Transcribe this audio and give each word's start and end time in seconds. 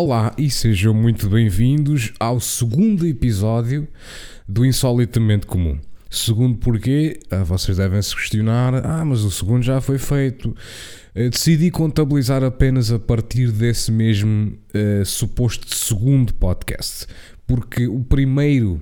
Olá 0.00 0.32
e 0.38 0.48
sejam 0.48 0.94
muito 0.94 1.28
bem-vindos 1.28 2.12
ao 2.20 2.38
segundo 2.38 3.04
episódio 3.04 3.88
do 4.48 4.64
Insolitamente 4.64 5.44
Comum. 5.44 5.76
Segundo 6.08 6.56
porquê, 6.56 7.18
ah, 7.32 7.42
vocês 7.42 7.78
devem 7.78 8.00
se 8.00 8.14
questionar: 8.14 8.76
ah, 8.86 9.04
mas 9.04 9.22
o 9.22 9.30
segundo 9.32 9.64
já 9.64 9.80
foi 9.80 9.98
feito. 9.98 10.54
Eh, 11.16 11.30
decidi 11.30 11.72
contabilizar 11.72 12.44
apenas 12.44 12.92
a 12.92 12.98
partir 13.00 13.50
desse 13.50 13.90
mesmo 13.90 14.56
uh, 14.72 15.04
suposto 15.04 15.74
segundo 15.74 16.32
podcast, 16.32 17.04
porque 17.44 17.88
o 17.88 17.98
primeiro 17.98 18.80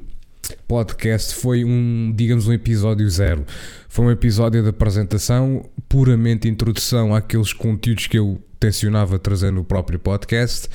podcast 0.68 1.34
foi 1.34 1.64
um, 1.64 2.12
digamos, 2.14 2.46
um 2.46 2.52
episódio 2.52 3.08
zero. 3.08 3.44
Foi 3.88 4.06
um 4.06 4.10
episódio 4.10 4.62
de 4.62 4.68
apresentação, 4.68 5.68
puramente 5.88 6.48
introdução 6.48 7.14
àqueles 7.14 7.52
conteúdos 7.52 8.06
que 8.06 8.18
eu 8.18 8.40
tencionava 8.58 9.18
trazer 9.18 9.50
no 9.50 9.64
próprio 9.64 9.98
podcast 9.98 10.68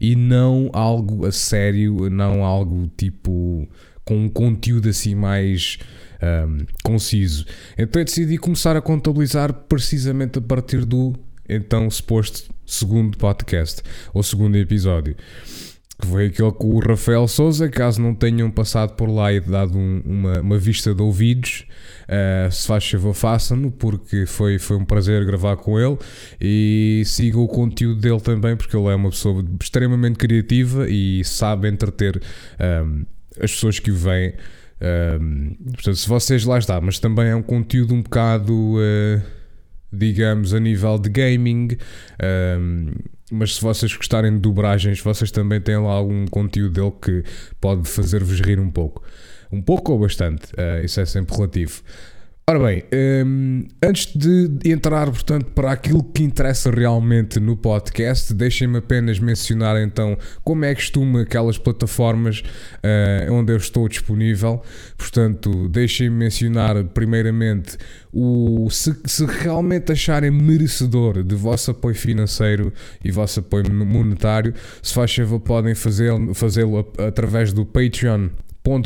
e 0.00 0.14
não 0.16 0.70
algo 0.72 1.26
a 1.26 1.32
sério, 1.32 2.08
não 2.10 2.44
algo 2.44 2.90
tipo 2.96 3.68
com 4.04 4.24
um 4.24 4.28
conteúdo 4.28 4.88
assim 4.88 5.14
mais 5.14 5.78
um, 6.22 6.64
conciso. 6.82 7.46
Então 7.76 8.00
eu 8.00 8.04
decidi 8.04 8.38
começar 8.38 8.76
a 8.76 8.80
contabilizar 8.80 9.52
precisamente 9.52 10.38
a 10.38 10.42
partir 10.42 10.84
do 10.84 11.14
então 11.48 11.90
suposto 11.90 12.52
segundo 12.64 13.18
podcast 13.18 13.82
ou 14.12 14.22
segundo 14.22 14.56
episódio 14.56 15.14
que 16.00 16.06
foi 16.06 16.26
aquele 16.26 16.52
com 16.52 16.68
o 16.68 16.78
Rafael 16.80 17.26
Souza. 17.28 17.68
Caso 17.68 18.00
não 18.00 18.14
tenham 18.14 18.50
passado 18.50 18.94
por 18.94 19.08
lá 19.08 19.32
e 19.32 19.40
dado 19.40 19.76
um, 19.78 20.02
uma, 20.04 20.40
uma, 20.40 20.58
vista 20.58 20.94
de 20.94 21.02
ouvidos, 21.02 21.66
uh, 22.08 22.50
se 22.50 22.66
faz 22.66 22.88
favor, 22.88 23.14
façam-no, 23.14 23.70
porque 23.70 24.26
foi, 24.26 24.58
foi 24.58 24.76
um 24.76 24.84
prazer 24.84 25.24
gravar 25.24 25.56
com 25.56 25.78
ele. 25.78 25.96
E 26.40 27.02
sigam 27.06 27.42
o 27.42 27.48
conteúdo 27.48 28.00
dele 28.00 28.20
também, 28.20 28.56
porque 28.56 28.76
ele 28.76 28.88
é 28.88 28.94
uma 28.94 29.10
pessoa 29.10 29.44
extremamente 29.60 30.18
criativa 30.18 30.88
e 30.88 31.24
sabe 31.24 31.68
entreter 31.68 32.20
um, 32.84 33.04
as 33.40 33.52
pessoas 33.52 33.78
que 33.78 33.90
o. 33.90 34.34
Um, 35.20 35.56
portanto, 35.72 35.96
se 35.96 36.08
vocês 36.08 36.44
lá 36.44 36.58
está, 36.58 36.80
mas 36.80 36.98
também 36.98 37.28
é 37.28 37.36
um 37.36 37.42
conteúdo 37.42 37.94
um 37.94 38.02
bocado. 38.02 38.52
Uh, 38.52 39.44
digamos, 39.96 40.52
a 40.52 40.58
nível 40.58 40.98
de 40.98 41.08
gaming. 41.08 41.68
Um, 42.58 42.90
mas 43.30 43.56
se 43.56 43.60
vocês 43.62 43.94
gostarem 43.96 44.32
de 44.32 44.38
dobragens, 44.38 45.00
vocês 45.00 45.30
também 45.30 45.60
têm 45.60 45.78
lá 45.78 45.92
algum 45.92 46.26
conteúdo 46.26 46.72
dele 46.72 46.92
que 47.00 47.24
pode 47.60 47.88
fazer-vos 47.88 48.40
rir 48.40 48.60
um 48.60 48.70
pouco. 48.70 49.02
Um 49.50 49.62
pouco 49.62 49.92
ou 49.92 49.98
bastante, 50.00 50.46
uh, 50.54 50.84
isso 50.84 51.00
é 51.00 51.06
sempre 51.06 51.34
relativo. 51.34 51.82
Ora 52.46 52.58
bem, 52.58 52.84
um, 53.24 53.64
antes 53.82 54.14
de 54.14 54.70
entrar, 54.70 55.06
portanto, 55.06 55.46
para 55.54 55.72
aquilo 55.72 56.04
que 56.04 56.22
interessa 56.22 56.70
realmente 56.70 57.40
no 57.40 57.56
podcast, 57.56 58.34
deixem-me 58.34 58.76
apenas 58.76 59.18
mencionar 59.18 59.80
então 59.80 60.14
como 60.44 60.62
é 60.66 60.74
que 60.74 60.82
costumo 60.82 61.16
aquelas 61.16 61.56
plataformas 61.56 62.40
uh, 62.40 63.32
onde 63.32 63.50
eu 63.50 63.56
estou 63.56 63.88
disponível. 63.88 64.62
Portanto, 64.98 65.70
deixem-me 65.70 66.14
mencionar 66.14 66.84
primeiramente 66.84 67.78
o, 68.12 68.68
se, 68.68 68.94
se, 69.06 69.24
realmente 69.24 69.90
acharem 69.92 70.30
merecedor 70.30 71.22
de 71.22 71.34
vosso 71.34 71.70
apoio 71.70 71.94
financeiro 71.94 72.74
e 73.02 73.10
vosso 73.10 73.40
apoio 73.40 73.72
monetário, 73.72 74.52
se 74.82 74.92
faz 74.92 75.14
favor, 75.14 75.40
podem 75.40 75.74
fazê-lo 75.74 76.34
fazê 76.34 76.60
através 77.08 77.54
do 77.54 77.64
Patreon 77.64 78.28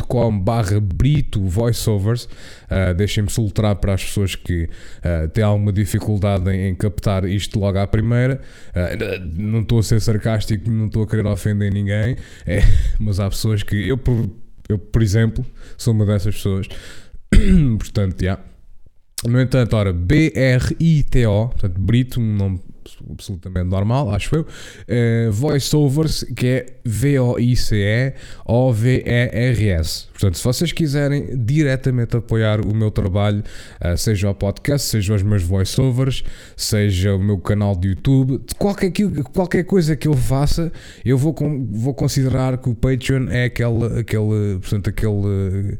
com 0.08 0.40
barra 0.40 0.80
Brito 0.80 1.40
Voiceovers. 1.40 2.24
Uh, 2.24 2.94
Deixem-me 2.96 3.30
soltar 3.30 3.76
para 3.76 3.94
as 3.94 4.04
pessoas 4.04 4.34
que 4.34 4.64
uh, 4.64 5.28
têm 5.28 5.44
alguma 5.44 5.72
dificuldade 5.72 6.50
em, 6.50 6.70
em, 6.70 6.74
captar 6.74 7.24
isto 7.24 7.60
logo 7.60 7.78
à 7.78 7.86
primeira. 7.86 8.40
Uh, 8.70 9.40
não 9.40 9.60
estou 9.60 9.78
a 9.78 9.82
ser 9.84 10.00
sarcástico, 10.00 10.68
não 10.68 10.86
estou 10.86 11.04
a 11.04 11.06
querer 11.06 11.24
ofender 11.26 11.72
ninguém, 11.72 12.16
é, 12.44 12.60
mas 12.98 13.20
há 13.20 13.30
pessoas 13.30 13.62
que. 13.62 13.88
Eu, 13.88 13.96
por, 13.96 14.28
eu, 14.68 14.78
por 14.78 15.00
exemplo, 15.00 15.46
sou 15.76 15.94
uma 15.94 16.04
dessas 16.04 16.34
pessoas. 16.34 16.66
Portanto, 17.78 18.16
já. 18.20 18.24
Yeah. 18.24 18.42
No 19.26 19.40
entanto, 19.40 19.74
ora, 19.74 19.92
B-R-I-T-O, 19.92 21.48
portanto, 21.48 21.80
Brito, 21.80 22.20
um 22.20 22.36
nome 22.36 22.60
absolutamente 23.10 23.68
normal, 23.68 24.10
acho 24.10 24.36
eu. 24.36 24.42
Uh, 24.42 25.32
voiceovers, 25.32 26.24
que 26.36 26.46
é 26.46 26.66
V-O-I-C-E-O-V-E-R-S. 26.84 28.08
Portanto, 30.12 30.38
se 30.38 30.44
vocês 30.44 30.72
quiserem 30.72 31.36
diretamente 31.44 32.16
apoiar 32.16 32.60
o 32.60 32.74
meu 32.74 32.90
trabalho, 32.90 33.42
uh, 33.84 33.96
seja 33.96 34.30
o 34.30 34.34
podcast, 34.34 34.88
seja 34.88 35.14
os 35.14 35.22
meus 35.22 35.42
voiceovers, 35.42 36.24
seja 36.56 37.14
o 37.14 37.22
meu 37.22 37.38
canal 37.38 37.76
de 37.76 37.88
YouTube, 37.88 38.40
qualquer, 38.56 38.92
qualquer 39.32 39.64
coisa 39.64 39.96
que 39.96 40.08
eu 40.08 40.14
faça, 40.14 40.72
eu 41.04 41.18
vou, 41.18 41.34
vou 41.70 41.94
considerar 41.94 42.58
que 42.58 42.68
o 42.68 42.74
Patreon 42.74 43.28
é 43.28 43.44
aquele, 43.44 44.00
aquele, 44.00 44.58
portanto, 44.60 44.90
aquele 44.90 45.78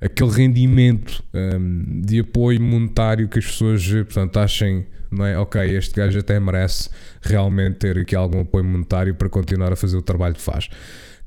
aquele 0.00 0.30
rendimento 0.30 1.22
um, 1.32 2.02
de 2.02 2.20
apoio 2.20 2.60
monetário 2.60 3.28
que 3.28 3.38
as 3.38 3.46
pessoas 3.46 3.86
portanto, 3.88 4.38
achem 4.38 4.86
não 5.16 5.24
é? 5.24 5.38
Ok, 5.38 5.60
este 5.76 5.94
gajo 5.94 6.18
até 6.18 6.38
merece 6.38 6.90
realmente 7.20 7.76
ter 7.78 7.98
aqui 7.98 8.14
algum 8.14 8.40
apoio 8.40 8.64
monetário 8.64 9.14
para 9.14 9.28
continuar 9.28 9.72
a 9.72 9.76
fazer 9.76 9.96
o 9.96 10.02
trabalho 10.02 10.34
que 10.34 10.42
faz. 10.42 10.68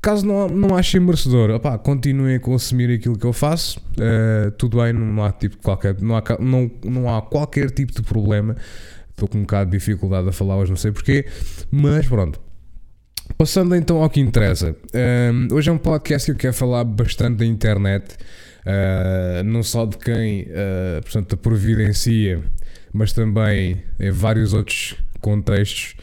Caso 0.02 0.26
não, 0.26 0.48
não 0.48 0.74
achem 0.74 0.98
merecedor, 0.98 1.50
opá, 1.50 1.76
continuem 1.76 2.36
a 2.36 2.40
consumir 2.40 2.90
aquilo 2.90 3.18
que 3.18 3.26
eu 3.26 3.34
faço, 3.34 3.78
uh, 3.78 4.50
tudo 4.52 4.78
bem, 4.78 4.94
não 4.94 5.22
há, 5.22 5.30
tipo 5.30 5.58
qualquer, 5.58 6.00
não, 6.00 6.16
há, 6.16 6.22
não, 6.40 6.70
não 6.82 7.14
há 7.14 7.20
qualquer 7.20 7.70
tipo 7.70 7.92
de 7.92 8.00
problema. 8.00 8.56
Estou 9.10 9.28
com 9.28 9.36
um 9.36 9.42
bocado 9.42 9.70
de 9.70 9.76
dificuldade 9.76 10.26
a 10.26 10.32
falar 10.32 10.56
hoje, 10.56 10.70
não 10.70 10.78
sei 10.78 10.90
porquê, 10.90 11.26
mas 11.70 12.08
pronto. 12.08 12.40
Passando 13.36 13.76
então 13.76 14.02
ao 14.02 14.08
que 14.08 14.20
interessa. 14.20 14.70
Uh, 14.70 15.54
hoje 15.54 15.68
é 15.68 15.72
um 15.72 15.78
podcast 15.78 16.24
que 16.24 16.32
eu 16.32 16.36
quero 16.36 16.54
falar 16.54 16.82
bastante 16.84 17.36
da 17.36 17.44
internet, 17.44 18.16
uh, 18.64 19.44
não 19.44 19.62
só 19.62 19.84
de 19.84 19.98
quem 19.98 20.48
portanto, 21.02 21.36
providencia 21.36 22.42
mas 22.92 23.12
também 23.12 23.82
em 23.98 24.10
vários 24.10 24.52
outros 24.52 24.96
contextos, 25.20 25.94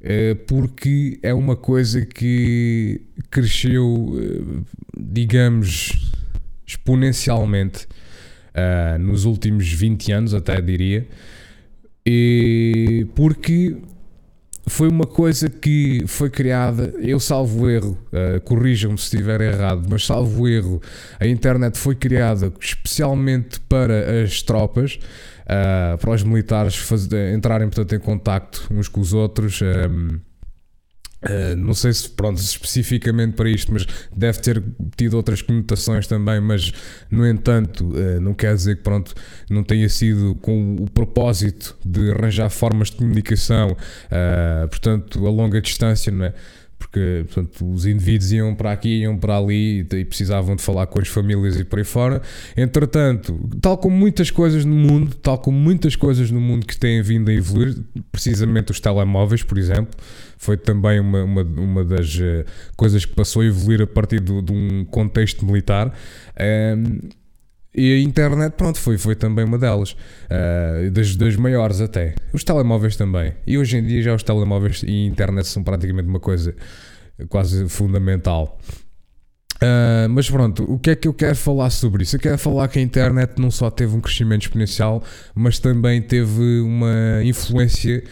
eh, 0.00 0.34
porque 0.46 1.18
é 1.22 1.34
uma 1.34 1.56
coisa 1.56 2.04
que 2.06 3.00
cresceu, 3.30 4.14
eh, 4.16 4.62
digamos, 4.96 6.12
exponencialmente 6.66 7.88
eh, 8.54 8.96
nos 8.98 9.24
últimos 9.24 9.72
20 9.72 10.12
anos, 10.12 10.34
até 10.34 10.60
diria, 10.60 11.06
e 12.06 13.06
porque 13.14 13.76
foi 14.68 14.88
uma 14.88 15.06
coisa 15.06 15.48
que 15.48 16.04
foi 16.06 16.30
criada, 16.30 16.94
eu 17.00 17.18
salvo 17.18 17.70
erro, 17.70 17.98
corrijam-me 18.44 18.98
se 18.98 19.04
estiver 19.04 19.40
errado, 19.40 19.86
mas 19.88 20.04
salvo 20.04 20.46
erro, 20.46 20.80
a 21.18 21.26
internet 21.26 21.78
foi 21.78 21.94
criada 21.94 22.52
especialmente 22.60 23.60
para 23.60 24.22
as 24.22 24.42
tropas, 24.42 24.98
uh, 25.48 25.98
para 25.98 26.10
os 26.10 26.22
militares 26.22 26.76
fazer, 26.76 27.34
entrarem 27.34 27.68
portanto, 27.68 27.94
em 27.94 27.98
contacto 27.98 28.66
uns 28.70 28.88
com 28.88 29.00
os 29.00 29.12
outros. 29.12 29.60
Um, 29.62 30.20
Uh, 31.20 31.56
não 31.56 31.74
sei 31.74 31.92
se 31.92 32.08
pronto 32.08 32.38
especificamente 32.38 33.34
para 33.34 33.50
isto, 33.50 33.72
mas 33.72 33.84
deve 34.14 34.38
ter 34.38 34.62
tido 34.96 35.14
outras 35.14 35.42
conotações 35.42 36.06
também, 36.06 36.40
mas 36.40 36.72
no 37.10 37.26
entanto 37.26 37.90
uh, 37.90 38.20
não 38.20 38.32
quer 38.32 38.54
dizer 38.54 38.76
que 38.76 38.82
pronto 38.84 39.14
não 39.50 39.64
tenha 39.64 39.88
sido 39.88 40.36
com 40.36 40.76
o 40.76 40.88
propósito 40.88 41.76
de 41.84 42.12
arranjar 42.12 42.48
formas 42.50 42.90
de 42.90 42.98
comunicação, 42.98 43.72
uh, 43.72 44.68
portanto 44.68 45.26
a 45.26 45.30
longa 45.30 45.60
distância, 45.60 46.12
não 46.12 46.26
é? 46.26 46.34
Porque 46.78 47.24
portanto, 47.26 47.70
os 47.70 47.84
indivíduos 47.84 48.32
iam 48.32 48.54
para 48.54 48.72
aqui, 48.72 49.00
iam 49.00 49.16
para 49.18 49.36
ali 49.36 49.80
e 49.80 50.04
precisavam 50.04 50.54
de 50.54 50.62
falar 50.62 50.86
com 50.86 51.00
as 51.00 51.08
famílias 51.08 51.58
e 51.58 51.64
por 51.64 51.78
aí 51.78 51.84
fora. 51.84 52.22
Entretanto, 52.56 53.38
tal 53.60 53.76
como 53.76 53.96
muitas 53.96 54.30
coisas 54.30 54.64
no 54.64 54.74
mundo, 54.74 55.14
tal 55.16 55.38
como 55.38 55.58
muitas 55.58 55.96
coisas 55.96 56.30
no 56.30 56.40
mundo 56.40 56.66
que 56.66 56.76
têm 56.76 57.02
vindo 57.02 57.30
a 57.30 57.34
evoluir, 57.34 57.76
precisamente 58.12 58.70
os 58.70 58.78
telemóveis, 58.78 59.42
por 59.42 59.58
exemplo, 59.58 59.98
foi 60.38 60.56
também 60.56 61.00
uma, 61.00 61.24
uma, 61.24 61.42
uma 61.42 61.84
das 61.84 62.14
uh, 62.14 62.44
coisas 62.76 63.04
que 63.04 63.14
passou 63.14 63.42
a 63.42 63.46
evoluir 63.46 63.82
a 63.82 63.86
partir 63.86 64.20
do, 64.20 64.40
de 64.40 64.52
um 64.52 64.84
contexto 64.84 65.44
militar. 65.44 65.92
Um, 66.40 67.08
e 67.74 67.92
a 67.94 68.00
internet, 68.00 68.54
pronto, 68.54 68.78
foi, 68.78 68.98
foi 68.98 69.14
também 69.14 69.44
uma 69.44 69.58
delas, 69.58 69.92
uh, 69.92 70.90
das, 70.90 71.14
das 71.16 71.36
maiores 71.36 71.80
até. 71.80 72.14
Os 72.32 72.42
telemóveis 72.42 72.96
também. 72.96 73.34
E 73.46 73.58
hoje 73.58 73.76
em 73.76 73.84
dia 73.84 74.02
já 74.02 74.14
os 74.14 74.22
telemóveis 74.22 74.82
e 74.82 75.04
a 75.04 75.06
internet 75.06 75.46
são 75.46 75.62
praticamente 75.62 76.08
uma 76.08 76.20
coisa 76.20 76.54
quase 77.28 77.68
fundamental. 77.68 78.58
Uh, 79.56 80.08
mas 80.10 80.30
pronto, 80.30 80.62
o 80.72 80.78
que 80.78 80.90
é 80.90 80.96
que 80.96 81.08
eu 81.08 81.14
quero 81.14 81.34
falar 81.34 81.70
sobre 81.70 82.04
isso? 82.04 82.14
Eu 82.14 82.20
quero 82.20 82.38
falar 82.38 82.68
que 82.68 82.78
a 82.78 82.82
internet 82.82 83.34
não 83.38 83.50
só 83.50 83.70
teve 83.70 83.96
um 83.96 84.00
crescimento 84.00 84.42
exponencial, 84.42 85.02
mas 85.34 85.58
também 85.58 86.00
teve 86.00 86.60
uma 86.60 87.20
influência 87.24 88.04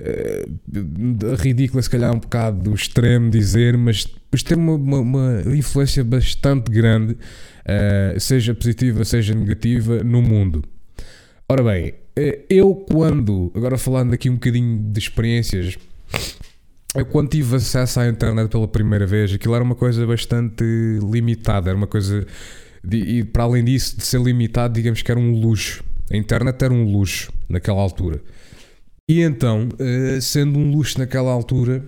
uh, 0.00 1.36
ridícula, 1.36 1.80
se 1.82 1.88
calhar 1.88 2.12
um 2.12 2.18
bocado 2.18 2.74
extremo 2.74 3.30
dizer, 3.30 3.76
mas, 3.76 4.08
mas 4.30 4.42
teve 4.42 4.60
uma, 4.60 4.74
uma, 4.74 5.00
uma 5.00 5.56
influência 5.56 6.04
bastante 6.04 6.70
grande 6.70 7.12
uh, 7.12 8.18
seja 8.18 8.54
positiva, 8.54 9.04
seja 9.04 9.34
negativa, 9.34 10.02
no 10.02 10.22
mundo. 10.22 10.62
Ora 11.48 11.62
bem, 11.62 11.90
uh, 11.90 12.44
eu 12.48 12.74
quando, 12.74 13.52
agora 13.54 13.78
falando 13.78 14.12
aqui 14.12 14.28
um 14.28 14.34
bocadinho 14.34 14.78
de 14.90 14.98
experiências, 14.98 15.78
eu 16.94 17.04
quando 17.06 17.30
tive 17.30 17.56
acesso 17.56 18.00
à 18.00 18.08
internet 18.08 18.50
pela 18.50 18.66
primeira 18.66 19.06
vez, 19.06 19.32
aquilo 19.32 19.54
era 19.54 19.62
uma 19.62 19.74
coisa 19.74 20.06
bastante 20.06 20.64
limitada, 21.02 21.70
era 21.70 21.76
uma 21.76 21.86
coisa. 21.86 22.26
De, 22.82 22.96
e 22.96 23.24
para 23.24 23.42
além 23.42 23.64
disso, 23.64 23.96
de 23.96 24.04
ser 24.04 24.20
limitado, 24.20 24.74
digamos 24.74 25.02
que 25.02 25.10
era 25.10 25.20
um 25.20 25.32
luxo. 25.32 25.84
A 26.10 26.16
internet 26.16 26.62
era 26.62 26.72
um 26.72 26.84
luxo 26.84 27.30
naquela 27.48 27.80
altura. 27.80 28.22
E 29.08 29.20
então, 29.20 29.68
uh, 29.68 30.20
sendo 30.20 30.58
um 30.58 30.70
luxo 30.70 30.98
naquela 30.98 31.30
altura, 31.30 31.84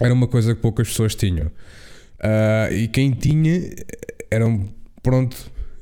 era 0.00 0.12
uma 0.12 0.26
coisa 0.26 0.54
que 0.54 0.60
poucas 0.60 0.88
pessoas 0.88 1.14
tinham. 1.14 1.46
Uh, 1.46 2.72
e 2.74 2.88
quem 2.88 3.10
tinha 3.12 3.74
eram, 4.30 4.68
pronto, 5.02 5.36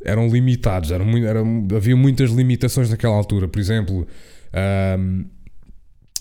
eram 0.04 0.28
limitados. 0.28 0.90
Eram, 0.90 1.16
eram, 1.18 1.68
havia 1.74 1.96
muitas 1.96 2.30
limitações 2.30 2.90
naquela 2.90 3.14
altura. 3.14 3.48
Por 3.48 3.58
exemplo, 3.58 4.06
uh, 4.52 5.24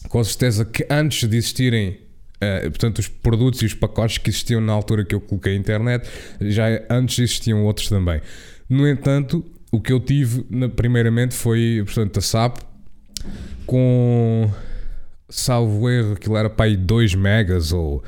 com 0.09 0.23
certeza 0.23 0.65
que 0.65 0.85
antes 0.89 1.27
de 1.27 1.37
existirem 1.37 2.07
Uh, 2.37 2.69
portanto, 2.69 2.99
os 2.99 3.07
produtos 3.07 3.63
e 3.63 3.65
os 3.65 3.73
pacotes 3.73 4.19
que 4.19 4.29
existiam 4.29 4.61
na 4.61 4.71
altura 4.71 5.03
que 5.03 5.15
eu 5.15 5.19
coloquei 5.19 5.53
a 5.53 5.55
internet, 5.55 6.07
já 6.39 6.65
antes 6.87 7.17
existiam 7.17 7.65
outros 7.65 7.89
também. 7.89 8.21
No 8.69 8.87
entanto, 8.87 9.43
o 9.71 9.81
que 9.81 9.91
eu 9.91 9.99
tive 9.99 10.45
na, 10.47 10.69
primeiramente 10.69 11.33
foi 11.33 11.81
portanto, 11.83 12.19
a 12.19 12.21
SAP 12.21 12.59
com 13.65 14.49
salvo 15.29 15.89
erro, 15.89 16.13
aquilo 16.13 16.37
era 16.37 16.49
para 16.49 16.65
aí 16.65 16.77
2 16.77 17.15
megas 17.15 17.71
ou, 17.71 18.03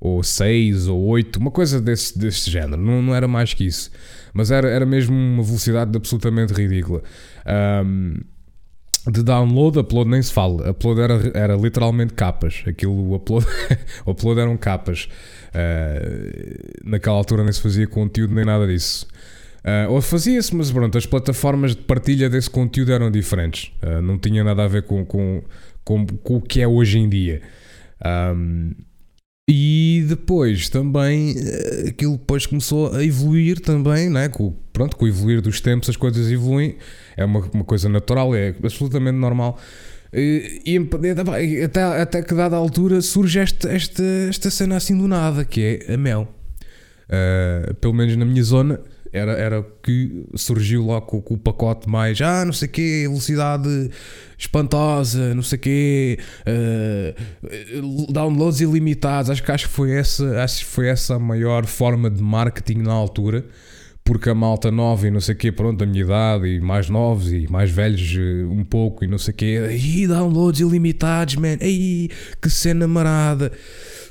ou 0.00 0.22
6 0.22 0.88
ou 0.88 1.00
8, 1.04 1.38
uma 1.38 1.50
coisa 1.50 1.80
desse, 1.80 2.18
desse 2.18 2.50
género, 2.50 2.76
não, 2.76 3.02
não 3.02 3.14
era 3.14 3.28
mais 3.28 3.54
que 3.54 3.64
isso, 3.64 3.90
mas 4.32 4.50
era, 4.50 4.68
era 4.68 4.86
mesmo 4.86 5.14
uma 5.14 5.42
velocidade 5.42 5.96
absolutamente 5.96 6.52
ridícula. 6.52 7.02
Um, 7.84 8.16
de 9.10 9.22
download, 9.22 9.78
upload 9.78 10.10
nem 10.10 10.22
se 10.22 10.32
fala. 10.32 10.70
Upload 10.70 11.00
era, 11.00 11.30
era 11.34 11.56
literalmente 11.56 12.14
capas. 12.14 12.62
Aquilo, 12.66 12.92
o 12.92 13.14
upload, 13.14 13.46
upload 14.06 14.40
eram 14.40 14.56
capas. 14.56 15.08
Uh, 15.50 16.88
naquela 16.88 17.16
altura 17.16 17.44
nem 17.44 17.52
se 17.52 17.60
fazia 17.60 17.86
conteúdo 17.86 18.34
nem 18.34 18.44
nada 18.44 18.66
disso. 18.66 19.06
Uh, 19.64 19.92
ou 19.92 20.00
fazia-se, 20.00 20.54
mas 20.54 20.70
pronto, 20.70 20.96
as 20.96 21.06
plataformas 21.06 21.74
de 21.74 21.82
partilha 21.82 22.28
desse 22.28 22.48
conteúdo 22.48 22.92
eram 22.92 23.10
diferentes. 23.10 23.72
Uh, 23.82 24.00
não 24.00 24.18
tinha 24.18 24.42
nada 24.42 24.64
a 24.64 24.68
ver 24.68 24.82
com, 24.84 25.04
com, 25.04 25.42
com, 25.84 26.06
com 26.06 26.36
o 26.36 26.40
que 26.40 26.60
é 26.60 26.68
hoje 26.68 26.98
em 26.98 27.08
dia. 27.08 27.42
Um, 28.04 28.72
e 29.48 30.06
depois 30.08 30.70
também 30.70 31.34
aquilo 31.86 32.16
depois 32.16 32.46
começou 32.46 32.94
a 32.94 33.04
evoluir 33.04 33.60
também, 33.60 34.08
né? 34.08 34.28
com, 34.28 34.52
pronto, 34.72 34.96
com 34.96 35.04
o 35.04 35.08
evoluir 35.08 35.42
dos 35.42 35.60
tempos 35.60 35.90
as 35.90 35.96
coisas 35.96 36.30
evoluem 36.32 36.76
é 37.14 37.24
uma, 37.24 37.40
uma 37.52 37.64
coisa 37.64 37.88
natural, 37.88 38.34
é 38.34 38.54
absolutamente 38.62 39.18
normal. 39.18 39.58
E, 40.12 40.62
e 40.64 41.62
até, 41.62 41.82
até 41.82 42.22
que 42.22 42.34
dada 42.34 42.56
altura 42.56 43.02
surge 43.02 43.40
esta, 43.40 43.68
esta, 43.70 44.02
esta 44.28 44.50
cena 44.50 44.76
assim 44.76 44.96
do 44.96 45.08
nada, 45.08 45.44
que 45.44 45.82
é 45.86 45.94
a 45.94 45.96
mel. 45.96 46.32
Uh, 47.04 47.74
pelo 47.74 47.92
menos 47.92 48.16
na 48.16 48.24
minha 48.24 48.42
zona, 48.42 48.80
era, 49.14 49.32
era 49.32 49.66
que 49.82 50.26
surgiu 50.34 50.86
lá 50.86 51.00
com, 51.00 51.22
com, 51.22 51.34
o 51.34 51.38
pacote 51.38 51.88
mais, 51.88 52.20
ah, 52.20 52.44
não 52.44 52.52
sei 52.52 52.68
o 52.68 52.70
quê, 52.70 53.04
velocidade 53.08 53.90
espantosa, 54.36 55.34
não 55.34 55.42
sei 55.42 55.56
o 55.56 55.60
quê, 55.60 56.18
uh, 56.46 58.12
downloads 58.12 58.60
ilimitados. 58.60 59.30
Acho 59.30 59.42
que, 59.42 59.52
acho, 59.52 59.68
que 59.68 59.74
foi 59.74 59.92
essa, 59.92 60.42
acho 60.42 60.58
que 60.58 60.64
foi 60.64 60.88
essa 60.88 61.14
a 61.14 61.18
maior 61.18 61.64
forma 61.64 62.10
de 62.10 62.20
marketing 62.20 62.78
na 62.78 62.92
altura 62.92 63.44
porque 64.04 64.28
a 64.28 64.34
malta 64.34 64.70
nova 64.70 65.08
e 65.08 65.10
não 65.10 65.20
sei 65.20 65.34
o 65.34 65.38
quê, 65.38 65.50
pronto, 65.50 65.78
da 65.78 65.86
minha 65.86 66.04
idade 66.04 66.46
e 66.46 66.60
mais 66.60 66.90
novos 66.90 67.32
e 67.32 67.50
mais 67.50 67.70
velhos 67.70 68.14
eh, 68.18 68.44
um 68.44 68.62
pouco 68.62 69.02
e 69.02 69.08
não 69.08 69.16
sei 69.16 69.32
o 69.32 69.36
quê, 69.36 69.68
e 69.72 70.06
downloads 70.06 70.60
ilimitados, 70.60 71.36
man, 71.36 71.56
ei, 71.58 72.10
que 72.40 72.50
cena 72.50 72.86
marada. 72.86 73.50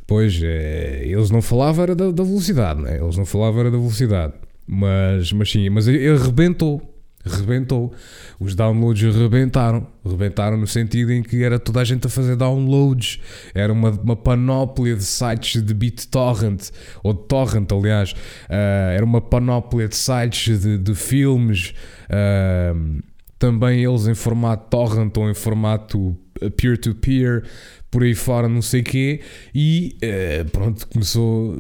Pois, 0.07 0.41
é, 0.41 1.03
eles 1.05 1.29
não 1.29 1.41
falavam 1.41 1.83
era 1.83 1.95
da, 1.95 2.11
da, 2.11 2.23
velocidade, 2.23 2.81
né? 2.81 2.97
eles 2.99 3.15
não 3.15 3.25
falavam 3.25 3.61
era 3.61 3.71
da 3.71 3.77
velocidade, 3.77 4.33
mas, 4.65 5.31
mas 5.31 5.51
sim, 5.51 5.69
mas 5.69 5.87
ele 5.87 6.07
arrebentou, 6.07 6.93
rebentou. 7.25 7.93
Os 8.39 8.55
downloads 8.55 9.15
rebentaram. 9.15 9.87
Rebentaram 10.05 10.57
no 10.57 10.67
sentido 10.67 11.11
em 11.11 11.23
que 11.23 11.43
era 11.43 11.57
toda 11.57 11.81
a 11.81 11.83
gente 11.83 12.05
a 12.07 12.09
fazer 12.09 12.35
downloads. 12.35 13.19
Era 13.53 13.71
uma, 13.71 13.91
uma 13.91 14.15
panóplia 14.15 14.95
de 14.95 15.03
sites 15.03 15.61
de 15.61 15.73
BitTorrent, 15.73 16.69
ou 17.01 17.13
de 17.13 17.23
Torrent, 17.27 17.71
aliás. 17.71 18.11
Uh, 18.11 18.91
era 18.95 19.05
uma 19.05 19.21
panóplia 19.21 19.87
de 19.87 19.95
sites 19.95 20.59
de, 20.61 20.77
de 20.77 20.95
filmes. 20.95 21.73
Uh, 22.09 23.01
também 23.39 23.83
eles 23.83 24.07
em 24.07 24.15
formato 24.15 24.69
torrent 24.69 25.17
ou 25.17 25.29
em 25.29 25.33
formato 25.33 26.17
peer-to-peer, 26.55 27.43
por 27.91 28.03
aí 28.03 28.15
fora, 28.15 28.47
não 28.47 28.61
sei 28.61 28.81
o 28.81 28.83
quê. 28.83 29.21
E 29.53 29.97
uh, 30.03 30.49
pronto, 30.49 30.87
começou 30.87 31.55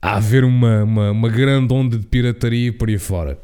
a 0.00 0.16
haver 0.16 0.44
uma, 0.44 0.84
uma, 0.84 1.10
uma 1.10 1.28
grande 1.28 1.72
onda 1.72 1.98
de 1.98 2.06
pirataria 2.06 2.72
por 2.72 2.88
aí 2.88 2.98
fora. 2.98 3.38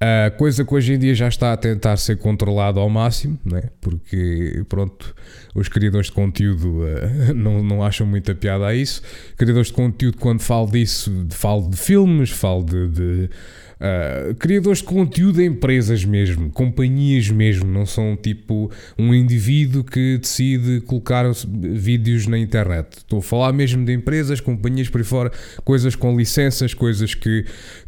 Uh, 0.00 0.30
coisa 0.36 0.64
que 0.64 0.72
hoje 0.72 0.92
em 0.92 0.98
dia 0.98 1.12
já 1.12 1.26
está 1.26 1.52
a 1.52 1.56
tentar 1.56 1.96
ser 1.96 2.18
controlado 2.18 2.78
ao 2.78 2.88
máximo, 2.88 3.36
né? 3.44 3.64
porque 3.80 4.64
pronto, 4.68 5.12
os 5.56 5.68
criadores 5.68 6.06
de 6.06 6.12
conteúdo 6.12 6.84
uh, 6.84 7.34
não, 7.34 7.64
não 7.64 7.82
acham 7.82 8.06
muita 8.06 8.32
piada 8.32 8.64
a 8.64 8.74
isso. 8.74 9.02
Criadores 9.36 9.68
de 9.68 9.72
conteúdo, 9.72 10.16
quando 10.18 10.40
falo 10.40 10.70
disso, 10.70 11.26
falo 11.30 11.68
de 11.68 11.76
filmes, 11.76 12.30
falo 12.30 12.62
de, 12.62 12.88
de 12.88 13.30
Uh, 13.78 14.34
criadores 14.34 14.78
de 14.78 14.84
conteúdo, 14.84 15.40
empresas 15.40 16.04
mesmo, 16.04 16.50
companhias 16.50 17.30
mesmo, 17.30 17.64
não 17.64 17.86
são 17.86 18.16
tipo 18.16 18.72
um 18.98 19.14
indivíduo 19.14 19.84
que 19.84 20.18
decide 20.18 20.80
colocar 20.80 21.24
vídeos 21.46 22.26
na 22.26 22.36
internet. 22.36 22.98
Estou 22.98 23.20
a 23.20 23.22
falar 23.22 23.52
mesmo 23.52 23.84
de 23.84 23.92
empresas, 23.92 24.40
companhias 24.40 24.88
por 24.88 25.00
aí 25.00 25.04
fora, 25.04 25.32
coisas 25.64 25.94
com 25.94 26.16
licenças, 26.16 26.74
coisas 26.74 27.14
que, 27.14 27.44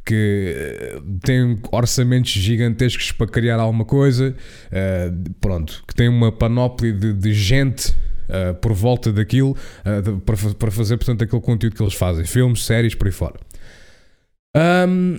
que 0.07 0.55
eh, 0.57 1.01
têm 1.25 1.59
orçamentos 1.73 2.31
gigantescos 2.31 3.11
para 3.11 3.27
criar 3.27 3.59
alguma 3.59 3.85
coisa, 3.85 4.35
uh, 4.67 5.31
pronto, 5.41 5.83
que 5.89 5.95
têm 5.95 6.09
uma 6.09 6.31
panóplia 6.31 6.93
de, 6.93 7.13
de 7.13 7.33
gente. 7.33 7.93
Uh, 8.31 8.55
por 8.55 8.73
volta 8.73 9.13
daquilo 9.13 9.57
para, 10.25 10.37
para 10.55 10.71
fazer 10.71 10.97
portanto 10.97 11.25
aquele 11.25 11.43
conteúdo 11.43 11.75
que 11.75 11.83
eles 11.83 11.95
fazem 11.95 12.25
filmes, 12.25 12.65
séries, 12.65 12.95
por 12.95 13.09
aí 13.09 13.13
fora 13.13 13.35
um, 14.57 15.19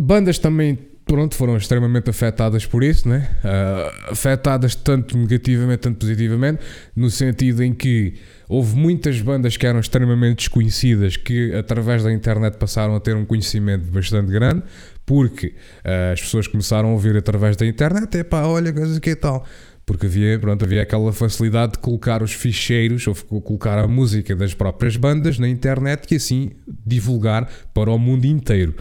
Bandas 0.00 0.38
também 0.38 0.78
pronto, 1.06 1.36
foram 1.36 1.56
extremamente 1.56 2.10
afetadas 2.10 2.66
por 2.66 2.82
isso, 2.82 3.08
né? 3.08 3.30
Uh, 3.44 4.12
afetadas 4.12 4.74
tanto 4.74 5.16
negativamente, 5.16 5.78
tanto 5.78 5.98
positivamente, 6.00 6.60
no 6.94 7.08
sentido 7.08 7.62
em 7.62 7.72
que 7.72 8.14
houve 8.48 8.76
muitas 8.76 9.20
bandas 9.20 9.56
que 9.56 9.66
eram 9.66 9.78
extremamente 9.78 10.38
desconhecidas 10.38 11.16
que 11.16 11.54
através 11.54 12.02
da 12.02 12.12
internet 12.12 12.56
passaram 12.58 12.96
a 12.96 13.00
ter 13.00 13.14
um 13.14 13.24
conhecimento 13.24 13.90
bastante 13.90 14.32
grande, 14.32 14.64
porque 15.06 15.54
uh, 15.84 16.12
as 16.12 16.20
pessoas 16.20 16.48
começaram 16.48 16.90
a 16.90 16.92
ouvir 16.92 17.16
através 17.16 17.56
da 17.56 17.64
internet, 17.64 18.18
é 18.18 18.24
pá, 18.24 18.42
olha, 18.42 18.72
coisa 18.72 19.00
que 19.00 19.14
tal. 19.14 19.46
Porque 19.86 20.06
havia, 20.06 20.36
pronto, 20.40 20.64
havia 20.64 20.82
aquela 20.82 21.12
facilidade 21.12 21.74
de 21.74 21.78
colocar 21.78 22.20
os 22.20 22.32
ficheiros 22.32 23.06
ou 23.06 23.14
colocar 23.40 23.78
a 23.78 23.86
música 23.86 24.34
das 24.34 24.52
próprias 24.52 24.96
bandas 24.96 25.38
na 25.38 25.48
internet 25.48 26.10
e 26.10 26.16
assim 26.16 26.50
divulgar 26.84 27.48
para 27.72 27.92
o 27.92 27.96
mundo 27.96 28.24
inteiro. 28.24 28.74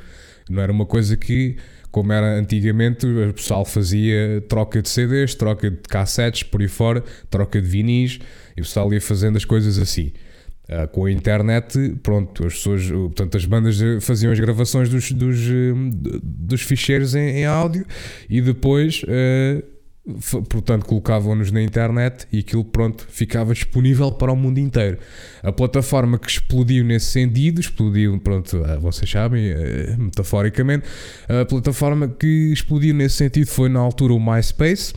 Não 0.50 0.62
era 0.62 0.72
uma 0.72 0.86
coisa 0.86 1.18
que, 1.18 1.58
como 1.92 2.14
era 2.14 2.38
antigamente, 2.38 3.06
o 3.06 3.34
pessoal 3.34 3.66
fazia 3.66 4.44
troca 4.48 4.82
de 4.82 4.90
CDs, 4.90 5.36
troca 5.36 5.72
de 5.72 5.78
cassetes 5.78 6.44
por 6.44 6.62
aí 6.62 6.68
fora, 6.68 7.04
troca 7.30 7.62
de 7.62 7.68
vinis, 7.68 8.20
e 8.56 8.62
o 8.62 8.64
pessoal 8.64 8.94
ia 8.94 9.02
fazendo 9.02 9.38
as 9.38 9.46
coisas 9.46 9.78
assim. 9.78 10.12
Uh, 10.68 10.88
com 10.88 11.06
a 11.06 11.12
internet, 11.12 11.96
pronto, 12.02 12.46
as 12.46 12.54
pessoas, 12.54 12.90
portanto, 12.90 13.38
as 13.38 13.46
bandas 13.46 13.78
faziam 14.02 14.32
as 14.32 14.40
gravações 14.40 14.90
dos, 14.90 15.12
dos, 15.12 15.38
dos 16.24 16.62
ficheiros 16.62 17.14
em, 17.14 17.38
em 17.38 17.46
áudio 17.46 17.86
e 18.28 18.42
depois 18.42 19.04
uh, 19.04 19.75
portanto 20.50 20.85
colocavam-nos 20.85 21.51
na 21.51 21.62
internet 21.62 22.27
e 22.31 22.39
aquilo 22.39 22.63
pronto 22.63 23.07
ficava 23.09 23.53
disponível 23.53 24.12
para 24.12 24.31
o 24.31 24.35
mundo 24.35 24.59
inteiro. 24.59 25.00
A 25.41 25.51
plataforma 25.51 26.19
que 26.19 26.29
explodiu 26.29 26.83
nesse 26.83 27.07
sentido 27.07 27.59
explodiu 27.59 28.19
pronto 28.19 28.63
ah, 28.63 28.77
vocês 28.77 29.09
sabem 29.09 29.47
eh, 29.47 29.95
metaforicamente 29.97 30.85
a 31.27 31.45
plataforma 31.45 32.07
que 32.07 32.51
explodiu 32.53 32.93
nesse 32.93 33.15
sentido 33.15 33.47
foi 33.47 33.69
na 33.69 33.79
altura 33.79 34.13
o 34.13 34.19
MySpace. 34.19 34.93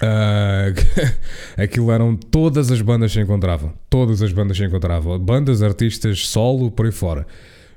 Uh, 0.00 0.70
aquilo 1.60 1.90
eram 1.90 2.14
todas 2.14 2.70
as 2.70 2.80
bandas 2.80 3.10
que 3.10 3.18
se 3.18 3.24
encontravam 3.24 3.72
todas 3.90 4.22
as 4.22 4.32
bandas 4.32 4.56
que 4.56 4.62
se 4.62 4.68
encontravam 4.68 5.18
bandas 5.18 5.60
artistas 5.60 6.28
solo 6.28 6.70
por 6.70 6.86
aí 6.86 6.92
fora. 6.92 7.26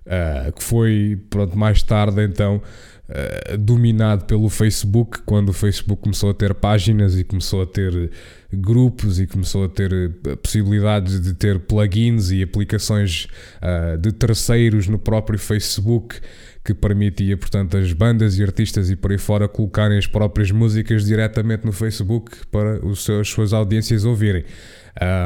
Uh, 0.05 0.51
que 0.51 0.63
foi 0.63 1.19
pronto, 1.29 1.57
mais 1.57 1.81
tarde 1.81 2.23
então 2.23 2.61
uh, 3.09 3.57
dominado 3.57 4.25
pelo 4.25 4.49
Facebook, 4.49 5.19
quando 5.25 5.49
o 5.49 5.53
Facebook 5.53 6.01
começou 6.01 6.29
a 6.29 6.33
ter 6.33 6.53
páginas 6.53 7.17
e 7.17 7.23
começou 7.23 7.61
a 7.61 7.65
ter 7.65 8.11
grupos 8.53 9.19
e 9.19 9.27
começou 9.27 9.65
a 9.65 9.69
ter 9.69 10.11
possibilidades 10.41 11.21
de 11.21 11.33
ter 11.33 11.59
plugins 11.59 12.31
e 12.31 12.43
aplicações 12.43 13.27
uh, 13.61 13.97
de 13.97 14.11
terceiros 14.11 14.87
no 14.87 14.99
próprio 14.99 15.39
Facebook 15.39 16.19
que 16.63 16.73
permitia, 16.73 17.35
portanto, 17.37 17.75
as 17.75 17.91
bandas 17.91 18.37
e 18.37 18.43
artistas 18.43 18.89
e 18.89 18.95
por 18.95 19.11
aí 19.11 19.17
fora 19.17 19.47
colocarem 19.47 19.97
as 19.97 20.05
próprias 20.05 20.51
músicas 20.51 21.05
diretamente 21.05 21.65
no 21.65 21.71
Facebook 21.71 22.45
para 22.51 22.85
os 22.85 23.03
seus, 23.03 23.21
as 23.21 23.29
suas 23.29 23.53
audiências 23.53 24.05
ouvirem. 24.05 24.43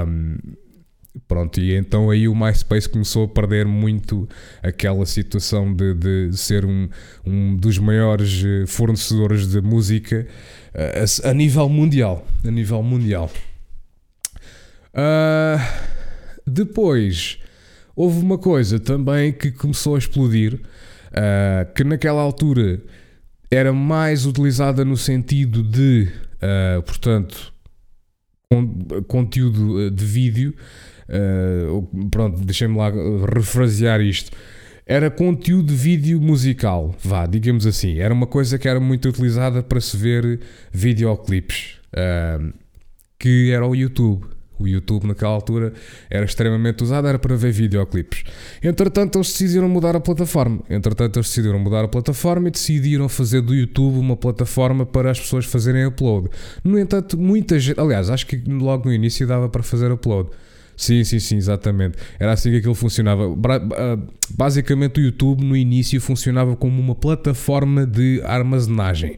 Um, 0.08 0.38
Pronto, 1.28 1.60
e 1.60 1.74
então 1.76 2.10
aí 2.10 2.28
o 2.28 2.36
MySpace 2.36 2.90
começou 2.90 3.26
a 3.26 3.28
perder 3.28 3.66
muito 3.66 4.28
aquela 4.62 5.06
situação 5.06 5.74
de, 5.74 5.94
de 5.94 6.38
ser 6.38 6.66
um, 6.66 6.90
um 7.26 7.56
dos 7.56 7.78
maiores 7.78 8.44
eh, 8.46 8.66
fornecedores 8.68 9.48
de 9.48 9.62
música 9.62 10.28
a, 10.74 11.30
a 11.30 11.34
nível 11.34 11.70
mundial. 11.70 12.28
A 12.44 12.52
nível 12.52 12.84
mundial. 12.84 13.32
Uh, 14.94 15.60
depois 16.46 17.40
houve 17.96 18.20
uma 18.20 18.38
coisa 18.38 18.80
também 18.80 19.32
que 19.32 19.52
começou 19.52 19.96
a 19.96 19.98
explodir, 19.98 20.56
uh, 20.56 21.74
que 21.74 21.84
naquela 21.84 22.22
altura 22.22 22.82
era 23.50 23.72
mais 23.74 24.26
utilizada 24.26 24.84
no 24.84 24.98
sentido 24.98 25.64
de, 25.64 26.10
uh, 26.38 26.82
portanto, 26.84 27.54
con 28.50 28.68
conteúdo 29.08 29.90
de 29.90 30.06
vídeo 30.06 30.54
Uh, 31.10 32.10
pronto, 32.10 32.40
deixem-me 32.44 32.78
lá 32.78 32.92
refrasear 33.34 34.02
isto. 34.02 34.32
Era 34.86 35.10
conteúdo 35.10 35.68
de 35.68 35.76
vídeo 35.76 36.22
musical, 36.22 36.96
vá, 37.04 37.26
digamos 37.26 37.66
assim. 37.66 37.98
Era 37.98 38.14
uma 38.14 38.28
coisa 38.28 38.60
que 38.60 38.68
era 38.68 38.80
muito 38.80 39.10
utilizada 39.10 39.64
para 39.64 39.82
se 39.82 39.98
ver 39.98 40.40
videoclipes, 40.72 41.80
uh, 41.94 42.54
que 43.18 43.52
era 43.52 43.66
o 43.66 43.76
YouTube. 43.76 44.26
O 44.58 44.68
YouTube 44.68 45.08
naquela 45.08 45.32
altura 45.32 45.74
era 46.10 46.24
extremamente 46.24 46.84
usado, 46.84 47.08
era 47.08 47.20
para 47.20 47.36
ver 47.36 47.52
videoclipes. 47.52 48.24
Entretanto, 48.64 49.18
eles 49.18 49.28
decidiram 49.28 49.68
mudar 49.68 49.96
a 49.96 50.00
plataforma. 50.00 50.62
Entretanto, 50.70 51.18
eles 51.18 51.28
decidiram 51.28 51.60
mudar 51.60 51.84
a 51.84 51.88
plataforma 51.88 52.48
e 52.48 52.52
decidiram 52.52 53.10
fazer 53.10 53.42
do 53.42 53.54
YouTube 53.54 53.98
uma 53.98 54.16
plataforma 54.16 54.86
para 54.86 55.12
as 55.12 55.20
pessoas 55.20 55.46
fazerem 55.46 55.86
upload. 55.86 56.30
No 56.64 56.80
entanto, 56.80 57.18
muita 57.18 57.60
gente, 57.60 57.80
aliás, 57.80 58.10
acho 58.10 58.26
que 58.28 58.38
logo 58.48 58.86
no 58.86 58.94
início 58.94 59.28
dava 59.28 59.50
para 59.50 59.62
fazer 59.62 59.92
upload. 59.92 60.30
Sim, 60.78 61.04
sim, 61.04 61.20
sim, 61.20 61.38
exatamente. 61.38 61.98
Era 62.20 62.34
assim 62.34 62.52
que 62.52 62.58
aquilo 62.58 62.76
funcionava. 62.76 63.24
Basicamente, 64.30 65.00
o 65.00 65.04
YouTube 65.04 65.44
no 65.44 65.56
início 65.56 66.00
funcionava 66.02 66.56
como 66.56 66.82
uma 66.82 66.96
plataforma 66.96 67.86
de 67.86 68.22
armazenagem. 68.24 69.18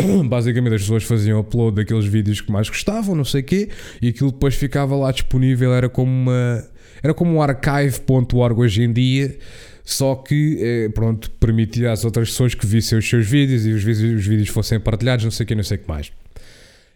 Basicamente, 0.26 0.74
as 0.74 0.82
pessoas 0.82 1.04
faziam 1.04 1.40
upload 1.40 1.76
daqueles 1.76 2.06
vídeos 2.06 2.40
que 2.40 2.50
mais 2.50 2.68
gostavam, 2.68 3.14
não 3.14 3.24
sei 3.24 3.40
o 3.40 3.44
quê, 3.44 3.68
e 4.00 4.08
aquilo 4.08 4.30
depois 4.30 4.54
ficava 4.54 4.96
lá 4.96 5.10
disponível. 5.10 5.74
Era 5.74 5.88
como 5.88 6.10
uma. 6.10 6.64
Era 7.02 7.14
como 7.14 7.34
um 7.34 7.42
archive.org 7.42 8.60
hoje 8.60 8.82
em 8.82 8.92
dia, 8.92 9.38
só 9.82 10.14
que, 10.14 10.58
eh, 10.60 10.88
pronto, 10.90 11.30
permitia 11.32 11.92
às 11.92 12.04
outras 12.04 12.28
pessoas 12.28 12.54
que 12.54 12.66
vissem 12.66 12.98
os 12.98 13.08
seus 13.08 13.26
vídeos 13.26 13.64
e 13.64 13.70
os 13.70 13.82
vídeos, 13.82 14.20
os 14.20 14.26
vídeos 14.26 14.48
fossem 14.50 14.78
partilhados, 14.78 15.24
não 15.24 15.30
sei 15.30 15.44
o 15.44 15.46
que, 15.46 15.54
não 15.54 15.62
sei 15.62 15.78
o 15.78 15.80
que 15.80 15.88
mais. 15.88 16.12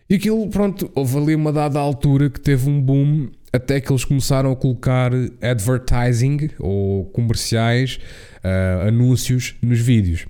E 0.08 0.16
aquilo, 0.16 0.48
pronto, 0.48 0.90
houve 0.94 1.16
ali 1.16 1.34
uma 1.34 1.52
dada 1.52 1.78
altura 1.78 2.28
que 2.28 2.40
teve 2.40 2.68
um 2.68 2.80
boom 2.80 3.30
até 3.52 3.80
que 3.80 3.90
eles 3.92 4.04
começaram 4.04 4.50
a 4.50 4.56
colocar 4.56 5.12
advertising 5.40 6.50
ou 6.58 7.04
comerciais, 7.06 8.00
uh, 8.44 8.88
anúncios 8.88 9.54
nos 9.62 9.78
vídeos. 9.78 10.26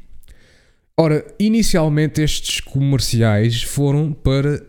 Ora, 0.97 1.27
inicialmente 1.41 2.21
estes 2.21 2.61
comerciais 2.61 3.63
foram 3.63 4.13
para 4.13 4.63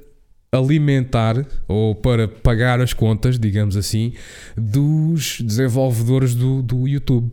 alimentar 0.51 1.45
ou 1.67 1.93
para 1.93 2.27
pagar 2.27 2.79
as 2.79 2.93
contas, 2.93 3.37
digamos 3.37 3.75
assim, 3.75 4.13
dos 4.55 5.41
desenvolvedores 5.41 6.33
do, 6.33 6.61
do 6.61 6.87
YouTube. 6.87 7.29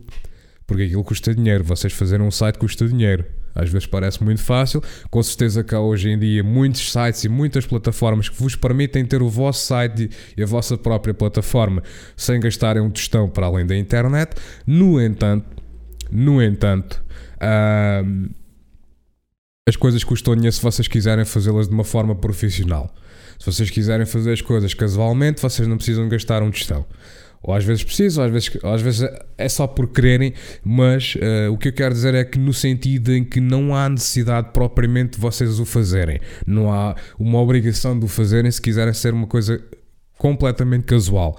Porque 0.67 0.83
aquilo 0.83 1.03
custa 1.03 1.33
dinheiro, 1.33 1.63
vocês 1.63 1.93
fazerem 1.93 2.25
um 2.25 2.31
site 2.31 2.57
custa 2.57 2.87
dinheiro. 2.87 3.25
Às 3.55 3.69
vezes 3.69 3.87
parece 3.87 4.23
muito 4.23 4.41
fácil. 4.41 4.81
Com 5.09 5.21
certeza 5.21 5.63
que 5.63 5.75
há 5.75 5.79
hoje 5.79 6.09
em 6.09 6.17
dia 6.17 6.43
muitos 6.43 6.91
sites 6.91 7.23
e 7.23 7.29
muitas 7.29 7.65
plataformas 7.65 8.29
que 8.29 8.41
vos 8.41 8.55
permitem 8.55 9.05
ter 9.05 9.21
o 9.21 9.29
vosso 9.29 9.65
site 9.65 10.09
e 10.35 10.43
a 10.43 10.45
vossa 10.45 10.77
própria 10.77 11.13
plataforma 11.13 11.83
sem 12.15 12.39
gastarem 12.39 12.81
um 12.81 12.89
tostão 12.89 13.29
para 13.29 13.45
além 13.45 13.65
da 13.65 13.75
internet. 13.75 14.35
No 14.65 15.01
entanto, 15.01 15.45
no 16.11 16.41
entanto, 16.41 17.03
as 19.67 19.75
coisas 19.75 20.03
custam 20.03 20.35
dinheiro 20.35 20.55
se 20.55 20.61
vocês 20.61 20.87
quiserem 20.87 21.25
fazê-las 21.25 21.67
de 21.67 21.73
uma 21.73 21.83
forma 21.83 22.15
profissional. 22.15 22.93
Se 23.39 23.45
vocês 23.45 23.69
quiserem 23.69 24.05
fazer 24.05 24.33
as 24.33 24.41
coisas 24.41 24.73
casualmente, 24.73 25.41
vocês 25.41 25.67
não 25.67 25.77
precisam 25.77 26.07
gastar 26.07 26.43
um 26.43 26.51
tostão. 26.51 26.85
Ou 27.43 27.53
às 27.53 27.65
vezes 27.65 27.83
precisam, 27.83 28.23
às 28.23 28.31
vezes, 28.31 28.57
às 28.63 28.81
vezes 28.81 29.09
é 29.37 29.49
só 29.49 29.67
por 29.67 29.89
quererem, 29.89 30.33
mas 30.63 31.15
uh, 31.15 31.51
o 31.51 31.57
que 31.57 31.67
eu 31.67 31.73
quero 31.73 31.93
dizer 31.93 32.15
é 32.15 32.23
que 32.23 32.39
no 32.39 32.53
sentido 32.53 33.13
em 33.13 33.25
que 33.25 33.41
não 33.41 33.75
há 33.75 33.89
necessidade 33.89 34.51
propriamente 34.53 35.17
de 35.17 35.19
vocês 35.19 35.59
o 35.59 35.65
fazerem. 35.65 36.21
Não 36.47 36.71
há 36.71 36.95
uma 37.19 37.39
obrigação 37.39 37.99
de 37.99 38.05
o 38.05 38.07
fazerem 38.07 38.49
se 38.49 38.61
quiserem 38.61 38.93
ser 38.93 39.13
uma 39.13 39.27
coisa 39.27 39.61
completamente 40.17 40.85
casual. 40.85 41.37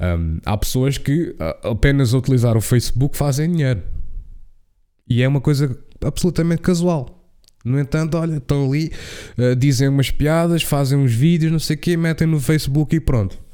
Um, 0.00 0.38
há 0.44 0.56
pessoas 0.56 0.98
que 0.98 1.34
apenas 1.62 2.12
a 2.12 2.18
utilizar 2.18 2.54
o 2.54 2.60
Facebook 2.60 3.16
fazem 3.16 3.50
dinheiro. 3.50 3.82
E 5.08 5.22
é 5.22 5.28
uma 5.28 5.40
coisa 5.40 5.76
absolutamente 6.04 6.60
casual. 6.60 7.26
No 7.64 7.80
entanto, 7.80 8.18
olha, 8.18 8.36
estão 8.36 8.66
ali, 8.66 8.92
uh, 9.38 9.56
dizem 9.56 9.88
umas 9.88 10.10
piadas, 10.10 10.62
fazem 10.62 10.98
uns 10.98 11.14
vídeos, 11.14 11.50
não 11.50 11.58
sei 11.58 11.74
o 11.74 11.78
quê, 11.78 11.96
metem 11.96 12.26
no 12.26 12.38
Facebook 12.38 12.94
e 12.94 13.00
pronto 13.00 13.47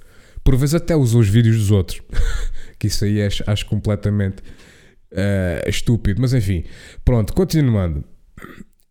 por 0.45 0.57
vezes 0.57 0.75
até 0.75 0.95
usou 0.95 1.23
os 1.23 1.29
vídeos 1.29 1.57
dos 1.57 1.71
outros. 1.71 2.01
que 2.79 2.87
isso 2.87 3.05
aí 3.05 3.23
acho, 3.23 3.43
acho 3.47 3.67
completamente 3.67 4.43
uh, 5.13 5.69
estúpido. 5.69 6.21
Mas 6.21 6.35
enfim, 6.35 6.65
pronto, 7.05 7.33
continuando. 7.33 8.05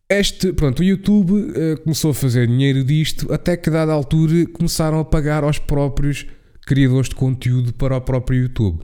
Este, 0.10 0.52
pronto, 0.52 0.80
o 0.80 0.84
YouTube 0.84 1.32
uh, 1.32 1.80
começou 1.84 2.12
a 2.12 2.14
fazer 2.14 2.48
dinheiro 2.48 2.84
disto 2.84 3.32
até 3.32 3.56
que, 3.56 3.70
dada 3.70 3.94
altura, 3.94 4.46
começaram 4.48 5.00
a 5.00 5.06
pagar 5.06 5.44
aos 5.44 5.60
próprios 5.60 6.26
criadores 6.66 7.10
de 7.10 7.16
conteúdo 7.16 7.74
para 7.74 7.96
o 7.96 8.02
próprio 8.02 8.44
YouTube. 8.44 8.84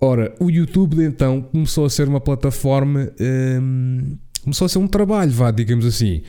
Ora, 0.00 0.34
o 0.38 0.48
YouTube 0.48 1.02
então 1.02 1.42
começou 1.42 1.84
a 1.84 1.90
ser 1.90 2.06
uma 2.06 2.20
plataforma. 2.20 3.10
Um, 3.20 3.24
ehm, 3.24 4.18
começou 4.44 4.66
a 4.66 4.68
ser 4.68 4.78
um 4.78 4.86
trabalho, 4.86 5.32
vá, 5.32 5.50
digamos 5.50 5.84
assim. 5.84 6.22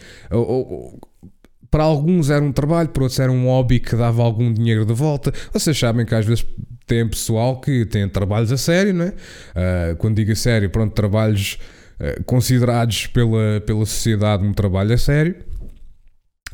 Para 1.70 1.84
alguns 1.84 2.30
era 2.30 2.44
um 2.44 2.52
trabalho, 2.52 2.90
para 2.90 3.04
outros 3.04 3.20
era 3.20 3.32
um 3.32 3.46
hobby 3.46 3.80
que 3.80 3.96
dava 3.96 4.24
algum 4.24 4.52
dinheiro 4.52 4.86
de 4.86 4.94
volta. 4.94 5.32
Vocês 5.54 5.78
sabem 5.78 6.06
que 6.06 6.16
às 6.16 6.26
vezes 6.26 6.46
tem 6.88 7.08
pessoal 7.08 7.60
que 7.62 7.86
tem 7.86 8.08
trabalhos 8.10 8.52
a 8.52 8.58
sério, 8.58 8.94
não 8.94 9.06
é? 9.06 9.10
Uh, 9.10 9.96
quando 9.98 10.16
digo 10.16 10.32
a 10.32 10.36
sério, 10.36 10.70
pronto, 10.70 10.94
trabalhos 10.94 11.60
uh, 12.00 12.24
considerados 12.24 13.08
pela, 13.08 13.62
pela 13.66 13.86
sociedade 13.86 14.44
um 14.44 14.54
trabalho 14.54 14.94
a 14.94 14.98
sério 14.98 15.49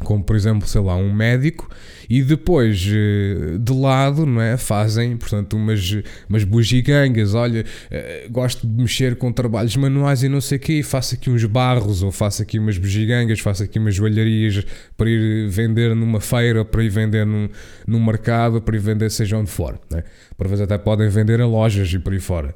como 0.04 0.24
por 0.24 0.36
exemplo, 0.36 0.68
sei 0.68 0.82
lá, 0.82 0.96
um 0.96 1.14
médico, 1.14 1.70
e 2.10 2.22
depois 2.22 2.86
eh, 2.88 3.58
de 3.60 3.74
lado, 3.74 4.26
não 4.26 4.42
é? 4.42 4.58
Fazem, 4.58 5.16
portanto, 5.18 5.56
umas, 5.56 5.98
umas 6.30 6.44
bugigangas. 6.44 7.34
Olha, 7.34 7.66
eh, 7.90 8.28
gosto 8.30 8.68
de 8.68 8.82
mexer 8.82 9.16
com 9.16 9.32
trabalhos 9.32 9.76
manuais 9.76 10.24
e 10.24 10.30
não 10.30 10.42
sei 10.42 10.58
o 10.58 10.62
quê, 10.62 10.84
faço 10.84 11.16
aqui 11.16 11.30
uns 11.30 11.44
barros, 11.46 12.04
ou 12.04 12.12
faço 12.12 12.42
aqui 12.42 12.60
umas 12.60 12.78
bugigangas, 12.78 13.40
faço 13.40 13.64
aqui 13.64 13.80
umas 13.80 13.96
joalharias 13.96 14.66
para 14.98 15.10
ir 15.10 15.50
vender 15.50 15.96
numa 15.96 16.20
feira, 16.20 16.66
para 16.66 16.84
ir 16.84 16.90
vender 16.90 17.26
num, 17.26 17.50
num 17.88 18.04
mercado, 18.04 18.62
para 18.62 18.76
ir 18.76 18.80
vender 18.80 19.10
seja 19.10 19.38
onde 19.38 19.50
for. 19.50 19.80
Né? 19.90 20.04
Por 20.38 20.48
vezes 20.48 20.64
até 20.64 20.78
podem 20.78 21.10
vender 21.10 21.40
a 21.42 21.48
lojas 21.48 21.92
e 21.94 22.00
por 22.00 22.14
aí 22.14 22.20
fora. 22.20 22.54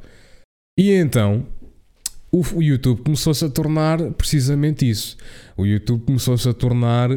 E 0.78 0.92
então, 0.92 1.46
o 2.32 2.62
YouTube 2.62 3.02
começou-se 3.02 3.44
a 3.44 3.50
tornar 3.50 4.00
precisamente 4.12 4.88
isso. 4.88 5.18
O 5.60 5.66
YouTube 5.66 6.06
começou-se 6.06 6.48
a 6.48 6.54
tornar, 6.54 7.10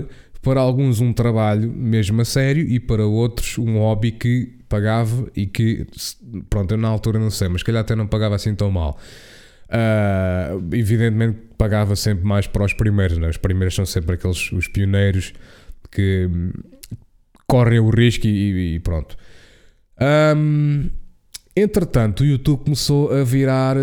para 0.43 0.61
alguns, 0.61 1.01
um 1.01 1.13
trabalho 1.13 1.71
mesmo 1.71 2.21
a 2.21 2.25
sério 2.25 2.67
e 2.67 2.81
para 2.81 3.07
outros, 3.07 3.57
um 3.59 3.79
hobby 3.79 4.13
que 4.13 4.59
pagava 4.69 5.29
e 5.37 5.47
que, 5.47 5.87
pronto, 6.51 6.73
eu 6.73 6.79
na 6.79 6.89
altura 6.89 7.19
não 7.19 7.31
sei, 7.31 7.49
mas 7.49 7.63
calhar 7.63 7.83
até 7.83 7.95
não 7.95 8.07
pagava 8.07 8.35
assim 8.35 8.55
tão 8.55 8.71
mal. 8.71 8.99
Uh, 9.69 10.75
evidentemente 10.75 11.39
pagava 11.57 11.97
sempre 11.97 12.25
mais 12.25 12.47
para 12.47 12.65
os 12.65 12.73
primeiros, 12.73 13.17
né? 13.17 13.29
os 13.29 13.37
primeiros 13.37 13.75
são 13.75 13.87
sempre 13.87 14.17
aqueles 14.17 14.51
os 14.53 14.69
pioneiros 14.69 15.33
que 15.91 16.29
correm 17.47 17.79
o 17.79 17.89
risco 17.91 18.27
e, 18.27 18.75
e 18.75 18.81
pronto. 18.81 19.17
Um, 20.37 20.91
entretanto, 21.55 22.23
o 22.23 22.27
YouTube 22.27 22.65
começou 22.65 23.13
a 23.13 23.23
virar 23.23 23.77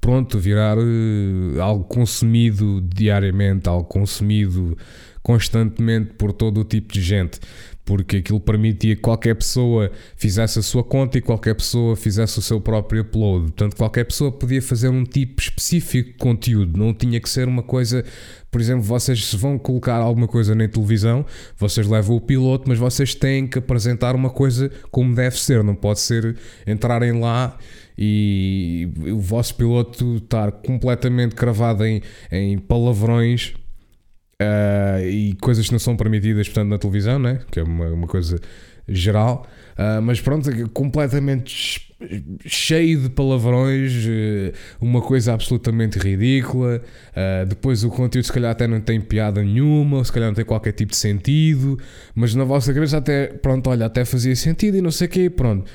pronto, 0.00 0.38
virar 0.38 0.78
uh, 0.78 1.60
algo 1.60 1.84
consumido 1.84 2.80
diariamente, 2.80 3.68
algo 3.68 3.84
consumido 3.84 4.76
constantemente 5.22 6.14
por 6.14 6.32
todo 6.32 6.60
o 6.62 6.64
tipo 6.64 6.92
de 6.92 7.02
gente, 7.02 7.38
porque 7.84 8.18
aquilo 8.18 8.40
permitia 8.40 8.96
que 8.96 9.02
qualquer 9.02 9.34
pessoa 9.34 9.90
fizesse 10.16 10.58
a 10.58 10.62
sua 10.62 10.82
conta 10.82 11.18
e 11.18 11.20
qualquer 11.20 11.54
pessoa 11.54 11.94
fizesse 11.94 12.38
o 12.38 12.42
seu 12.42 12.60
próprio 12.60 13.02
upload. 13.02 13.46
Portanto, 13.46 13.76
qualquer 13.76 14.04
pessoa 14.04 14.32
podia 14.32 14.62
fazer 14.62 14.88
um 14.88 15.04
tipo 15.04 15.40
específico 15.42 16.10
de 16.10 16.16
conteúdo, 16.16 16.78
não 16.78 16.94
tinha 16.94 17.20
que 17.20 17.28
ser 17.28 17.48
uma 17.48 17.62
coisa. 17.62 18.04
Por 18.50 18.60
exemplo, 18.60 18.82
vocês 18.82 19.26
se 19.26 19.36
vão 19.36 19.58
colocar 19.58 19.96
alguma 19.96 20.26
coisa 20.26 20.54
na 20.54 20.66
televisão, 20.66 21.24
vocês 21.56 21.86
levam 21.86 22.16
o 22.16 22.20
piloto, 22.20 22.68
mas 22.68 22.78
vocês 22.78 23.14
têm 23.14 23.46
que 23.46 23.58
apresentar 23.58 24.14
uma 24.14 24.30
coisa 24.30 24.70
como 24.90 25.14
deve 25.14 25.38
ser, 25.38 25.62
não 25.62 25.74
pode 25.74 26.00
ser 26.00 26.36
entrarem 26.66 27.20
lá 27.20 27.58
e 28.00 28.88
o 29.12 29.18
vosso 29.18 29.54
piloto 29.54 30.16
estar 30.16 30.50
completamente 30.50 31.34
cravado 31.34 31.84
em, 31.84 32.00
em 32.32 32.56
palavrões 32.56 33.54
uh, 34.40 35.04
e 35.04 35.34
coisas 35.34 35.66
que 35.66 35.72
não 35.72 35.78
são 35.78 35.94
permitidas, 35.96 36.48
portanto, 36.48 36.70
na 36.70 36.78
televisão, 36.78 37.18
né? 37.18 37.40
que 37.50 37.60
é 37.60 37.62
uma, 37.62 37.88
uma 37.88 38.06
coisa 38.06 38.40
geral. 38.88 39.46
Uh, 39.72 40.00
mas 40.02 40.20
pronto, 40.20 40.50
completamente 40.70 41.90
cheio 42.46 43.02
de 43.02 43.10
palavrões, 43.10 43.92
uh, 44.06 44.52
uma 44.80 45.02
coisa 45.02 45.34
absolutamente 45.34 45.98
ridícula. 45.98 46.82
Uh, 47.10 47.46
depois 47.46 47.84
o 47.84 47.90
conteúdo, 47.90 48.24
se 48.24 48.32
calhar, 48.32 48.50
até 48.50 48.66
não 48.66 48.80
tem 48.80 49.00
piada 49.00 49.42
nenhuma, 49.42 50.02
se 50.04 50.12
calhar 50.12 50.30
não 50.30 50.34
tem 50.34 50.44
qualquer 50.44 50.72
tipo 50.72 50.92
de 50.92 50.96
sentido, 50.96 51.78
mas 52.14 52.34
na 52.34 52.44
vossa 52.44 52.72
cabeça, 52.72 52.96
até 52.96 53.26
pronto, 53.26 53.68
olha, 53.68 53.86
até 53.86 54.04
fazia 54.04 54.34
sentido 54.34 54.78
e 54.78 54.80
não 54.80 54.90
sei 54.90 55.06
o 55.06 55.10
quê, 55.10 55.30
pronto. 55.30 55.70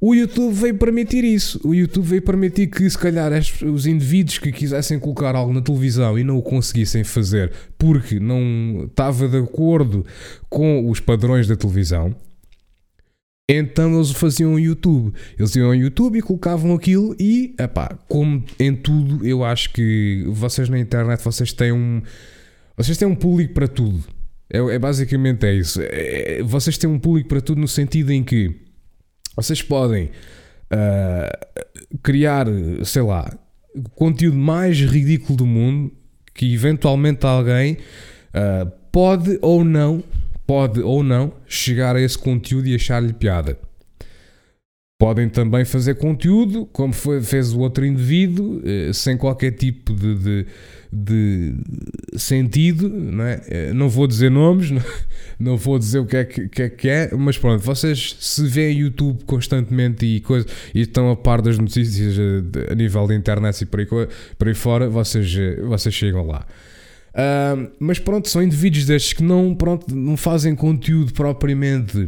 O 0.00 0.14
YouTube 0.14 0.54
veio 0.54 0.74
permitir 0.76 1.24
isso. 1.24 1.60
O 1.62 1.74
YouTube 1.74 2.06
veio 2.06 2.22
permitir 2.22 2.68
que, 2.68 2.88
se 2.88 2.96
calhar, 2.96 3.32
os 3.66 3.86
indivíduos 3.86 4.38
que 4.38 4.50
quisessem 4.50 4.98
colocar 4.98 5.36
algo 5.36 5.52
na 5.52 5.60
televisão 5.60 6.18
e 6.18 6.24
não 6.24 6.38
o 6.38 6.42
conseguissem 6.42 7.04
fazer 7.04 7.52
porque 7.76 8.18
não 8.18 8.86
estava 8.86 9.28
de 9.28 9.36
acordo 9.36 10.06
com 10.48 10.88
os 10.88 11.00
padrões 11.00 11.46
da 11.46 11.54
televisão, 11.54 12.16
então 13.52 13.96
eles 13.96 14.12
faziam 14.12 14.54
o 14.54 14.60
YouTube. 14.60 15.12
Eles 15.36 15.54
iam 15.56 15.66
ao 15.66 15.74
YouTube 15.74 16.18
e 16.18 16.22
colocavam 16.22 16.72
aquilo 16.72 17.14
e, 17.18 17.54
epá, 17.58 17.98
como 18.08 18.42
em 18.58 18.74
tudo, 18.74 19.26
eu 19.26 19.44
acho 19.44 19.72
que 19.72 20.24
vocês 20.28 20.68
na 20.68 20.78
internet, 20.78 21.20
vocês 21.22 21.52
têm 21.52 21.72
um... 21.72 22.00
Vocês 22.76 22.96
têm 22.96 23.06
um 23.06 23.14
público 23.14 23.52
para 23.52 23.68
tudo. 23.68 24.02
É, 24.50 24.58
é 24.58 24.78
basicamente 24.78 25.44
é 25.44 25.52
isso. 25.52 25.80
É, 25.82 26.42
vocês 26.42 26.78
têm 26.78 26.88
um 26.88 26.98
público 26.98 27.28
para 27.28 27.40
tudo 27.40 27.60
no 27.60 27.68
sentido 27.68 28.12
em 28.12 28.22
que 28.22 28.69
vocês 29.36 29.62
podem 29.62 30.10
uh, 30.72 31.98
criar, 32.02 32.46
sei 32.84 33.02
lá, 33.02 33.32
o 33.74 33.88
conteúdo 33.90 34.36
mais 34.36 34.78
ridículo 34.80 35.36
do 35.36 35.46
mundo 35.46 35.92
que 36.34 36.52
eventualmente 36.52 37.26
alguém 37.26 37.74
uh, 37.74 38.70
pode 38.90 39.38
ou 39.42 39.64
não, 39.64 40.02
pode 40.46 40.80
ou 40.80 41.02
não 41.02 41.32
chegar 41.46 41.96
a 41.96 42.00
esse 42.00 42.18
conteúdo 42.18 42.66
e 42.66 42.74
achar-lhe 42.74 43.12
piada. 43.12 43.58
Podem 45.00 45.30
também 45.30 45.64
fazer 45.64 45.94
conteúdo, 45.94 46.68
como 46.74 46.92
foi, 46.92 47.22
fez 47.22 47.54
o 47.54 47.60
outro 47.60 47.86
indivíduo, 47.86 48.60
eh, 48.62 48.92
sem 48.92 49.16
qualquer 49.16 49.52
tipo 49.52 49.94
de, 49.94 50.14
de, 50.14 50.46
de, 50.92 51.54
sentido. 52.18 52.86
Não, 52.86 53.24
é? 53.24 53.40
Eh, 53.48 53.72
não 53.72 53.88
vou 53.88 54.06
dizer 54.06 54.30
nomes, 54.30 54.70
não, 55.40 55.56
vou 55.56 55.78
dizer 55.78 56.00
o 56.00 56.04
que 56.04 56.18
é 56.18 56.24
que, 56.26 56.62
é 56.62 56.68
que 56.68 56.86
é, 56.86 57.10
mas 57.16 57.38
pronto, 57.38 57.62
vocês 57.64 58.14
se 58.20 58.46
veem 58.46 58.80
YouTube 58.80 59.24
constantemente 59.24 60.04
e, 60.04 60.20
coisa, 60.20 60.46
e 60.74 60.82
estão 60.82 61.10
a 61.10 61.16
par 61.16 61.40
das 61.40 61.56
notícias 61.56 62.18
a, 62.18 62.72
a 62.72 62.74
nível 62.74 63.06
da 63.06 63.14
internet 63.14 63.62
e 63.62 63.64
por 63.64 63.80
aí, 63.80 63.86
por 63.86 64.48
aí 64.48 64.54
fora, 64.54 64.86
vocês, 64.90 65.34
vocês 65.66 65.94
chegam 65.94 66.26
lá. 66.26 66.46
Uh, 67.10 67.70
mas 67.80 67.98
pronto, 67.98 68.28
são 68.28 68.42
indivíduos 68.42 68.84
destes 68.84 69.14
que 69.14 69.22
não, 69.22 69.54
pronto, 69.54 69.96
não 69.96 70.14
fazem 70.14 70.54
conteúdo 70.54 71.14
propriamente 71.14 72.06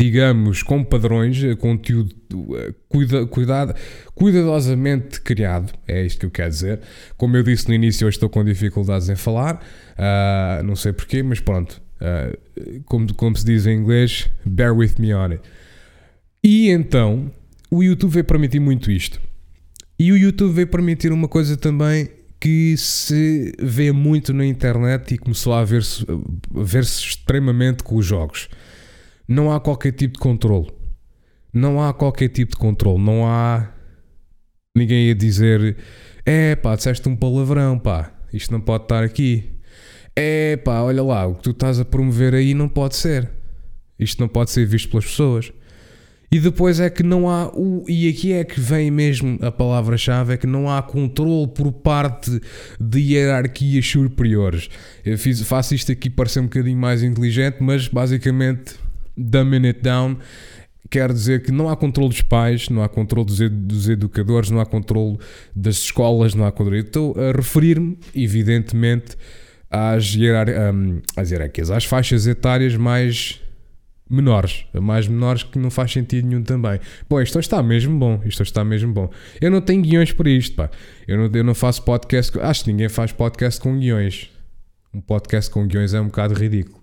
digamos, 0.00 0.62
com 0.62 0.82
padrões, 0.82 1.44
eh, 1.44 1.54
conteúdo 1.54 2.14
eh, 2.56 2.72
cuida, 2.88 3.26
cuidado, 3.26 3.74
cuidadosamente 4.14 5.20
criado, 5.20 5.74
é 5.86 6.06
isto 6.06 6.20
que 6.20 6.24
eu 6.26 6.30
quero 6.30 6.48
dizer. 6.48 6.80
Como 7.18 7.36
eu 7.36 7.42
disse 7.42 7.68
no 7.68 7.74
início, 7.74 8.06
eu 8.06 8.08
estou 8.08 8.30
com 8.30 8.42
dificuldades 8.42 9.10
em 9.10 9.14
falar, 9.14 9.56
uh, 9.56 10.62
não 10.62 10.74
sei 10.74 10.94
porquê, 10.94 11.22
mas 11.22 11.38
pronto, 11.38 11.82
uh, 12.00 12.82
como, 12.86 13.12
como 13.12 13.36
se 13.36 13.44
diz 13.44 13.66
em 13.66 13.76
inglês, 13.76 14.30
bear 14.42 14.74
with 14.74 14.94
me 14.98 15.12
on 15.12 15.32
it. 15.32 15.42
E 16.42 16.70
então, 16.70 17.30
o 17.70 17.82
YouTube 17.82 18.12
veio 18.12 18.24
permitir 18.24 18.58
muito 18.58 18.90
isto. 18.90 19.20
E 19.98 20.10
o 20.12 20.16
YouTube 20.16 20.54
veio 20.54 20.66
permitir 20.66 21.12
uma 21.12 21.28
coisa 21.28 21.58
também 21.58 22.08
que 22.40 22.74
se 22.78 23.54
vê 23.60 23.92
muito 23.92 24.32
na 24.32 24.46
internet 24.46 25.12
e 25.12 25.18
começou 25.18 25.52
a 25.52 25.62
ver-se 25.62 26.06
ver 26.50 26.84
extremamente 26.84 27.82
com 27.82 27.96
os 27.96 28.06
jogos 28.06 28.48
não 29.30 29.52
há 29.52 29.60
qualquer 29.60 29.92
tipo 29.92 30.14
de 30.14 30.18
controle. 30.18 30.72
Não 31.52 31.80
há 31.80 31.94
qualquer 31.94 32.28
tipo 32.30 32.50
de 32.50 32.58
controle. 32.58 33.00
Não 33.00 33.24
há 33.24 33.72
ninguém 34.76 35.08
a 35.08 35.14
dizer: 35.14 35.76
é 36.26 36.56
pá, 36.56 36.74
disseste 36.74 37.08
um 37.08 37.14
palavrão, 37.14 37.78
pá, 37.78 38.12
isto 38.32 38.52
não 38.52 38.60
pode 38.60 38.84
estar 38.84 39.04
aqui. 39.04 39.52
É 40.16 40.56
pá, 40.56 40.80
olha 40.80 41.02
lá, 41.04 41.26
o 41.26 41.36
que 41.36 41.44
tu 41.44 41.50
estás 41.52 41.78
a 41.78 41.84
promover 41.84 42.34
aí 42.34 42.54
não 42.54 42.68
pode 42.68 42.96
ser. 42.96 43.30
Isto 43.96 44.18
não 44.18 44.26
pode 44.26 44.50
ser 44.50 44.66
visto 44.66 44.90
pelas 44.90 45.04
pessoas. 45.04 45.52
E 46.32 46.40
depois 46.40 46.80
é 46.80 46.90
que 46.90 47.04
não 47.04 47.28
há 47.28 47.48
o. 47.54 47.84
E 47.88 48.08
aqui 48.08 48.32
é 48.32 48.42
que 48.42 48.58
vem 48.58 48.90
mesmo 48.90 49.38
a 49.42 49.52
palavra-chave: 49.52 50.34
é 50.34 50.36
que 50.36 50.46
não 50.46 50.68
há 50.68 50.82
controle 50.82 51.46
por 51.46 51.70
parte 51.70 52.40
de 52.80 53.00
hierarquias 53.00 53.86
superiores. 53.86 54.68
Eu 55.04 55.16
fiz, 55.16 55.40
faço 55.42 55.72
isto 55.72 55.92
aqui 55.92 56.10
parecer 56.10 56.40
um 56.40 56.44
bocadinho 56.44 56.78
mais 56.78 57.04
inteligente, 57.04 57.58
mas 57.60 57.86
basicamente 57.86 58.89
dumbing 59.16 59.66
it 59.66 59.80
down 59.82 60.18
quer 60.90 61.12
dizer 61.12 61.42
que 61.42 61.52
não 61.52 61.68
há 61.68 61.76
controle 61.76 62.08
dos 62.08 62.20
pais, 62.20 62.68
não 62.68 62.82
há 62.82 62.88
controle 62.88 63.24
dos, 63.24 63.38
dos 63.38 63.88
educadores, 63.88 64.50
não 64.50 64.60
há 64.60 64.66
controle 64.66 65.18
das 65.54 65.76
escolas, 65.76 66.34
não 66.34 66.44
há 66.44 66.50
controle. 66.50 66.80
Estou 66.80 67.14
a 67.16 67.30
referir-me, 67.30 67.96
evidentemente, 68.14 69.16
às, 69.70 70.14
hierar 70.14 70.48
um, 70.48 71.00
às 71.16 71.30
hierarquias, 71.30 71.70
às 71.70 71.84
faixas 71.84 72.26
etárias 72.26 72.74
mais 72.74 73.40
menores, 74.10 74.64
mais 74.74 75.06
menores 75.06 75.44
que 75.44 75.56
não 75.56 75.70
faz 75.70 75.92
sentido 75.92 76.26
nenhum 76.26 76.42
também. 76.42 76.80
Bom, 77.08 77.20
isto 77.20 77.38
está 77.38 77.62
mesmo 77.62 77.96
bom, 77.96 78.20
isto 78.24 78.42
está 78.42 78.64
mesmo 78.64 78.92
bom. 78.92 79.08
Eu 79.40 79.52
não 79.52 79.60
tenho 79.60 79.80
guiões 79.80 80.12
para 80.12 80.28
isto, 80.28 80.56
pá. 80.56 80.68
Eu 81.06 81.16
não, 81.16 81.30
eu 81.32 81.44
não 81.44 81.54
faço 81.54 81.84
podcast, 81.84 82.36
acho 82.40 82.64
que 82.64 82.72
ninguém 82.72 82.88
faz 82.88 83.12
podcast 83.12 83.60
com 83.60 83.78
guiões. 83.78 84.28
Um 84.92 85.00
podcast 85.00 85.48
com 85.48 85.64
guiões 85.64 85.94
é 85.94 86.00
um 86.00 86.06
bocado 86.06 86.34
ridículo. 86.34 86.80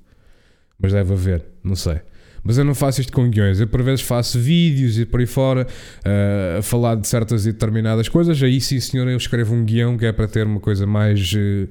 Mas 0.80 0.94
deve 0.94 1.12
haver, 1.12 1.44
não 1.62 1.76
sei. 1.76 2.00
Mas 2.48 2.58
eu 2.58 2.64
não 2.64 2.74
faço 2.74 3.02
isto 3.02 3.12
com 3.12 3.30
guiões. 3.30 3.60
Eu 3.60 3.68
por 3.68 3.84
vezes 3.84 4.00
faço 4.00 4.40
vídeos 4.40 4.98
e 4.98 5.06
por 5.06 5.20
aí 5.20 5.26
fora 5.26 5.68
uh, 5.68 6.60
a 6.60 6.62
falar 6.62 6.96
de 6.96 7.06
certas 7.06 7.46
e 7.46 7.52
determinadas 7.52 8.08
coisas. 8.08 8.42
Aí 8.42 8.62
sim, 8.62 8.80
senhor, 8.80 9.06
eu 9.10 9.18
escrevo 9.18 9.54
um 9.54 9.66
guião 9.66 9.98
que 9.98 10.06
é 10.06 10.14
para 10.14 10.30
ter 10.30 10.46
uma 10.46 10.62
coisa 10.62 10.88
mais. 10.88 11.34
Uh, 11.34 11.68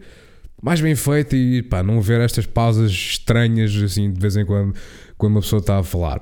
mais 0.62 0.80
bem 0.80 0.94
feita 0.94 1.34
e 1.34 1.62
pá, 1.62 1.82
não 1.82 2.00
ver 2.00 2.20
estas 2.20 2.44
pausas 2.44 2.90
estranhas 2.90 3.74
assim 3.76 4.10
de 4.10 4.18
vez 4.18 4.36
em 4.36 4.44
quando 4.44 4.74
quando 5.16 5.32
uma 5.32 5.40
pessoa 5.40 5.60
está 5.60 5.78
a 5.78 5.82
falar. 5.82 6.20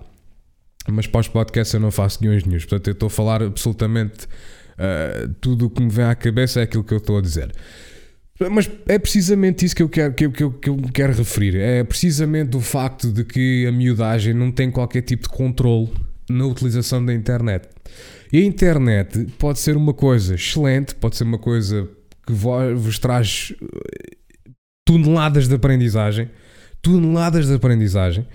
Mas 0.89 1.07
para 1.07 1.21
os 1.21 1.29
podcasts 1.29 1.75
eu 1.75 1.81
não 1.81 1.91
faço 1.91 2.21
guiões 2.21 2.45
nenhum, 2.45 2.59
portanto 2.59 2.89
eu 2.89 2.93
estou 2.93 3.07
a 3.07 3.11
falar 3.11 3.43
absolutamente 3.43 4.27
uh, 4.27 5.33
tudo 5.41 5.67
o 5.67 5.71
que 5.71 5.83
me 5.83 5.89
vem 5.89 6.05
à 6.05 6.15
cabeça 6.15 6.61
é 6.61 6.65
aquilo 6.65 6.85
que 6.85 6.93
eu 6.93 6.99
estou 6.99 7.19
a 7.19 7.21
dizer. 7.21 7.53
Mas 8.51 8.69
é 8.89 8.99
precisamente 8.99 9.65
isso 9.65 9.77
que 9.77 9.83
eu 9.83 9.89
quero, 9.89 10.13
que 10.13 10.27
eu, 10.27 10.33
que, 10.33 10.43
eu, 10.43 10.51
que 10.51 10.69
eu 10.69 10.77
quero 10.93 11.13
referir. 11.13 11.57
É 11.57 11.85
precisamente 11.85 12.57
o 12.57 12.61
facto 12.61 13.13
de 13.13 13.25
que 13.25 13.65
a 13.67 13.71
miudagem 13.71 14.35
não 14.35 14.51
tem 14.51 14.71
qualquer 14.71 15.03
tipo 15.03 15.25
de 15.25 15.29
controle 15.29 15.93
na 16.29 16.45
utilização 16.45 17.05
da 17.05 17.15
internet. 17.15 17.69
E 18.33 18.39
a 18.39 18.45
internet 18.45 19.27
pode 19.39 19.61
ser 19.61 19.77
uma 19.77 19.95
coisa 19.95 20.35
excelente, 20.35 20.95
pode 20.97 21.17
ser 21.17 21.25
uma 21.25 21.39
coisa 21.39 21.89
que 22.27 22.33
vos 22.33 22.99
traz 22.99 23.55
eh, 23.63 24.17
toneladas 24.85 25.47
de 25.47 25.55
aprendizagem, 25.55 26.29
toneladas 26.83 27.47
de 27.47 27.55
aprendizagem, 27.55 28.27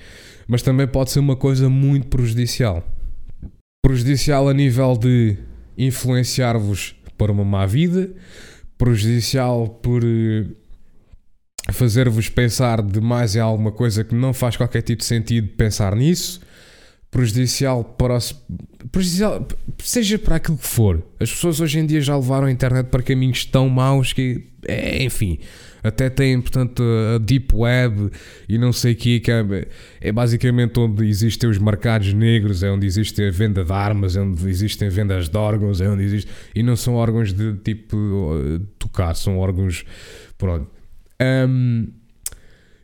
mas 0.48 0.62
também 0.62 0.88
pode 0.88 1.12
ser 1.12 1.20
uma 1.20 1.36
coisa 1.36 1.70
muito 1.70 2.08
prejudicial. 2.08 2.88
Prejudicial 3.84 4.48
a 4.48 4.54
nível 4.54 4.96
de 4.96 5.38
influenciar-vos 5.78 6.96
para 7.18 7.32
uma 7.32 7.44
má 7.44 7.66
vida, 7.66 8.12
prejudicial 8.80 9.68
por 9.68 10.02
eh, 10.04 10.46
fazer-vos 11.72 12.30
pensar 12.30 12.82
demais 12.82 13.36
em 13.36 13.40
alguma 13.40 13.72
coisa 13.72 14.04
que 14.04 14.16
não 14.16 14.34
faz 14.34 14.56
qualquer 14.56 14.82
tipo 14.82 15.02
de 15.02 15.06
sentido 15.06 15.50
pensar 15.50 15.96
nisso, 15.96 16.40
prejudicial 17.12 17.84
para 17.84 18.18
o, 18.18 18.88
prejudicial, 18.88 19.46
seja 19.84 20.18
para 20.18 20.38
aquilo 20.38 20.58
que 20.58 20.66
for. 20.66 21.06
As 21.20 21.30
pessoas 21.30 21.60
hoje 21.60 21.78
em 21.78 21.86
dia 21.86 22.00
já 22.00 22.16
levaram 22.16 22.48
a 22.48 22.52
internet 22.52 22.88
para 22.88 23.04
caminhos 23.04 23.44
tão 23.44 23.68
maus 23.68 24.14
que, 24.14 24.48
é, 24.66 25.04
enfim, 25.04 25.40
até 25.84 26.10
têm, 26.10 26.42
portanto, 26.42 26.84
a 27.16 27.18
Deep 27.18 27.56
Web 27.56 28.12
e 28.48 28.58
não 28.58 28.72
sei 28.72 28.94
o 28.94 28.96
que, 28.96 29.20
que 29.20 29.32
é, 29.32 29.68
é, 30.02 30.12
basicamente 30.12 30.80
onde 30.80 31.08
existem 31.08 31.50
os 31.50 31.58
mercados 31.58 32.14
negros, 32.14 32.64
é 32.64 32.72
onde 32.72 32.86
existe 32.86 33.24
a 33.24 33.32
venda 33.32 33.64
de 33.64 33.72
armas, 33.72 34.16
é 34.16 34.22
onde 34.22 34.50
existem 34.50 34.90
vendas 34.90 35.30
de 35.30 35.38
órgãos, 35.38 35.82
é 35.82 35.90
onde 35.90 36.04
existe. 36.04 36.32
E 36.56 36.62
não 36.62 36.76
são 36.76 36.96
órgãos 36.96 37.34
de 37.34 37.54
tipo 37.58 37.98
tocar, 38.78 39.16
são 39.16 39.38
órgãos. 39.38 39.84
Pronto. 40.38 40.68
Um, 41.22 41.88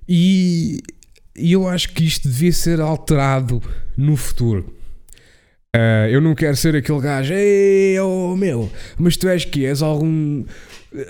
E, 0.08 0.82
e 1.36 1.54
eu 1.54 1.68
acho 1.68 1.90
que 1.94 2.04
isto 2.04 2.28
devia 2.28 2.52
ser 2.52 2.80
alterado 2.80 3.62
no 3.98 4.16
futuro. 4.16 4.74
Uh, 5.76 6.08
eu 6.10 6.22
não 6.22 6.34
quero 6.34 6.56
ser 6.56 6.76
aquele 6.76 7.02
gajo, 7.02 7.34
ei, 7.34 8.00
oh 8.00 8.36
meu, 8.36 8.72
mas 8.98 9.18
tu 9.18 9.28
és 9.28 9.44
que 9.44 9.66
és 9.66 9.82
algum. 9.82 10.46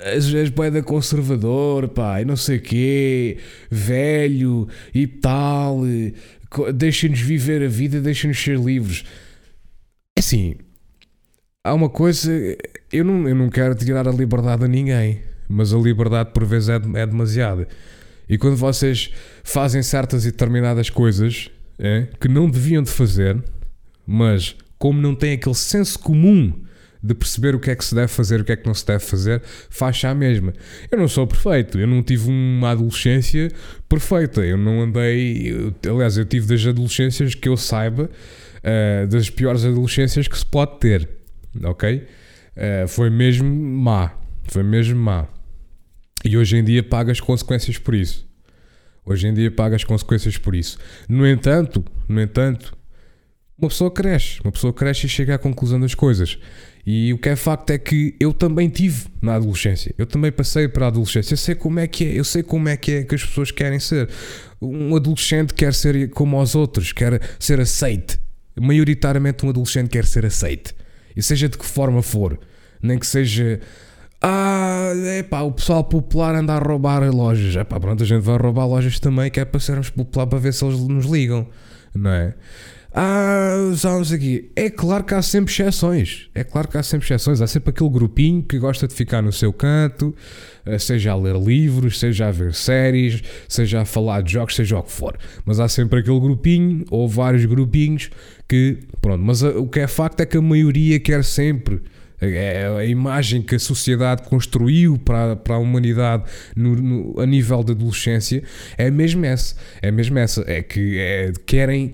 És, 0.06 0.34
és 0.34 0.50
boeda 0.50 0.82
conservador, 0.82 1.88
pá, 1.90 2.22
e 2.22 2.26
não 2.26 2.36
sei 2.36 2.58
o 2.58 2.62
quê, 2.62 3.38
velho 3.70 4.68
e 4.94 5.06
tal, 5.08 5.82
deixa-nos 6.74 7.20
viver 7.20 7.64
a 7.64 7.68
vida, 7.68 8.02
deixa-nos 8.02 8.42
ser 8.42 8.58
livres. 8.58 9.04
É 10.16 10.20
assim, 10.20 10.56
há 11.64 11.74
uma 11.74 11.90
coisa, 11.90 12.32
eu 12.92 13.04
não, 13.04 13.28
eu 13.28 13.36
não 13.36 13.50
quero 13.50 13.76
tirar 13.76 14.08
a 14.08 14.12
liberdade 14.12 14.66
a 14.66 14.68
ninguém, 14.68 15.22
mas 15.48 15.74
a 15.74 15.78
liberdade 15.78 16.32
por 16.34 16.46
vezes 16.46 16.70
é, 16.70 16.76
é 16.76 17.06
demasiada. 17.06 17.68
E 18.28 18.38
quando 18.38 18.56
vocês 18.56 19.12
fazem 19.44 19.84
certas 19.84 20.26
e 20.26 20.32
determinadas 20.32 20.90
coisas 20.90 21.50
é, 21.78 22.08
que 22.20 22.28
não 22.28 22.50
deviam 22.50 22.82
de 22.82 22.90
fazer, 22.90 23.44
mas 24.06 24.56
como 24.80 25.02
não 25.02 25.14
têm 25.14 25.34
aquele 25.34 25.56
senso 25.56 26.00
comum 26.00 26.65
de 27.06 27.14
perceber 27.14 27.54
o 27.54 27.60
que 27.60 27.70
é 27.70 27.76
que 27.76 27.86
se 27.86 27.94
deve 27.94 28.08
fazer, 28.08 28.42
o 28.42 28.44
que 28.44 28.52
é 28.52 28.56
que 28.56 28.66
não 28.66 28.74
se 28.74 28.86
deve 28.86 29.04
fazer, 29.04 29.42
faz-se 29.70 30.08
a 30.08 30.16
mesma. 30.16 30.54
Eu 30.92 30.98
não 30.98 31.08
sou 31.08 31.28
perfeito, 31.28 31.80
eu 31.80 31.86
não 31.86 32.02
tive 32.02 32.30
uma 32.30 32.72
adolescência 32.72 33.52
perfeita, 33.88 34.42
eu 34.42 34.58
não 34.58 34.82
andei. 34.82 35.74
Eu, 35.84 35.96
aliás, 35.96 36.18
eu 36.18 36.26
tive 36.26 36.48
das 36.48 36.66
adolescências 36.66 37.36
que 37.36 37.48
eu 37.48 37.56
saiba, 37.56 38.10
uh, 38.10 39.08
das 39.08 39.30
piores 39.30 39.64
adolescências 39.64 40.28
que 40.28 40.38
se 40.38 40.46
pode 40.46 40.80
ter, 40.80 41.08
ok? 41.64 41.98
Uh, 42.56 42.88
foi 42.88 43.10
mesmo 43.10 43.48
má, 43.48 44.12
foi 44.46 44.64
mesmo 44.64 45.00
má. 45.00 45.28
E 46.24 46.36
hoje 46.36 46.58
em 46.58 46.64
dia 46.64 46.82
paga 46.82 47.12
as 47.12 47.20
consequências 47.20 47.78
por 47.78 47.94
isso. 47.94 48.28
Hoje 49.06 49.28
em 49.28 49.34
dia 49.34 49.52
paga 49.52 49.76
as 49.76 49.84
consequências 49.84 50.40
por 50.40 50.56
isso. 50.56 50.80
No 51.08 51.28
entanto, 51.28 51.86
no 52.10 52.20
entanto, 52.20 52.76
uma 53.58 53.70
pessoa 53.70 53.90
cresce, 53.92 54.42
uma 54.44 54.52
pessoa 54.52 54.74
cresce 54.74 55.06
e 55.06 55.10
chega 55.10 55.36
à 55.36 55.38
conclusão 55.38 55.80
das 55.80 55.94
coisas. 55.94 56.38
E 56.86 57.12
o 57.12 57.18
que 57.18 57.30
é 57.30 57.36
facto 57.36 57.72
é 57.72 57.78
que 57.80 58.16
eu 58.20 58.32
também 58.32 58.70
tive 58.70 59.06
na 59.22 59.36
adolescência. 59.36 59.94
Eu 59.98 60.06
também 60.06 60.32
passei 60.32 60.68
para 60.68 60.86
a 60.86 60.88
adolescência. 60.90 61.34
Eu 61.34 61.38
sei 61.38 61.56
como 61.56 61.80
é 61.80 61.88
que 61.88 62.06
é, 62.06 62.20
eu 62.20 62.24
sei 62.24 62.44
como 62.44 62.70
é 62.70 62.78
que 62.78 62.92
é 62.92 63.04
que 63.04 63.16
as 63.16 63.24
pessoas 63.24 63.50
querem 63.50 63.80
ser. 63.80 64.08
Um 64.62 64.96
adolescente 64.96 65.54
quer 65.54 65.74
ser 65.74 66.10
como 66.12 66.40
os 66.40 66.54
outros, 66.54 66.92
quer 66.92 67.20
ser 67.40 67.60
aceite. 67.60 68.20
Maioritariamente 68.60 69.46
um 69.46 69.50
adolescente 69.50 69.90
quer 69.90 70.06
ser 70.06 70.26
aceite. 70.26 70.76
E 71.16 71.24
seja 71.24 71.50
de 71.50 71.58
que 71.58 71.66
forma 71.66 72.04
for, 72.04 72.40
nem 72.82 73.00
que 73.00 73.08
seja 73.08 73.60
ah, 74.22 74.92
é 75.06 75.22
pá, 75.22 75.42
o 75.42 75.52
pessoal 75.52 75.84
popular 75.84 76.34
anda 76.34 76.54
a 76.54 76.58
roubar 76.60 77.04
lojas. 77.14 77.56
É 77.56 77.64
pá, 77.64 77.80
pronto, 77.80 78.02
a 78.02 78.06
gente 78.06 78.22
vai 78.22 78.38
roubar 78.38 78.66
lojas 78.66 79.00
também, 79.00 79.30
que 79.30 79.40
é 79.40 79.46
para 79.46 79.60
sermos 79.60 79.90
popular 79.90 80.26
para 80.26 80.40
ver 80.40 80.54
se 80.54 80.66
eles 80.66 80.80
nos 80.80 81.06
ligam, 81.06 81.48
não 81.94 82.10
é? 82.10 82.34
Ah, 82.98 83.74
vamos 83.74 84.14
aqui. 84.14 84.50
É 84.56 84.70
claro 84.70 85.04
que 85.04 85.14
há 85.14 85.22
sempre 85.22 85.52
exceções. 85.52 86.30
É 86.34 86.46
claro 86.46 86.70
que 86.70 86.78
há 86.78 86.84
sempre 86.84 87.06
exceções. 87.06 87.42
Há 87.42 87.48
sempre 87.48 87.72
aquele 87.72 87.90
grupinho 87.90 88.42
que 88.42 88.58
gosta 88.58 88.88
de 88.88 88.94
ficar 88.94 89.22
no 89.22 89.34
seu 89.34 89.52
canto, 89.52 90.16
eh, 90.66 90.80
seja 90.80 91.12
a 91.12 91.16
ler 91.18 91.36
livros, 91.36 92.00
seja 92.00 92.28
a 92.28 92.32
ver 92.32 92.54
séries, 92.54 93.22
seja 93.50 93.82
a 93.82 93.86
falar 93.86 94.22
de 94.22 94.32
jogos, 94.32 94.56
seja 94.56 94.80
o 94.80 94.84
que 94.84 94.94
for. 94.94 95.18
Mas 95.44 95.60
há 95.60 95.68
sempre 95.68 96.00
aquele 96.00 96.22
grupinho, 96.22 96.86
ou 96.90 97.06
vários 97.06 97.44
grupinhos, 97.44 98.10
que. 98.48 98.78
Pronto, 99.02 99.22
mas 99.22 99.44
o 99.44 99.68
que 99.68 99.82
é 99.82 99.88
facto 99.88 100.22
é 100.22 100.26
que 100.26 100.38
a 100.38 100.42
maioria 100.42 100.98
quer 100.98 101.22
sempre. 101.26 101.82
É 102.22 102.66
a 102.80 102.86
imagem 102.86 103.42
que 103.42 103.56
a 103.56 103.60
sociedade 103.60 104.24
construiu 104.24 104.98
para, 104.98 105.36
para 105.36 105.56
a 105.56 105.60
humanidade 105.60 106.24
no, 106.56 106.74
no, 106.74 107.20
a 107.20 107.26
nível 107.26 107.62
da 107.62 107.74
adolescência 107.74 108.42
é 108.78 108.90
mesmo 108.90 109.26
essa. 109.26 109.54
É 109.82 109.92
mesmo 109.92 110.18
essa. 110.18 110.46
É 110.48 110.64
que 110.64 110.98
é, 110.98 111.34
querem 111.46 111.92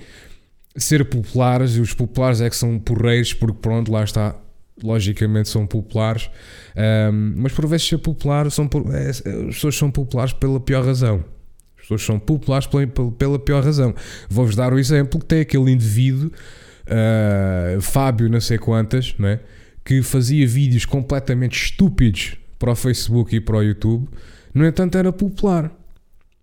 ser 0.76 1.06
populares, 1.06 1.76
e 1.76 1.82
os 1.82 1.94
populares 1.94 2.42
é 2.42 2.50
que 2.50 2.56
são 2.56 2.80
porreiros, 2.80 3.34
porque 3.34 3.58
pronto, 3.62 3.92
lá 3.92 4.04
está, 4.04 4.36
logicamente 4.84 5.50
são 5.50 5.68
populares, 5.68 6.30
um, 7.12 7.34
mas 7.38 7.52
por 7.52 7.68
vezes 7.68 7.88
ser 7.88 7.98
popular, 7.98 8.50
são, 8.50 8.70
é, 8.94 9.10
as 9.10 9.22
pessoas 9.22 9.76
são 9.76 9.92
populares 9.92 10.34
pela 10.34 10.60
pior 10.60 10.86
razão. 10.86 11.24
As 11.76 11.82
pessoas 11.84 12.04
são 12.04 12.20
populares 12.20 12.68
pela, 12.68 12.88
pela 13.12 13.40
pior 13.40 13.64
razão. 13.64 13.94
Vou-vos 14.30 14.56
dar 14.56 14.74
o 14.74 14.80
exemplo 14.80 15.20
que 15.20 15.26
tem 15.26 15.42
aquele 15.42 15.72
indivíduo, 15.72 16.32
uh, 16.88 17.82
Fábio, 17.82 18.30
não 18.30 18.40
sei 18.40 18.58
quantas, 18.58 19.16
não 19.18 19.28
é? 19.28 19.40
que 19.84 20.02
fazia 20.02 20.48
vídeos 20.48 20.86
completamente 20.86 21.60
estúpidos 21.60 22.36
para 22.60 22.72
o 22.72 22.76
Facebook 22.76 23.36
e 23.36 23.42
para 23.42 23.58
o 23.58 23.64
YouTube, 23.64 24.08
no 24.54 24.66
entanto 24.66 24.98
era 24.98 25.12
popular. 25.12 25.72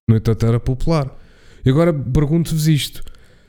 No 0.09 0.17
entanto 0.17 0.45
era 0.45 0.59
popular. 0.59 1.17
E 1.65 1.71
agora 1.71 1.93
pergunto-vos 1.93 2.67
isto 2.67 3.03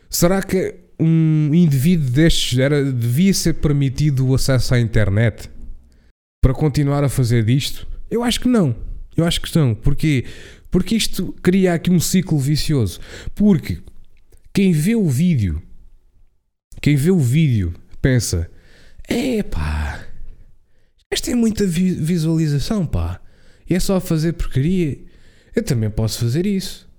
Será 0.10 0.42
que 0.42 0.76
um 1.00 1.54
indivíduo 1.54 2.10
destes 2.10 2.58
era, 2.58 2.84
devia 2.92 3.34
ser 3.34 3.54
permitido 3.54 4.28
o 4.28 4.34
acesso 4.34 4.74
à 4.74 4.80
internet 4.80 5.50
para 6.42 6.54
continuar 6.54 7.04
a 7.04 7.10
fazer 7.10 7.46
disto? 7.46 7.88
Eu 8.10 8.24
acho 8.24 8.42
que 8.42 8.48
não. 8.48 8.76
Eu 9.16 9.24
acho 9.24 9.40
que 9.40 9.56
não. 9.56 9.76
Porquê? 9.76 10.26
Porque 10.72 10.96
isto 10.96 11.34
cria 11.44 11.76
aqui 11.76 11.92
um 11.92 12.00
ciclo 12.00 12.40
vicioso. 12.40 13.00
Porque 13.36 13.80
quem 14.52 14.72
vê 14.72 14.96
o 14.96 15.08
vídeo, 15.08 15.62
quem 16.82 16.96
vê 16.96 17.12
o 17.12 17.20
vídeo 17.20 17.74
pensa: 18.02 18.50
é 19.08 19.44
pá, 19.44 20.08
isto 21.14 21.26
tem 21.26 21.36
muita 21.36 21.68
visualização, 21.68 22.86
pá. 22.86 23.22
E 23.70 23.76
é 23.76 23.80
só 23.80 24.00
fazer 24.00 24.34
porcaria. 24.34 24.98
Eu 25.56 25.62
também 25.62 25.90
posso 25.92 26.20
fazer 26.20 26.48
isso. 26.48 26.90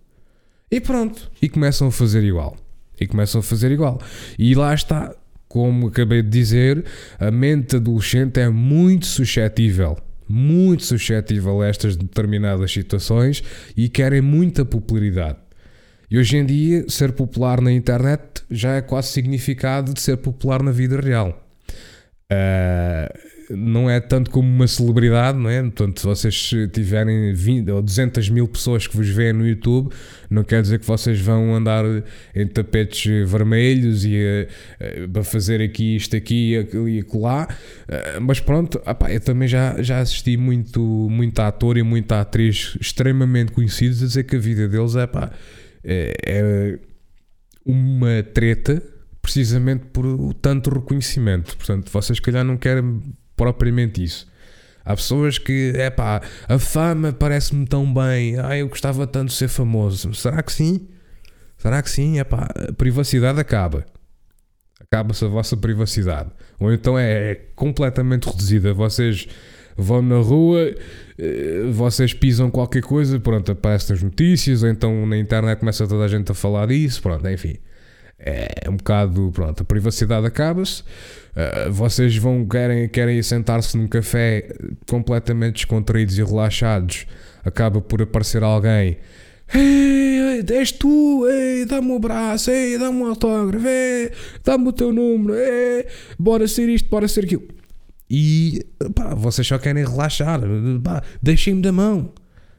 E 0.71 0.81
pronto. 0.81 1.29
E 1.43 1.49
começam 1.49 1.89
a 1.89 1.93
fazer 1.93 2.23
igual 2.23 2.57
e 3.01 3.07
começam 3.07 3.41
a 3.41 3.43
fazer 3.43 3.71
igual. 3.71 4.01
E 4.39 4.55
lá 4.55 4.75
está, 4.75 5.15
como 5.49 5.89
acabei 5.89 6.23
de 6.23 6.29
dizer, 6.29 6.85
a 7.19 7.31
mente 7.31 7.77
adolescente 7.77 8.39
é 8.39 8.49
muito 8.49 9.07
suscetível, 9.07 9.97
muito 10.29 10.85
suscetível 10.85 11.63
a 11.63 11.69
estas 11.69 11.97
determinadas 11.97 12.73
situações 12.73 13.43
e 13.77 13.89
querem 13.89 14.21
muita 14.21 14.65
popularidade. 14.65 15.39
E 16.11 16.19
hoje 16.19 16.37
em 16.37 16.45
dia, 16.45 16.85
ser 16.89 17.13
popular 17.13 17.61
na 17.61 17.71
internet 17.71 18.43
já 18.51 18.75
é 18.75 18.83
quase 18.83 19.09
significado 19.09 19.95
de 19.95 20.01
ser 20.01 20.17
popular 20.17 20.61
na 20.61 20.73
vida 20.73 21.01
real. 21.01 21.47
Uh, 22.33 23.40
não 23.51 23.91
é 23.91 24.01
tanto 24.01 24.31
como 24.31 24.49
uma 24.49 24.67
celebridade, 24.67 25.37
não 25.37 25.51
é? 25.51 25.61
Portanto, 25.63 26.01
se 26.01 26.07
vocês 26.07 26.51
tiverem 26.73 27.33
20 27.35 27.71
ou 27.71 27.83
200 27.83 28.29
mil 28.29 28.47
pessoas 28.47 28.87
que 28.87 28.97
vos 28.97 29.09
veem 29.09 29.33
no 29.33 29.47
YouTube, 29.47 29.93
não 30.29 30.45
quer 30.45 30.63
dizer 30.63 30.79
que 30.79 30.87
vocês 30.87 31.21
vão 31.21 31.55
andar 31.55 31.85
em 32.35 32.47
tapetes 32.47 33.05
vermelhos 33.29 34.05
e 34.05 34.17
a, 34.17 35.21
a 35.21 35.25
fazer 35.25 35.61
aqui 35.61 35.97
isto 35.97 36.17
aqui 36.17 36.55
e 36.89 37.01
acolá. 37.01 37.49
Ah, 37.89 38.21
mas 38.21 38.39
pronto, 38.41 38.81
opá, 38.87 39.13
eu 39.13 39.21
também 39.21 39.49
já, 39.49 39.83
já 39.83 39.99
assisti 39.99 40.37
muito, 40.37 40.81
muito 41.11 41.39
ator 41.41 41.77
e 41.77 41.83
muita 41.83 42.21
atriz 42.21 42.77
extremamente 42.81 43.53
conhecidos 43.53 44.03
a 44.03 44.07
dizer 44.07 44.25
que 44.25 44.37
a 44.37 44.39
vida 44.39 44.69
deles 44.69 44.95
é, 44.95 45.07
pá, 45.07 45.31
é, 45.83 46.15
é 46.25 46.79
uma 47.65 48.23
treta 48.23 48.83
precisamente 49.21 49.87
por 49.87 50.35
tanto 50.35 50.71
reconhecimento. 50.71 51.57
Portanto, 51.57 51.91
vocês, 51.91 52.17
se 52.17 52.23
calhar, 52.23 52.45
não 52.45 52.57
querem 52.57 53.03
propriamente 53.41 54.05
isso. 54.05 54.29
Há 54.85 54.95
pessoas 54.95 55.39
que, 55.39 55.73
é 55.75 55.89
pá, 55.89 56.21
a 56.47 56.59
fama 56.59 57.11
parece-me 57.11 57.65
tão 57.65 57.93
bem, 57.93 58.39
ah, 58.39 58.59
eu 58.59 58.69
gostava 58.69 59.07
tanto 59.07 59.29
de 59.29 59.35
ser 59.35 59.49
famoso. 59.49 60.13
Será 60.13 60.43
que 60.43 60.53
sim? 60.53 60.89
Será 61.57 61.81
que 61.81 61.91
sim? 61.91 62.19
É 62.19 62.25
pá, 62.25 62.51
a 62.69 62.73
privacidade 62.75 63.41
acaba. 63.41 63.87
Acaba-se 64.79 65.25
a 65.25 65.29
vossa 65.29 65.57
privacidade. 65.57 66.29
Ou 66.59 66.71
então 66.71 66.99
é, 66.99 67.31
é 67.31 67.35
completamente 67.55 68.29
reduzida. 68.29 68.75
Vocês 68.75 69.27
vão 69.75 70.03
na 70.03 70.19
rua, 70.19 70.75
eh, 71.19 71.63
vocês 71.73 72.13
pisam 72.13 72.51
qualquer 72.51 72.83
coisa, 72.83 73.19
pronto, 73.19 73.53
aparecem 73.53 73.97
as 73.97 74.03
notícias, 74.03 74.63
ou 74.63 74.69
então 74.69 75.07
na 75.07 75.17
internet 75.17 75.61
começa 75.61 75.87
toda 75.87 76.05
a 76.05 76.09
gente 76.09 76.31
a 76.31 76.35
falar 76.35 76.67
disso, 76.67 77.01
pronto, 77.01 77.27
enfim. 77.27 77.57
É 78.23 78.69
um 78.69 78.77
bocado, 78.77 79.31
pronto, 79.33 79.63
a 79.63 79.65
privacidade 79.65 80.27
acaba-se. 80.27 80.83
Uh, 80.83 81.73
vocês 81.73 82.17
vão 82.17 82.47
querem, 82.47 82.89
querem 82.89 83.23
sentar-se 83.23 83.77
num 83.77 83.89
café 83.89 84.55
completamente 84.87 85.55
descontraídos 85.55 86.19
e 86.19 86.23
relaxados. 86.23 87.07
Acaba 87.43 87.81
por 87.81 88.03
aparecer 88.03 88.43
alguém. 88.43 88.99
Ei, 89.55 90.45
és 90.49 90.71
tu, 90.71 91.27
ei, 91.27 91.65
dá-me 91.65 91.91
um 91.91 91.99
braço, 91.99 92.51
ei, 92.51 92.79
dá-me 92.79 92.99
um 92.99 93.07
autógrafo, 93.07 93.67
dá-me 94.45 94.69
o 94.69 94.73
teu 94.73 94.93
número, 94.93 95.35
ei, 95.35 95.87
bora 96.19 96.47
ser 96.47 96.69
isto, 96.69 96.89
bora 96.89 97.09
ser 97.09 97.25
aquilo. 97.25 97.49
E 98.09 98.65
pá, 98.95 99.15
vocês 99.15 99.47
só 99.47 99.59
querem 99.59 99.85
relaxar, 99.85 100.41
deixem-me 101.21 101.63
da 101.63 101.73
mão, 101.73 102.13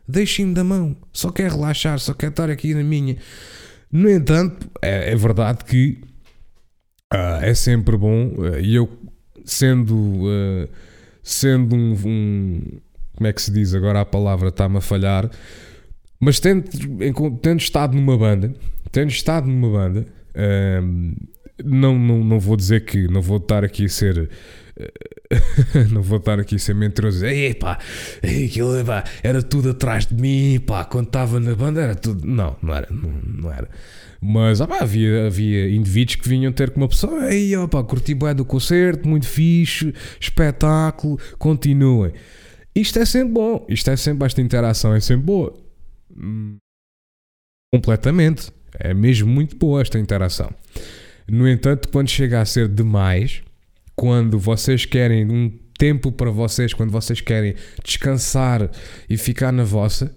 deixem-me 0.08 0.54
da 0.54 0.64
mão, 0.64 0.96
só 1.14 1.30
quer 1.30 1.52
relaxar, 1.52 2.00
só 2.00 2.14
quer 2.14 2.30
estar 2.30 2.50
aqui 2.50 2.74
na 2.74 2.84
minha. 2.84 3.16
No 3.92 4.10
entanto, 4.10 4.70
é, 4.82 5.12
é 5.12 5.16
verdade 5.16 5.66
que 5.66 6.00
uh, 7.14 7.44
é 7.44 7.54
sempre 7.54 7.98
bom, 7.98 8.28
uh, 8.38 8.60
e 8.60 8.76
eu 8.76 8.90
sendo, 9.44 9.96
uh, 9.96 10.70
sendo 11.22 11.76
um, 11.76 11.96
um, 12.06 12.62
Como 13.16 13.28
é 13.28 13.34
que 13.34 13.42
se 13.42 13.52
diz 13.52 13.74
agora 13.74 14.02
a 14.02 14.06
palavra? 14.06 14.50
Está-me 14.50 14.78
a 14.78 14.82
falhar. 14.82 15.30
Mas 16.20 16.40
tendo, 16.40 16.64
tendo 17.42 17.60
estado 17.60 17.96
numa 17.96 18.18
banda, 18.18 18.54
tendo 18.92 19.10
estado 19.10 19.48
numa 19.48 19.70
banda, 19.70 20.06
hum, 20.84 21.16
não, 21.66 21.98
não, 21.98 22.24
não 22.24 22.40
vou 22.40 22.56
dizer 22.56 22.86
que 22.86 23.08
não 23.08 23.22
vou 23.22 23.38
estar 23.38 23.64
aqui 23.64 23.86
a 23.86 23.90
ser 23.90 24.30
não 25.92 26.02
vou 26.02 26.18
estar 26.18 26.40
aqui 26.40 26.56
a 26.56 26.60
ser 26.60 26.76
mentiroso. 26.76 27.26
Ei, 27.26 27.54
pá, 27.54 27.80
aquilo, 28.24 28.84
pá, 28.86 29.04
era 29.24 29.42
tudo 29.42 29.72
atrás 29.72 30.06
de 30.06 30.16
mim, 30.16 30.60
pá, 30.60 30.84
quando 30.86 31.08
estava 31.08 31.40
na 31.40 31.56
banda 31.56 31.82
era 31.82 31.96
tudo. 31.96 32.26
Não, 32.26 32.56
não 32.62 32.74
era, 32.74 32.88
não, 32.92 33.10
não 33.10 33.52
era. 33.52 33.70
Mas 34.22 34.62
ah, 34.62 34.68
pá, 34.68 34.80
havia, 34.82 35.28
havia 35.28 35.70
indivíduos 35.70 36.16
que 36.16 36.30
vinham 36.30 36.52
ter 36.52 36.72
com 36.72 36.82
uma 36.82 36.88
pessoa, 36.88 37.34
ei, 37.34 37.52
pá, 37.70 37.84
curti 37.84 38.14
bué 38.14 38.34
do 38.34 38.46
concerto, 38.46 39.08
muito 39.08 39.28
fixe, 39.28 39.94
espetáculo, 40.20 41.20
continuem. 41.38 42.14
Isto 42.76 43.00
é 43.00 43.06
sempre 43.06 43.34
bom, 43.34 43.66
isto 43.68 43.90
é 43.90 43.98
sempre, 43.98 44.26
esta 44.26 44.42
interação 44.42 44.94
é 44.94 45.00
sempre 45.00 45.26
boa. 45.26 45.54
Completamente. 47.74 48.52
É 48.80 48.94
mesmo 48.94 49.30
muito 49.30 49.56
boa 49.58 49.82
esta 49.82 50.00
interação. 50.00 50.50
No 51.28 51.48
entanto, 51.48 51.90
quando 51.90 52.10
chega 52.10 52.42
a 52.42 52.46
ser 52.46 52.68
demais, 52.68 53.42
quando 54.02 54.40
vocês 54.40 54.84
querem 54.84 55.30
um 55.30 55.52
tempo 55.78 56.12
para 56.12 56.32
vocês, 56.32 56.74
quando 56.74 56.90
vocês 56.90 57.22
querem 57.22 57.54
descansar 57.84 58.68
e 59.08 59.16
ficar 59.16 59.52
na 59.52 59.64
vossa, 59.64 60.12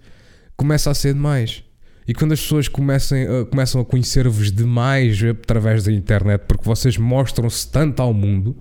começa 0.57 0.90
a 0.90 0.94
ser 0.94 1.12
demais. 1.12 1.62
E 2.09 2.14
quando 2.14 2.33
as 2.33 2.40
pessoas 2.40 2.66
comecem, 2.66 3.29
uh, 3.29 3.44
começam 3.44 3.83
a 3.83 3.85
conhecer-vos 3.85 4.51
demais 4.51 5.23
através 5.23 5.85
da 5.85 5.92
internet, 5.92 6.47
porque 6.49 6.64
vocês 6.64 6.97
mostram-se 6.97 7.70
tanto 7.70 8.01
ao 8.01 8.14
mundo, 8.14 8.57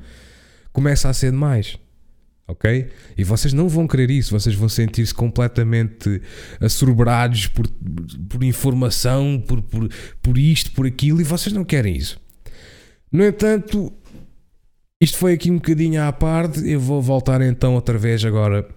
começa 0.74 1.08
a 1.08 1.14
ser 1.14 1.32
demais. 1.32 1.78
Ok? 2.46 2.90
E 3.18 3.24
vocês 3.24 3.54
não 3.54 3.70
vão 3.70 3.88
querer 3.88 4.12
isso, 4.12 4.38
vocês 4.38 4.54
vão 4.54 4.68
sentir-se 4.68 5.14
completamente 5.14 6.22
assorberados 6.60 7.48
por, 7.48 7.66
por 8.28 8.44
informação, 8.44 9.42
por, 9.48 9.62
por, 9.62 9.90
por 10.22 10.38
isto, 10.38 10.74
por 10.74 10.86
aquilo, 10.86 11.22
e 11.22 11.24
vocês 11.24 11.56
não 11.56 11.64
querem 11.64 11.96
isso. 11.96 12.20
No 13.10 13.24
entanto, 13.24 13.94
isto 15.02 15.18
foi 15.18 15.34
aqui 15.34 15.52
um 15.52 15.56
bocadinho 15.56 16.02
à 16.02 16.12
parte. 16.12 16.68
Eu 16.68 16.80
vou 16.80 17.02
voltar 17.02 17.42
então 17.42 17.76
outra 17.76 17.98
vez 17.98 18.24
agora 18.24 18.68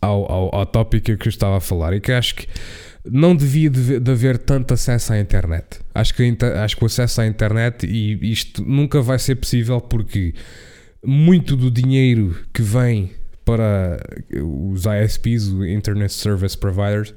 ao, 0.00 0.30
ao, 0.30 0.54
ao 0.54 0.66
tópico 0.66 1.16
que 1.16 1.28
eu 1.28 1.30
estava 1.30 1.58
a 1.58 1.60
falar 1.60 1.94
e 1.94 2.00
que 2.00 2.12
acho 2.12 2.34
que 2.34 2.46
não 3.04 3.34
devia 3.34 3.70
de 3.70 4.10
haver 4.10 4.38
tanto 4.38 4.74
acesso 4.74 5.12
à 5.12 5.20
internet. 5.20 5.80
Acho 5.94 6.14
que, 6.14 6.36
acho 6.62 6.76
que 6.76 6.82
o 6.82 6.86
acesso 6.86 7.20
à 7.20 7.26
internet 7.26 7.86
e 7.86 8.30
isto 8.30 8.62
nunca 8.64 9.00
vai 9.00 9.18
ser 9.18 9.36
possível 9.36 9.80
porque 9.80 10.34
muito 11.04 11.56
do 11.56 11.70
dinheiro 11.70 12.36
que 12.52 12.62
vem 12.62 13.10
para 13.44 13.98
os 14.42 14.84
ISPs, 14.84 15.48
os 15.48 15.66
Internet 15.66 16.12
Service 16.12 16.56
Providers, 16.56 17.14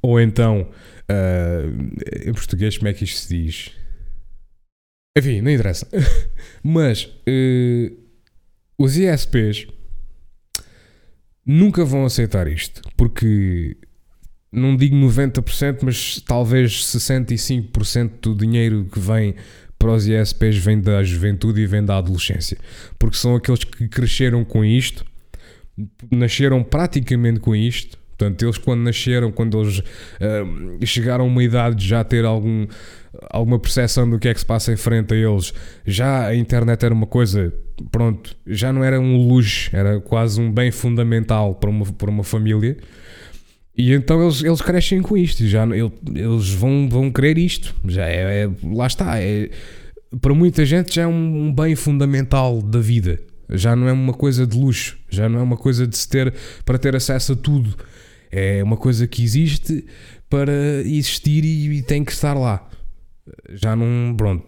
ou 0.00 0.20
então 0.20 0.68
uh, 1.10 2.28
em 2.28 2.32
português, 2.32 2.78
como 2.78 2.88
é 2.88 2.92
que 2.92 3.04
isto 3.04 3.20
se 3.20 3.36
diz? 3.36 3.72
Enfim, 5.16 5.40
não 5.40 5.50
interessa. 5.50 5.86
Mas 6.62 7.04
uh, 7.04 7.96
os 8.78 8.96
ISPs 8.96 9.66
nunca 11.44 11.84
vão 11.84 12.04
aceitar 12.04 12.46
isto, 12.46 12.82
porque 12.96 13.76
não 14.50 14.76
digo 14.76 14.94
90%, 14.96 15.78
mas 15.82 16.20
talvez 16.20 16.84
65% 16.84 18.10
do 18.20 18.34
dinheiro 18.34 18.86
que 18.92 19.00
vem 19.00 19.34
para 19.78 19.92
os 19.92 20.06
ISPs 20.06 20.56
vem 20.58 20.80
da 20.80 21.02
juventude 21.02 21.60
e 21.60 21.66
vem 21.66 21.84
da 21.84 21.96
adolescência, 21.96 22.58
porque 22.98 23.16
são 23.16 23.34
aqueles 23.34 23.64
que 23.64 23.88
cresceram 23.88 24.44
com 24.44 24.64
isto, 24.64 25.04
nasceram 26.10 26.62
praticamente 26.62 27.40
com 27.40 27.56
isto. 27.56 27.98
Portanto, 28.22 28.42
eles 28.44 28.58
quando 28.58 28.80
nasceram, 28.82 29.32
quando 29.32 29.60
eles 29.60 29.78
uh, 29.78 30.86
chegaram 30.86 31.24
a 31.24 31.26
uma 31.26 31.42
idade 31.42 31.74
de 31.74 31.88
já 31.88 32.04
ter 32.04 32.24
algum 32.24 32.66
alguma 33.30 33.58
percepção 33.58 34.08
do 34.08 34.18
que 34.18 34.28
é 34.28 34.32
que 34.32 34.40
se 34.40 34.46
passa 34.46 34.72
em 34.72 34.76
frente 34.76 35.12
a 35.12 35.16
eles. 35.16 35.52
Já 35.84 36.26
a 36.28 36.36
internet 36.36 36.84
era 36.84 36.94
uma 36.94 37.06
coisa, 37.06 37.52
pronto, 37.90 38.34
já 38.46 38.72
não 38.72 38.82
era 38.82 38.98
um 38.98 39.26
luxo, 39.28 39.74
era 39.74 40.00
quase 40.00 40.40
um 40.40 40.50
bem 40.50 40.70
fundamental 40.70 41.56
para 41.56 41.68
uma, 41.68 41.84
para 41.84 42.10
uma 42.10 42.22
família. 42.22 42.76
E 43.76 43.92
então 43.92 44.22
eles, 44.22 44.42
eles 44.42 44.62
crescem 44.62 45.02
com 45.02 45.16
isto, 45.16 45.46
já 45.46 45.66
eles 45.66 46.50
vão, 46.50 46.88
vão 46.88 47.10
querer 47.10 47.38
isto. 47.38 47.74
Já 47.86 48.06
é, 48.06 48.44
é 48.44 48.50
lá 48.72 48.86
está. 48.86 49.20
É, 49.20 49.50
para 50.20 50.32
muita 50.32 50.64
gente 50.64 50.94
já 50.94 51.02
é 51.02 51.06
um, 51.06 51.48
um 51.48 51.54
bem 51.54 51.74
fundamental 51.74 52.62
da 52.62 52.78
vida. 52.78 53.18
Já 53.50 53.74
não 53.76 53.88
é 53.88 53.92
uma 53.92 54.14
coisa 54.14 54.46
de 54.46 54.56
luxo, 54.56 54.96
já 55.10 55.28
não 55.28 55.40
é 55.40 55.42
uma 55.42 55.56
coisa 55.56 55.86
de 55.86 55.96
se 55.96 56.08
ter 56.08 56.32
para 56.64 56.78
ter 56.78 56.94
acesso 56.96 57.32
a 57.32 57.36
tudo. 57.36 57.76
É 58.32 58.62
uma 58.64 58.76
coisa 58.76 59.06
que 59.06 59.22
existe 59.22 59.84
para 60.28 60.80
existir 60.80 61.44
e, 61.44 61.78
e 61.78 61.82
tem 61.82 62.02
que 62.02 62.12
estar 62.12 62.32
lá 62.32 62.68
já 63.50 63.74
não. 63.76 64.14
Pronto. 64.16 64.46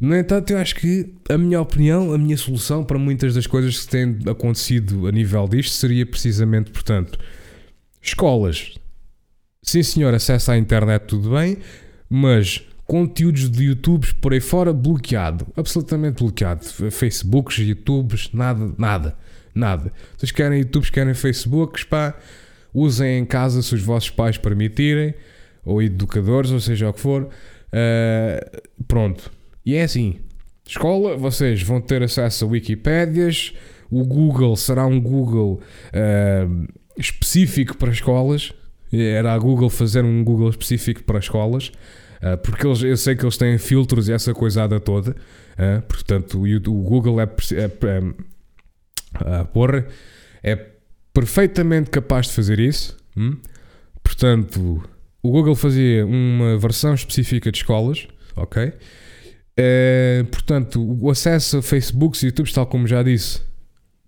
No 0.00 0.16
entanto, 0.16 0.50
eu 0.50 0.58
acho 0.58 0.74
que 0.76 1.14
a 1.28 1.36
minha 1.36 1.60
opinião, 1.60 2.14
a 2.14 2.18
minha 2.18 2.36
solução 2.36 2.82
para 2.82 2.98
muitas 2.98 3.34
das 3.34 3.46
coisas 3.46 3.84
que 3.84 3.90
têm 3.90 4.18
acontecido 4.26 5.06
a 5.06 5.12
nível 5.12 5.46
disto 5.46 5.72
seria 5.72 6.06
precisamente, 6.06 6.70
portanto, 6.70 7.18
escolas. 8.00 8.74
Sim, 9.62 9.82
senhor, 9.82 10.14
acesso 10.14 10.52
à 10.52 10.56
internet, 10.56 11.02
tudo 11.02 11.32
bem, 11.32 11.58
mas 12.08 12.66
conteúdos 12.86 13.50
de 13.50 13.64
YouTubes 13.64 14.12
por 14.12 14.32
aí 14.32 14.40
fora 14.40 14.72
bloqueado, 14.72 15.46
absolutamente 15.54 16.22
bloqueado. 16.22 16.64
Facebooks, 16.64 17.58
YouTubes, 17.58 18.30
nada, 18.32 18.72
nada, 18.78 19.18
nada. 19.54 19.92
Vocês 20.16 20.32
querem 20.32 20.60
YouTubes, 20.60 20.88
querem 20.88 21.12
Facebooks, 21.12 21.84
pá, 21.84 22.18
usem 22.72 23.18
em 23.18 23.24
casa 23.24 23.62
se 23.62 23.74
os 23.74 23.82
vossos 23.82 24.10
pais 24.10 24.38
permitirem, 24.38 25.14
ou 25.64 25.82
educadores, 25.82 26.50
ou 26.50 26.60
seja 26.60 26.88
o 26.88 26.92
que 26.92 27.00
for. 27.00 27.24
Uh, 27.24 28.84
pronto. 28.86 29.30
E 29.64 29.74
é 29.74 29.82
assim: 29.82 30.20
escola, 30.66 31.16
vocês 31.16 31.62
vão 31.62 31.80
ter 31.80 32.02
acesso 32.02 32.44
a 32.44 32.48
Wikipédias. 32.48 33.52
O 33.90 34.04
Google 34.04 34.56
será 34.56 34.86
um 34.86 35.00
Google 35.00 35.60
uh, 35.88 36.66
específico 36.96 37.76
para 37.76 37.90
escolas. 37.90 38.52
Era 38.92 39.32
a 39.32 39.38
Google 39.38 39.70
fazer 39.70 40.04
um 40.04 40.24
Google 40.24 40.50
específico 40.50 41.04
para 41.04 41.18
escolas. 41.18 41.68
Uh, 42.22 42.36
porque 42.42 42.66
eles, 42.66 42.82
eu 42.82 42.96
sei 42.96 43.16
que 43.16 43.24
eles 43.24 43.36
têm 43.36 43.56
filtros 43.58 44.08
e 44.08 44.12
essa 44.12 44.34
coisada 44.34 44.78
toda. 44.80 45.14
Portanto, 45.88 46.42
o, 46.42 46.82
Google 46.82 47.20
é, 47.20 47.24
é, 47.24 47.68
porra, 49.52 49.86
é 50.42 50.56
perfeitamente 51.12 51.90
capaz 51.90 52.26
de 52.26 52.32
fazer 52.32 52.60
isso. 52.60 52.96
Hum? 53.16 53.36
Portanto, 54.02 54.82
o 55.22 55.30
Google 55.30 55.54
fazia 55.54 56.06
uma 56.06 56.56
versão 56.58 56.94
específica 56.94 57.50
de 57.50 57.58
escolas, 57.58 58.08
ok? 58.34 58.72
É, 59.56 60.24
portanto, 60.30 60.80
o 60.82 61.10
acesso 61.10 61.58
a 61.58 61.62
Facebook 61.62 62.18
e 62.22 62.28
YouTube, 62.28 62.52
tal 62.52 62.66
como 62.66 62.86
já 62.86 63.02
disse, 63.02 63.42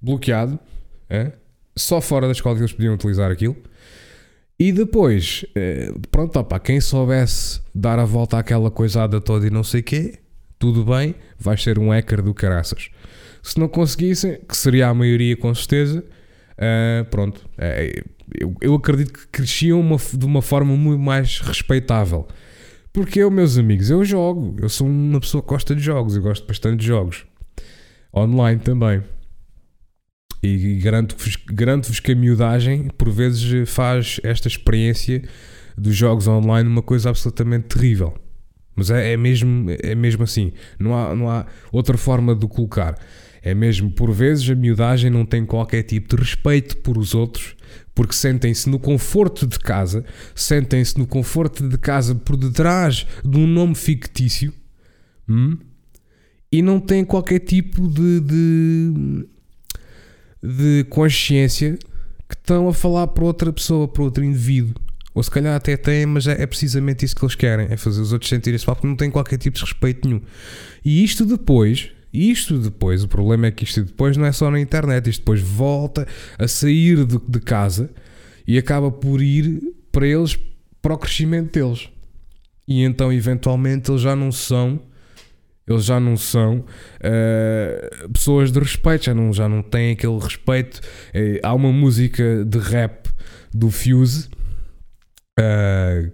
bloqueado. 0.00 0.58
É? 1.10 1.32
Só 1.76 2.00
fora 2.00 2.26
da 2.26 2.32
escola 2.32 2.54
que 2.56 2.62
eles 2.62 2.72
podiam 2.72 2.94
utilizar 2.94 3.30
aquilo. 3.30 3.56
E 4.58 4.72
depois, 4.72 5.44
é, 5.54 5.92
pronto, 6.10 6.38
opa, 6.38 6.58
quem 6.58 6.80
soubesse 6.80 7.60
dar 7.74 7.98
a 7.98 8.04
volta 8.04 8.38
àquela 8.38 8.70
coisada 8.70 9.20
toda 9.20 9.46
e 9.46 9.50
não 9.50 9.64
sei 9.64 9.82
quê, 9.82 10.20
tudo 10.58 10.84
bem, 10.84 11.14
vais 11.38 11.62
ser 11.62 11.78
um 11.78 11.90
hacker 11.90 12.22
do 12.22 12.32
caraças. 12.32 12.88
Se 13.42 13.58
não 13.58 13.68
conseguissem, 13.68 14.38
que 14.48 14.56
seria 14.56 14.88
a 14.88 14.94
maioria 14.94 15.36
com 15.36 15.52
certeza, 15.54 16.04
uh, 16.58 17.04
pronto, 17.10 17.48
é, 17.58 18.02
eu, 18.38 18.54
eu 18.60 18.74
acredito 18.74 19.12
que 19.12 19.26
cresciam 19.28 19.80
uma, 19.80 19.96
de 19.96 20.24
uma 20.24 20.42
forma 20.42 20.76
muito 20.76 21.00
mais 21.00 21.40
respeitável. 21.40 22.26
Porque 22.92 23.20
eu, 23.20 23.30
meus 23.30 23.56
amigos, 23.56 23.88
eu 23.88 24.04
jogo. 24.04 24.56
Eu 24.60 24.68
sou 24.68 24.86
uma 24.86 25.18
pessoa 25.18 25.42
que 25.42 25.48
gosta 25.48 25.74
de 25.74 25.82
jogos. 25.82 26.14
Eu 26.14 26.22
gosto 26.22 26.46
bastante 26.46 26.80
de 26.80 26.86
jogos. 26.86 27.24
Online 28.14 28.60
também. 28.60 29.02
E 30.42 30.76
garanto-vos 30.80 31.36
garanto 31.46 31.90
que 32.02 32.12
a 32.12 32.14
miudagem, 32.14 32.88
por 32.98 33.10
vezes, 33.10 33.68
faz 33.70 34.20
esta 34.22 34.48
experiência 34.48 35.22
dos 35.78 35.94
jogos 35.96 36.28
online 36.28 36.68
uma 36.68 36.82
coisa 36.82 37.08
absolutamente 37.08 37.68
terrível. 37.68 38.14
Mas 38.74 38.90
é, 38.90 39.12
é, 39.12 39.16
mesmo, 39.16 39.70
é 39.70 39.94
mesmo 39.94 40.24
assim. 40.24 40.52
Não 40.78 40.94
há, 40.94 41.14
não 41.14 41.30
há 41.30 41.46
outra 41.70 41.96
forma 41.96 42.34
de 42.34 42.46
colocar. 42.46 42.98
É 43.42 43.54
mesmo, 43.54 43.90
por 43.90 44.12
vezes, 44.12 44.48
a 44.48 44.54
miudagem 44.54 45.10
não 45.10 45.26
tem 45.26 45.44
qualquer 45.44 45.82
tipo 45.82 46.14
de 46.14 46.22
respeito 46.22 46.76
por 46.78 46.96
os 46.96 47.14
outros 47.14 47.56
porque 47.94 48.14
sentem-se 48.14 48.68
no 48.68 48.78
conforto 48.78 49.46
de 49.46 49.58
casa, 49.58 50.04
sentem-se 50.34 50.98
no 50.98 51.06
conforto 51.06 51.68
de 51.68 51.76
casa 51.76 52.14
por 52.14 52.36
detrás 52.36 53.06
de 53.24 53.36
um 53.36 53.46
nome 53.46 53.74
fictício 53.74 54.52
hum? 55.28 55.58
e 56.50 56.62
não 56.62 56.80
têm 56.80 57.04
qualquer 57.04 57.40
tipo 57.40 57.86
de, 57.88 58.20
de, 58.20 59.26
de 60.42 60.84
consciência 60.88 61.78
que 62.28 62.34
estão 62.34 62.68
a 62.68 62.74
falar 62.74 63.08
para 63.08 63.24
outra 63.24 63.52
pessoa, 63.52 63.86
para 63.86 64.02
outro 64.02 64.24
indivíduo. 64.24 64.74
Ou 65.14 65.22
se 65.22 65.30
calhar 65.30 65.54
até 65.54 65.76
têm, 65.76 66.06
mas 66.06 66.26
é, 66.26 66.42
é 66.42 66.46
precisamente 66.46 67.04
isso 67.04 67.14
que 67.14 67.22
eles 67.22 67.34
querem: 67.34 67.66
é 67.68 67.76
fazer 67.76 68.00
os 68.00 68.14
outros 68.14 68.30
sentirem-se 68.30 68.66
mal 68.66 68.74
porque 68.74 68.88
não 68.88 68.96
têm 68.96 69.10
qualquer 69.10 69.36
tipo 69.36 69.58
de 69.58 69.62
respeito 69.62 70.08
nenhum. 70.08 70.22
E 70.82 71.04
isto 71.04 71.26
depois 71.26 71.90
isto 72.12 72.58
depois, 72.58 73.02
o 73.02 73.08
problema 73.08 73.46
é 73.46 73.50
que 73.50 73.64
isto 73.64 73.82
depois 73.82 74.16
não 74.16 74.26
é 74.26 74.32
só 74.32 74.50
na 74.50 74.60
internet, 74.60 75.08
isto 75.08 75.20
depois 75.20 75.40
volta 75.40 76.06
a 76.38 76.46
sair 76.46 77.06
de, 77.06 77.18
de 77.26 77.40
casa 77.40 77.90
e 78.46 78.58
acaba 78.58 78.90
por 78.90 79.22
ir 79.22 79.60
para 79.90 80.06
eles, 80.06 80.38
para 80.80 80.94
o 80.94 80.98
crescimento 80.98 81.52
deles. 81.52 81.88
E 82.66 82.82
então, 82.82 83.12
eventualmente, 83.12 83.90
eles 83.90 84.02
já 84.02 84.14
não 84.14 84.30
são. 84.30 84.80
Eles 85.66 85.84
já 85.84 86.00
não 86.00 86.16
são 86.16 86.58
uh, 86.58 88.08
pessoas 88.12 88.50
de 88.50 88.58
respeito, 88.58 89.04
já 89.04 89.14
não, 89.14 89.32
já 89.32 89.48
não 89.48 89.62
têm 89.62 89.92
aquele 89.92 90.18
respeito. 90.18 90.80
Uh, 91.14 91.38
há 91.42 91.54
uma 91.54 91.72
música 91.72 92.44
de 92.44 92.58
rap 92.58 93.08
do 93.54 93.70
Fuse 93.70 94.28
uh, 95.38 96.12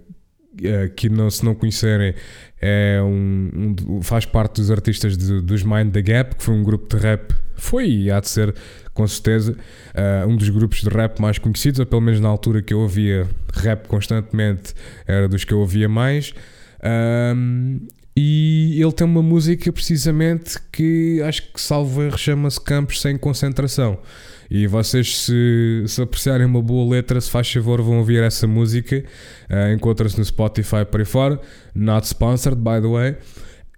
que 0.95 1.09
não, 1.09 1.31
se 1.31 1.43
não 1.43 1.55
conhecerem 1.55 2.13
é 2.61 2.99
um, 3.01 3.75
um, 3.87 4.01
faz 4.01 4.25
parte 4.25 4.55
dos 4.55 4.69
artistas 4.69 5.17
de, 5.17 5.41
dos 5.41 5.63
Mind 5.63 5.91
the 5.93 6.01
Gap, 6.01 6.35
que 6.35 6.43
foi 6.43 6.53
um 6.53 6.63
grupo 6.63 6.95
de 6.95 7.01
rap, 7.01 7.33
foi 7.55 7.89
e 7.89 8.11
há 8.11 8.19
de 8.19 8.29
ser 8.29 8.53
com 8.93 9.07
certeza 9.07 9.53
uh, 9.53 10.27
um 10.27 10.35
dos 10.35 10.49
grupos 10.49 10.81
de 10.81 10.89
rap 10.89 11.19
mais 11.21 11.37
conhecidos, 11.37 11.79
ou 11.79 11.85
pelo 11.85 12.01
menos 12.01 12.19
na 12.19 12.27
altura 12.27 12.61
que 12.61 12.73
eu 12.73 12.79
ouvia 12.79 13.27
rap 13.53 13.87
constantemente, 13.87 14.73
era 15.07 15.27
dos 15.27 15.43
que 15.43 15.53
eu 15.53 15.59
ouvia 15.59 15.87
mais. 15.87 16.33
Um, 16.83 17.79
e 18.15 18.81
ele 18.81 18.91
tem 18.91 19.07
uma 19.07 19.21
música 19.21 19.71
precisamente 19.71 20.57
que 20.71 21.21
acho 21.21 21.53
que 21.53 21.61
salvo 21.61 22.03
erro 22.03 22.17
chama-se 22.17 22.59
Campos 22.59 22.99
Sem 22.99 23.17
Concentração. 23.17 23.97
E 24.49 24.65
vocês, 24.65 25.15
se, 25.15 25.83
se 25.87 26.01
apreciarem 26.01 26.45
uma 26.45 26.61
boa 26.61 26.89
letra, 26.95 27.21
se 27.21 27.29
faz 27.29 27.51
favor, 27.51 27.81
vão 27.81 27.99
ouvir 27.99 28.23
essa 28.23 28.47
música. 28.47 29.03
Uh, 29.49 29.73
Encontra-se 29.73 30.17
no 30.17 30.25
Spotify 30.25 30.85
por 30.89 30.99
aí 30.99 31.05
fora. 31.05 31.39
Not 31.75 32.07
sponsored, 32.07 32.59
by 32.59 32.81
the 32.81 32.87
way. 32.87 33.15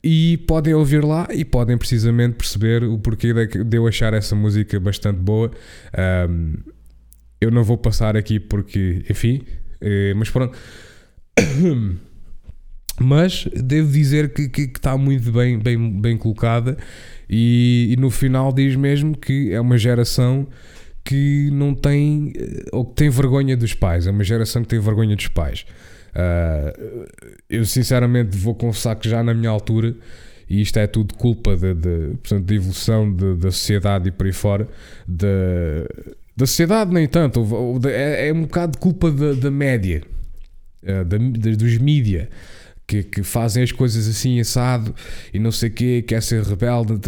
E 0.04 0.38
podem 0.48 0.74
ouvir 0.74 1.04
lá 1.04 1.28
e 1.32 1.46
podem 1.46 1.78
precisamente 1.78 2.36
perceber 2.36 2.84
o 2.84 2.98
porquê 2.98 3.34
de 3.34 3.78
eu 3.78 3.86
achar 3.86 4.14
essa 4.14 4.36
música 4.36 4.80
bastante 4.80 5.20
boa. 5.20 5.52
Um, 6.30 6.54
eu 7.40 7.52
não 7.52 7.64
vou 7.64 7.78
passar 7.78 8.16
aqui 8.16 8.40
porque, 8.40 9.04
enfim, 9.10 9.44
eh, 9.82 10.14
mas 10.16 10.30
pronto. 10.30 10.58
Mas 13.00 13.48
devo 13.56 13.92
dizer 13.92 14.32
que 14.32 14.62
está 14.62 14.96
muito 14.96 15.32
bem, 15.32 15.58
bem, 15.58 16.00
bem 16.00 16.16
colocada 16.16 16.78
e, 17.32 17.94
e, 17.94 17.96
no 17.96 18.12
final 18.12 18.52
diz 18.52 18.76
mesmo 18.76 19.18
que 19.18 19.54
é 19.54 19.62
uma 19.62 19.78
geração 19.78 20.46
que 21.02 21.50
não 21.54 21.74
tem 21.74 22.34
eh, 22.36 22.66
ou 22.74 22.84
que 22.84 22.94
tem 22.94 23.10
vergonha 23.10 23.56
dos 23.56 23.74
pais, 23.74 24.06
é 24.06 24.12
uma 24.12 24.24
geração 24.24 24.62
que 24.64 24.68
tem 24.68 24.80
vergonha 24.80 25.16
dos 25.16 25.30
pais. 25.30 25.66
Uh, 26.12 27.08
eu 27.50 27.64
sinceramente 27.64 28.38
vou 28.38 28.54
confessar 28.54 28.98
que 28.98 29.08
já 29.08 29.24
na 29.24 29.34
minha 29.34 29.50
altura, 29.50 29.96
e 30.50 30.62
isto 30.62 30.78
é 30.78 30.86
tudo 30.86 31.14
culpa 31.14 31.56
de, 31.56 31.74
de, 31.74 32.18
portanto, 32.18 32.44
de 32.44 32.56
evolução 32.56 33.10
de, 33.10 33.36
da 33.38 33.50
sociedade 33.50 34.10
e 34.10 34.12
por 34.12 34.26
aí 34.26 34.34
fora, 34.34 34.68
de, 35.08 35.88
da 36.36 36.46
sociedade 36.46 36.94
nem 36.94 37.08
tanto, 37.08 37.48
é, 37.88 38.28
é 38.28 38.34
um 38.34 38.42
bocado 38.42 38.78
culpa 38.78 39.10
da, 39.10 39.32
da 39.32 39.50
média, 39.50 40.04
uh, 40.84 41.06
da, 41.06 41.18
dos 41.18 41.78
mídia. 41.78 42.30
Que, 42.92 43.04
que, 43.04 43.24
fazem 43.24 43.64
as 43.64 43.72
coisas 43.72 44.06
assim 44.06 44.38
assado 44.42 44.94
e 45.34 45.40
não 45.40 45.50
sei 45.50 45.70
o 45.70 45.72
quê, 45.72 46.04
quer 46.06 46.22
ser 46.22 46.44
rebelde, 46.44 47.00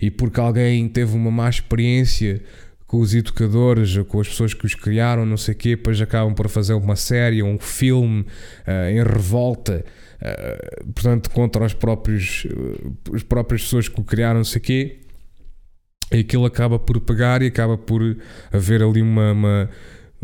e 0.00 0.12
porque 0.12 0.38
alguém 0.38 0.88
teve 0.88 1.16
uma 1.16 1.28
má 1.28 1.50
experiência 1.50 2.40
com 2.86 3.00
os 3.00 3.12
educadores, 3.16 3.98
com 4.06 4.20
as 4.20 4.28
pessoas 4.28 4.54
que 4.54 4.64
os 4.64 4.76
criaram, 4.76 5.26
não 5.26 5.36
sei 5.36 5.54
o 5.54 5.56
quê, 5.56 5.70
depois 5.70 6.00
acabam 6.00 6.32
por 6.32 6.48
fazer 6.48 6.74
uma 6.74 6.94
série, 6.94 7.42
um 7.42 7.58
filme 7.58 8.20
uh, 8.20 8.90
em 8.92 9.02
revolta, 9.02 9.84
uh, 10.22 10.92
portanto, 10.92 11.30
contra 11.30 11.64
os 11.64 11.74
próprios, 11.74 12.44
uh, 12.44 12.96
as 13.12 13.24
próprias 13.24 13.62
pessoas 13.62 13.88
que 13.88 14.00
o 14.00 14.04
criaram, 14.04 14.36
não 14.36 14.44
sei 14.44 14.60
o 14.60 14.62
quê, 14.62 15.00
e 16.12 16.20
aquilo 16.20 16.46
acaba 16.46 16.78
por 16.78 17.00
pegar 17.00 17.42
e 17.42 17.46
acaba 17.46 17.76
por 17.76 18.00
haver 18.52 18.84
ali 18.84 19.02
uma, 19.02 19.32
uma, 19.32 19.70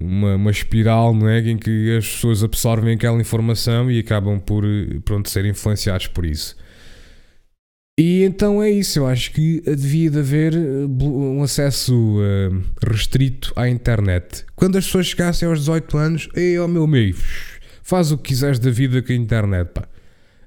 uma, 0.01 0.37
uma 0.37 0.51
espiral 0.51 1.15
não 1.15 1.29
é? 1.29 1.41
em 1.41 1.59
que 1.59 1.97
as 1.97 2.09
pessoas 2.09 2.43
absorvem 2.43 2.95
aquela 2.95 3.21
informação 3.21 3.91
e 3.91 3.99
acabam 3.99 4.39
por 4.39 4.65
pronto, 5.05 5.29
ser 5.29 5.45
influenciados 5.45 6.07
por 6.07 6.25
isso. 6.25 6.57
E 7.99 8.23
então 8.23 8.63
é 8.63 8.71
isso, 8.71 8.99
eu 8.99 9.07
acho 9.07 9.31
que 9.31 9.61
devia 9.61 10.11
de 10.11 10.19
haver 10.21 10.55
eh, 10.55 10.87
um 11.03 11.43
acesso 11.43 11.95
uh, 11.95 12.63
restrito 12.89 13.53
à 13.55 13.69
internet. 13.69 14.47
Quando 14.57 14.79
as 14.79 14.87
pessoas 14.87 15.09
chegassem 15.09 15.47
aos 15.47 15.59
18 15.59 15.99
anos, 15.99 16.29
ei, 16.35 16.59
oh, 16.59 16.67
meu 16.67 16.85
amigo, 16.85 17.19
faz 17.83 18.11
o 18.11 18.17
que 18.17 18.31
quiseres 18.31 18.59
da 18.59 18.71
vida 18.71 19.03
com 19.03 19.13
a 19.13 19.15
internet, 19.15 19.69
pá. 19.75 19.87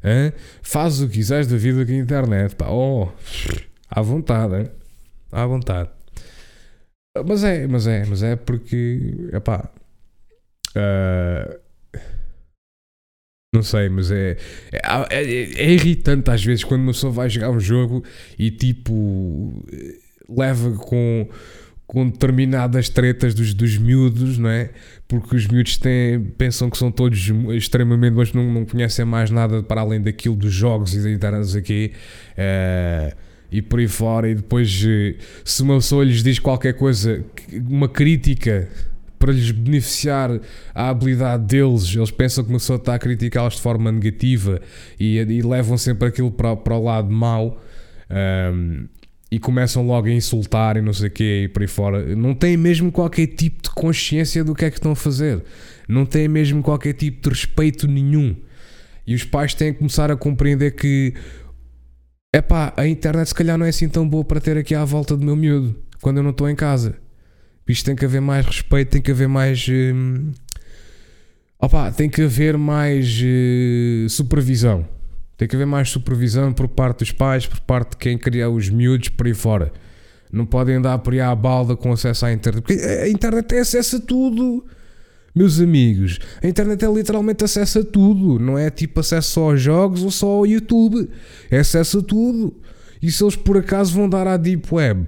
Hã? 0.03 0.33
Faz 0.63 0.99
o 0.99 1.07
que 1.07 1.13
quiseres 1.13 1.45
da 1.45 1.55
vida 1.55 1.85
com 1.85 1.91
a 1.91 1.95
internet, 1.95 2.55
pá. 2.55 2.69
Oh, 2.69 3.09
à 3.87 4.01
vontade, 4.01 4.55
hein? 4.55 4.69
à 5.31 5.45
vontade. 5.45 5.89
Mas 7.15 7.43
é, 7.43 7.67
mas 7.67 7.85
é, 7.85 8.05
mas 8.05 8.23
é 8.23 8.35
porque, 8.35 9.29
epá, 9.31 9.69
uh, 10.75 11.59
não 13.53 13.61
sei, 13.61 13.87
mas 13.87 14.09
é 14.09 14.35
é, 14.71 14.79
é, 15.11 15.21
é, 15.21 15.71
irritante 15.71 16.31
às 16.31 16.43
vezes 16.43 16.63
quando 16.63 16.81
uma 16.81 16.91
pessoa 16.91 17.13
vai 17.13 17.29
jogar 17.29 17.51
um 17.51 17.59
jogo 17.59 18.03
e 18.37 18.49
tipo 18.49 19.63
leva 20.27 20.71
com, 20.71 21.29
com 21.85 22.09
determinadas 22.09 22.89
tretas 22.89 23.35
dos, 23.35 23.53
dos 23.53 23.77
miúdos, 23.77 24.39
não 24.39 24.49
é? 24.49 24.71
Porque 25.07 25.35
os 25.35 25.47
miúdos 25.47 25.77
têm, 25.77 26.19
pensam 26.19 26.67
que 26.67 26.77
são 26.79 26.91
todos 26.91 27.31
extremamente 27.51 28.15
mas 28.15 28.33
não, 28.33 28.51
não 28.51 28.65
conhecem 28.65 29.05
mais 29.05 29.29
nada 29.29 29.61
para 29.61 29.81
além 29.81 30.01
daquilo 30.01 30.35
dos 30.35 30.51
jogos 30.51 30.95
e 30.95 31.03
da 31.03 31.11
internet 31.11 31.55
aqui. 31.55 31.93
Uh, 32.31 33.32
e 33.53 33.61
por 33.61 33.79
aí 33.79 33.87
fora, 33.87 34.27
e 34.27 34.33
depois 34.33 34.83
se 35.45 35.61
uma 35.61 35.75
pessoa 35.75 36.03
lhes 36.03 36.23
diz 36.23 36.39
qualquer 36.39 36.73
coisa, 36.73 37.23
uma 37.69 37.87
crítica 37.87 38.67
para 39.19 39.31
lhes 39.31 39.51
beneficiar 39.51 40.31
a 40.73 40.89
habilidade 40.89 41.45
deles, 41.45 41.95
eles 41.95 42.09
pensam 42.09 42.43
que 42.43 42.49
uma 42.49 42.57
pessoa 42.57 42.77
está 42.77 42.95
a 42.95 42.99
criticá-los 42.99 43.53
de 43.53 43.61
forma 43.61 43.91
negativa 43.91 44.59
e, 44.99 45.19
e, 45.19 45.41
levam 45.43 45.77
sempre 45.77 46.07
aquilo 46.07 46.31
para, 46.31 46.55
para 46.55 46.75
o 46.75 46.83
lado 46.83 47.11
mau 47.11 47.61
um, 48.09 48.87
e 49.31 49.37
começam 49.37 49.85
logo 49.85 50.07
a 50.07 50.11
insultar 50.11 50.75
e 50.75 50.81
não 50.81 50.91
sei 50.91 51.09
o 51.09 51.11
quê 51.11 51.43
e 51.43 51.47
por 51.47 51.61
aí 51.61 51.67
fora. 51.67 52.15
Não 52.15 52.33
têm 52.33 52.57
mesmo 52.57 52.91
qualquer 52.91 53.27
tipo 53.27 53.61
de 53.61 53.69
consciência 53.69 54.43
do 54.43 54.55
que 54.55 54.65
é 54.65 54.71
que 54.71 54.77
estão 54.77 54.93
a 54.93 54.95
fazer, 54.95 55.43
não 55.87 56.07
têm 56.07 56.27
mesmo 56.27 56.63
qualquer 56.63 56.93
tipo 56.93 57.21
de 57.21 57.29
respeito 57.29 57.87
nenhum. 57.87 58.35
E 59.05 59.13
os 59.13 59.23
pais 59.23 59.53
têm 59.53 59.73
que 59.73 59.79
começar 59.79 60.09
a 60.09 60.15
compreender 60.15 60.71
que 60.71 61.13
epá, 62.33 62.73
a 62.75 62.87
internet 62.87 63.27
se 63.27 63.35
calhar 63.35 63.57
não 63.57 63.65
é 63.65 63.69
assim 63.69 63.87
tão 63.87 64.07
boa 64.07 64.25
para 64.25 64.41
ter 64.41 64.57
aqui 64.57 64.73
à 64.73 64.83
volta 64.83 65.15
do 65.15 65.23
meu 65.23 65.35
miúdo 65.35 65.75
quando 66.01 66.17
eu 66.17 66.23
não 66.23 66.31
estou 66.31 66.49
em 66.49 66.55
casa. 66.55 66.95
Isto 67.67 67.85
tem 67.85 67.95
que 67.95 68.03
haver 68.03 68.19
mais 68.19 68.45
respeito, 68.45 68.89
tem 68.89 69.01
que 69.01 69.11
haver 69.11 69.27
mais. 69.27 69.65
Hum, 69.69 70.31
opa, 71.57 71.91
tem 71.91 72.09
que 72.09 72.23
haver 72.23 72.57
mais 72.57 73.21
uh, 73.21 74.09
supervisão. 74.09 74.85
Tem 75.37 75.47
que 75.47 75.55
haver 75.55 75.65
mais 75.65 75.89
supervisão 75.89 76.51
por 76.51 76.67
parte 76.67 76.99
dos 76.99 77.11
pais, 77.11 77.47
por 77.47 77.61
parte 77.61 77.91
de 77.91 77.97
quem 77.97 78.17
cria 78.17 78.49
os 78.49 78.69
miúdos 78.69 79.09
por 79.09 79.27
aí 79.27 79.33
fora. 79.33 79.71
Não 80.31 80.45
podem 80.45 80.75
andar 80.75 80.97
por 80.99 81.13
aí 81.13 81.21
à 81.21 81.33
balda 81.33 81.75
com 81.75 81.91
acesso 81.91 82.25
à 82.25 82.33
internet. 82.33 82.63
Porque 82.63 82.83
a 82.83 83.07
internet 83.07 83.45
tem 83.45 83.59
acesso 83.59 83.97
a 83.97 83.99
tudo. 84.01 84.65
Meus 85.35 85.59
amigos, 85.59 86.19
a 86.43 86.47
internet 86.47 86.85
é 86.85 86.91
literalmente 86.91 87.43
acesso 87.43 87.79
a 87.79 87.83
tudo. 87.83 88.39
Não 88.39 88.57
é 88.57 88.69
tipo 88.69 88.99
acesso 88.99 89.31
só 89.31 89.51
aos 89.51 89.61
jogos 89.61 90.03
ou 90.03 90.11
só 90.11 90.27
ao 90.27 90.45
YouTube. 90.45 91.09
É 91.49 91.59
acesso 91.59 91.99
a 91.99 92.03
tudo. 92.03 92.55
E 93.01 93.11
se 93.11 93.23
eles 93.23 93.35
por 93.35 93.57
acaso 93.57 93.93
vão 93.93 94.07
dar 94.07 94.27
à 94.27 94.37
Deep 94.37 94.67
Web 94.73 95.07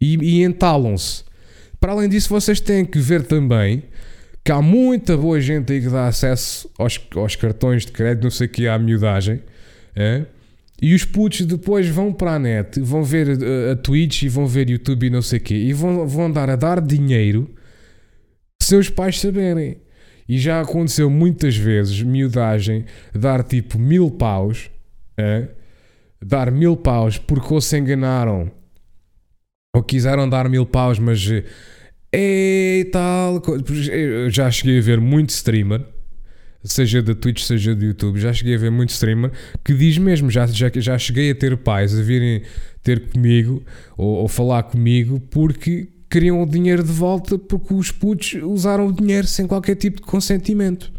e, 0.00 0.16
e 0.16 0.42
entalam-se 0.42 1.26
para 1.80 1.92
além 1.92 2.08
disso, 2.08 2.28
vocês 2.28 2.60
têm 2.60 2.84
que 2.84 2.98
ver 2.98 3.22
também 3.22 3.84
que 4.44 4.52
há 4.52 4.62
muita 4.62 5.16
boa 5.16 5.40
gente 5.40 5.72
aí 5.72 5.80
que 5.80 5.88
dá 5.88 6.06
acesso 6.06 6.70
aos, 6.78 7.00
aos 7.14 7.36
cartões 7.36 7.84
de 7.84 7.92
crédito, 7.92 8.24
não 8.24 8.30
sei 8.30 8.46
o 8.46 8.50
que, 8.50 8.66
à 8.66 8.78
miudagem. 8.78 9.42
É? 9.94 10.24
E 10.80 10.94
os 10.94 11.04
putos 11.04 11.44
depois 11.46 11.88
vão 11.88 12.12
para 12.12 12.34
a 12.34 12.38
net, 12.38 12.80
vão 12.80 13.02
ver 13.02 13.28
a, 13.30 13.72
a 13.72 13.76
Twitch 13.76 14.22
e 14.22 14.28
vão 14.28 14.46
ver 14.46 14.70
YouTube 14.70 15.06
e 15.06 15.10
não 15.10 15.22
sei 15.22 15.38
o 15.38 15.42
quê, 15.42 15.54
e 15.54 15.72
vão, 15.72 16.06
vão 16.06 16.30
dar 16.30 16.50
a 16.50 16.56
dar 16.56 16.80
dinheiro 16.80 17.50
sem 18.62 18.78
os 18.78 18.90
pais 18.90 19.20
saberem. 19.20 19.78
E 20.28 20.38
já 20.38 20.60
aconteceu 20.60 21.08
muitas 21.08 21.56
vezes, 21.56 22.02
miudagem, 22.02 22.84
dar 23.14 23.44
tipo 23.44 23.78
mil 23.78 24.10
paus, 24.10 24.70
é? 25.16 25.48
dar 26.20 26.50
mil 26.50 26.76
paus 26.76 27.18
porque 27.18 27.52
ou 27.52 27.60
se 27.60 27.78
enganaram 27.78 28.50
ou 29.74 29.82
quiseram 29.82 30.28
dar 30.28 30.48
mil 30.48 30.66
paus, 30.66 30.98
mas 30.98 31.28
é 32.12 32.84
tal. 32.90 33.42
Já 34.30 34.50
cheguei 34.50 34.78
a 34.78 34.82
ver 34.82 35.00
muito 35.00 35.30
streamer, 35.30 35.84
seja 36.64 37.02
da 37.02 37.14
Twitch, 37.14 37.42
seja 37.42 37.74
do 37.74 37.84
YouTube, 37.84 38.18
já 38.18 38.32
cheguei 38.32 38.54
a 38.54 38.58
ver 38.58 38.70
muito 38.70 38.90
streamer 38.90 39.30
que 39.64 39.74
diz 39.74 39.98
mesmo, 39.98 40.30
já, 40.30 40.46
já, 40.46 40.70
já 40.74 40.98
cheguei 40.98 41.30
a 41.30 41.34
ter 41.34 41.56
pais 41.58 41.96
a 41.96 42.02
virem 42.02 42.42
ter 42.82 43.08
comigo 43.10 43.62
ou, 43.96 44.16
ou 44.16 44.28
falar 44.28 44.64
comigo 44.64 45.20
porque 45.30 45.88
queriam 46.16 46.42
o 46.42 46.46
dinheiro 46.46 46.82
de 46.82 46.90
volta 46.90 47.38
porque 47.38 47.74
os 47.74 47.92
putos 47.92 48.32
usaram 48.42 48.86
o 48.86 48.92
dinheiro 48.92 49.26
sem 49.26 49.46
qualquer 49.46 49.74
tipo 49.74 50.00
de 50.00 50.06
consentimento. 50.06 50.90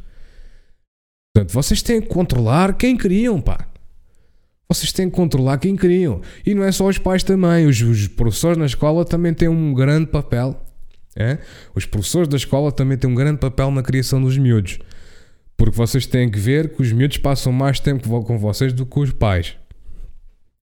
Portanto, 1.34 1.52
vocês 1.52 1.82
têm 1.82 2.00
que 2.00 2.08
controlar 2.08 2.76
quem 2.76 2.96
queriam, 2.96 3.42
pá. 3.42 3.68
Vocês 4.70 4.92
têm 4.92 5.10
que 5.10 5.16
controlar 5.16 5.58
quem 5.58 5.76
queriam. 5.76 6.22
E 6.46 6.54
não 6.54 6.64
é 6.64 6.72
só 6.72 6.86
os 6.86 7.00
pais 7.00 7.24
também. 7.24 7.66
Os, 7.66 7.82
os 7.82 8.08
professores 8.08 8.60
na 8.60 8.68
escola 8.68 9.04
também 9.04 9.34
têm 9.34 9.48
um 9.48 9.74
grande 9.74 10.06
papel 10.06 10.56
É? 11.16 11.40
Os 11.74 11.88
professores 11.88 12.28
da 12.28 12.38
escola 12.38 12.72
também 12.72 12.96
têm 12.96 13.10
um 13.10 13.16
grande 13.16 13.40
papel 13.40 13.72
na 13.72 13.82
criação 13.82 14.22
dos 14.22 14.38
miúdos. 14.38 14.78
Porque 15.58 15.76
vocês 15.76 16.06
têm 16.06 16.30
que 16.30 16.38
ver 16.38 16.76
que 16.76 16.84
os 16.84 16.92
miúdos 16.92 17.18
passam 17.18 17.52
mais 17.52 17.80
tempo 17.80 18.08
com 18.24 18.38
vocês 18.38 18.72
do 18.72 18.86
que 18.86 19.00
os 19.00 19.12
pais. 19.12 19.58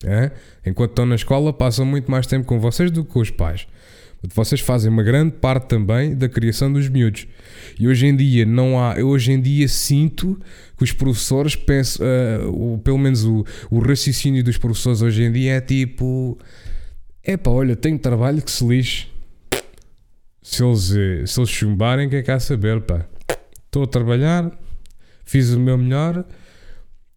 É? 0.05 0.31
Enquanto 0.65 0.91
estão 0.91 1.07
na 1.07 1.17
escola, 1.17 1.53
passam 1.53 1.85
muito 1.85 2.09
mais 2.09 2.25
tempo 2.29 2.47
com 2.47 2.61
vocês 2.61 2.93
do 2.93 3.05
que 3.05 3.11
com 3.11 3.19
os 3.19 3.33
pais. 3.33 3.67
Vocês 4.33 4.61
fazem 4.61 4.91
uma 4.91 5.03
grande 5.03 5.33
parte 5.33 5.67
também 5.67 6.15
da 6.15 6.29
criação 6.29 6.73
dos 6.73 6.89
miúdos. 6.89 7.27
E 7.79 7.89
hoje 7.89 8.07
em 8.07 8.17
dia 8.17 8.47
não 8.47 8.79
há. 8.79 8.95
Eu 8.99 9.09
hoje 9.09 9.33
em 9.33 9.41
dia 9.41 9.67
sinto 9.69 10.41
que 10.77 10.85
os 10.85 10.93
professores 10.93 11.57
pensam, 11.57 12.07
uh, 12.07 12.53
ou 12.53 12.79
pelo 12.79 12.99
menos 12.99 13.25
o, 13.25 13.45
o 13.71 13.81
raciocínio 13.81 14.43
dos 14.43 14.57
professores 14.57 15.03
hoje 15.03 15.25
em 15.25 15.33
dia 15.33 15.55
é 15.55 15.61
tipo. 15.61 16.39
É 17.23 17.37
pá, 17.37 17.51
olha, 17.51 17.75
tenho 17.75 17.99
trabalho 17.99 18.41
que 18.41 18.51
se 18.51 18.67
lixe. 18.67 19.07
Se 20.43 20.63
eles, 20.63 20.95
eh, 20.95 21.25
se 21.27 21.41
eles 21.41 21.49
chumbarem, 21.49 22.07
quem 22.09 22.19
é 22.19 22.23
quer 22.23 22.39
saber, 22.39 22.83
pá. 22.83 23.07
Estou 23.65 23.85
a 23.85 23.87
trabalhar, 23.87 24.53
fiz 25.25 25.51
o 25.51 25.59
meu 25.59 25.79
melhor 25.79 26.25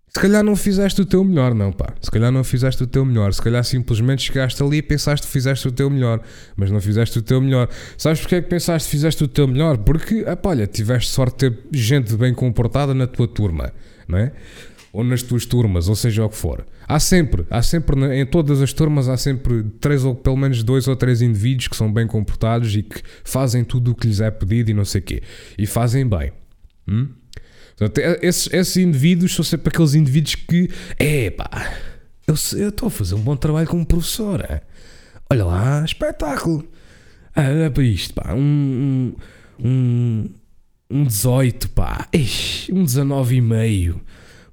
se 0.10 0.22
calhar 0.22 0.44
não 0.44 0.56
fizeste 0.56 1.02
o 1.02 1.06
teu 1.06 1.24
melhor, 1.24 1.54
não, 1.54 1.72
pá. 1.72 1.94
Se 2.02 2.10
calhar 2.10 2.32
não 2.32 2.44
fizeste 2.44 2.82
o 2.82 2.88
teu 2.88 3.06
melhor. 3.06 3.34
Se 3.34 3.42
calhar 3.42 3.64
simplesmente 3.64 4.24
chegaste 4.24 4.62
ali 4.64 4.78
e 4.78 4.82
pensaste 4.82 5.28
que 5.28 5.32
fizeste 5.32 5.68
o 5.68 5.72
teu 5.72 5.90
melhor, 5.90 6.22
mas 6.56 6.72
não 6.72 6.82
fizeste 6.82 7.20
o 7.20 7.22
teu 7.22 7.42
melhor. 7.42 7.70
Sabes 7.98 8.22
porque 8.22 8.36
é 8.36 8.42
que 8.42 8.50
pensaste 8.50 8.88
que 8.88 8.92
fizeste 8.92 9.24
o 9.24 9.28
teu 9.28 9.48
melhor? 9.48 9.78
Porque, 9.78 10.20
epá, 10.22 10.50
olha, 10.50 10.66
tiveste 10.66 11.12
sorte 11.12 11.50
de 11.50 11.56
ter 11.56 11.78
gente 11.78 12.16
bem 12.16 12.34
comportada 12.34 12.94
na 12.94 13.06
tua 13.06 13.28
turma, 13.28 13.72
não 14.08 14.18
é? 14.18 14.32
Ou 14.92 15.04
nas 15.04 15.22
tuas 15.22 15.46
turmas, 15.46 15.88
ou 15.90 15.96
seja 15.96 16.26
o 16.26 16.30
que 16.30 16.38
for. 16.38 16.66
Há 16.88 17.00
sempre, 17.00 17.46
há 17.50 17.62
sempre, 17.62 18.20
em 18.20 18.26
todas 18.26 18.62
as 18.62 18.72
turmas, 18.72 19.10
há 19.10 19.18
sempre 19.18 19.64
três 19.80 20.06
ou 20.06 20.16
pelo 20.16 20.38
menos 20.38 20.64
dois 20.64 20.88
ou 20.88 20.96
três 20.96 21.22
indivíduos 21.22 21.68
que 21.68 21.76
são 21.76 21.92
bem 21.92 22.08
comportados 22.08 22.74
e 22.76 22.82
que 22.82 23.04
fazem 23.24 23.64
tudo 23.64 23.92
o 23.92 23.96
que 23.96 24.08
lhes 24.08 24.22
é 24.22 24.32
pedido 24.32 24.72
e 24.72 24.74
não 24.74 24.86
sei 24.86 25.02
o 25.02 25.04
quê. 25.04 25.22
E 25.58 25.68
fazem 25.68 26.08
bem. 26.08 26.32
Hum? 26.88 27.10
Portanto, 27.78 28.00
é, 28.00 28.20
esses, 28.26 28.52
esses 28.52 28.78
indivíduos 28.78 29.36
são 29.36 29.46
sempre 29.46 29.70
aqueles 29.70 29.94
indivíduos 29.94 30.36
que, 30.36 30.70
é 30.98 31.30
pá, 31.30 31.78
eu 32.28 32.34
estou 32.34 32.88
a 32.88 32.90
fazer 32.90 33.16
um 33.16 33.22
bom 33.22 33.36
trabalho 33.36 33.68
como 33.68 33.86
professora. 33.86 34.64
Olha 35.30 35.46
lá, 35.46 35.86
espetáculo. 35.86 36.68
Ah, 37.36 37.50
olha 37.50 37.70
para 37.70 37.84
isto, 37.84 38.16
pá, 38.16 38.34
um, 38.34 39.14
um, 39.64 40.26
um 40.90 41.04
18, 41.06 41.70
pá, 41.70 42.08
um 42.72 42.84
19,5, 42.84 43.96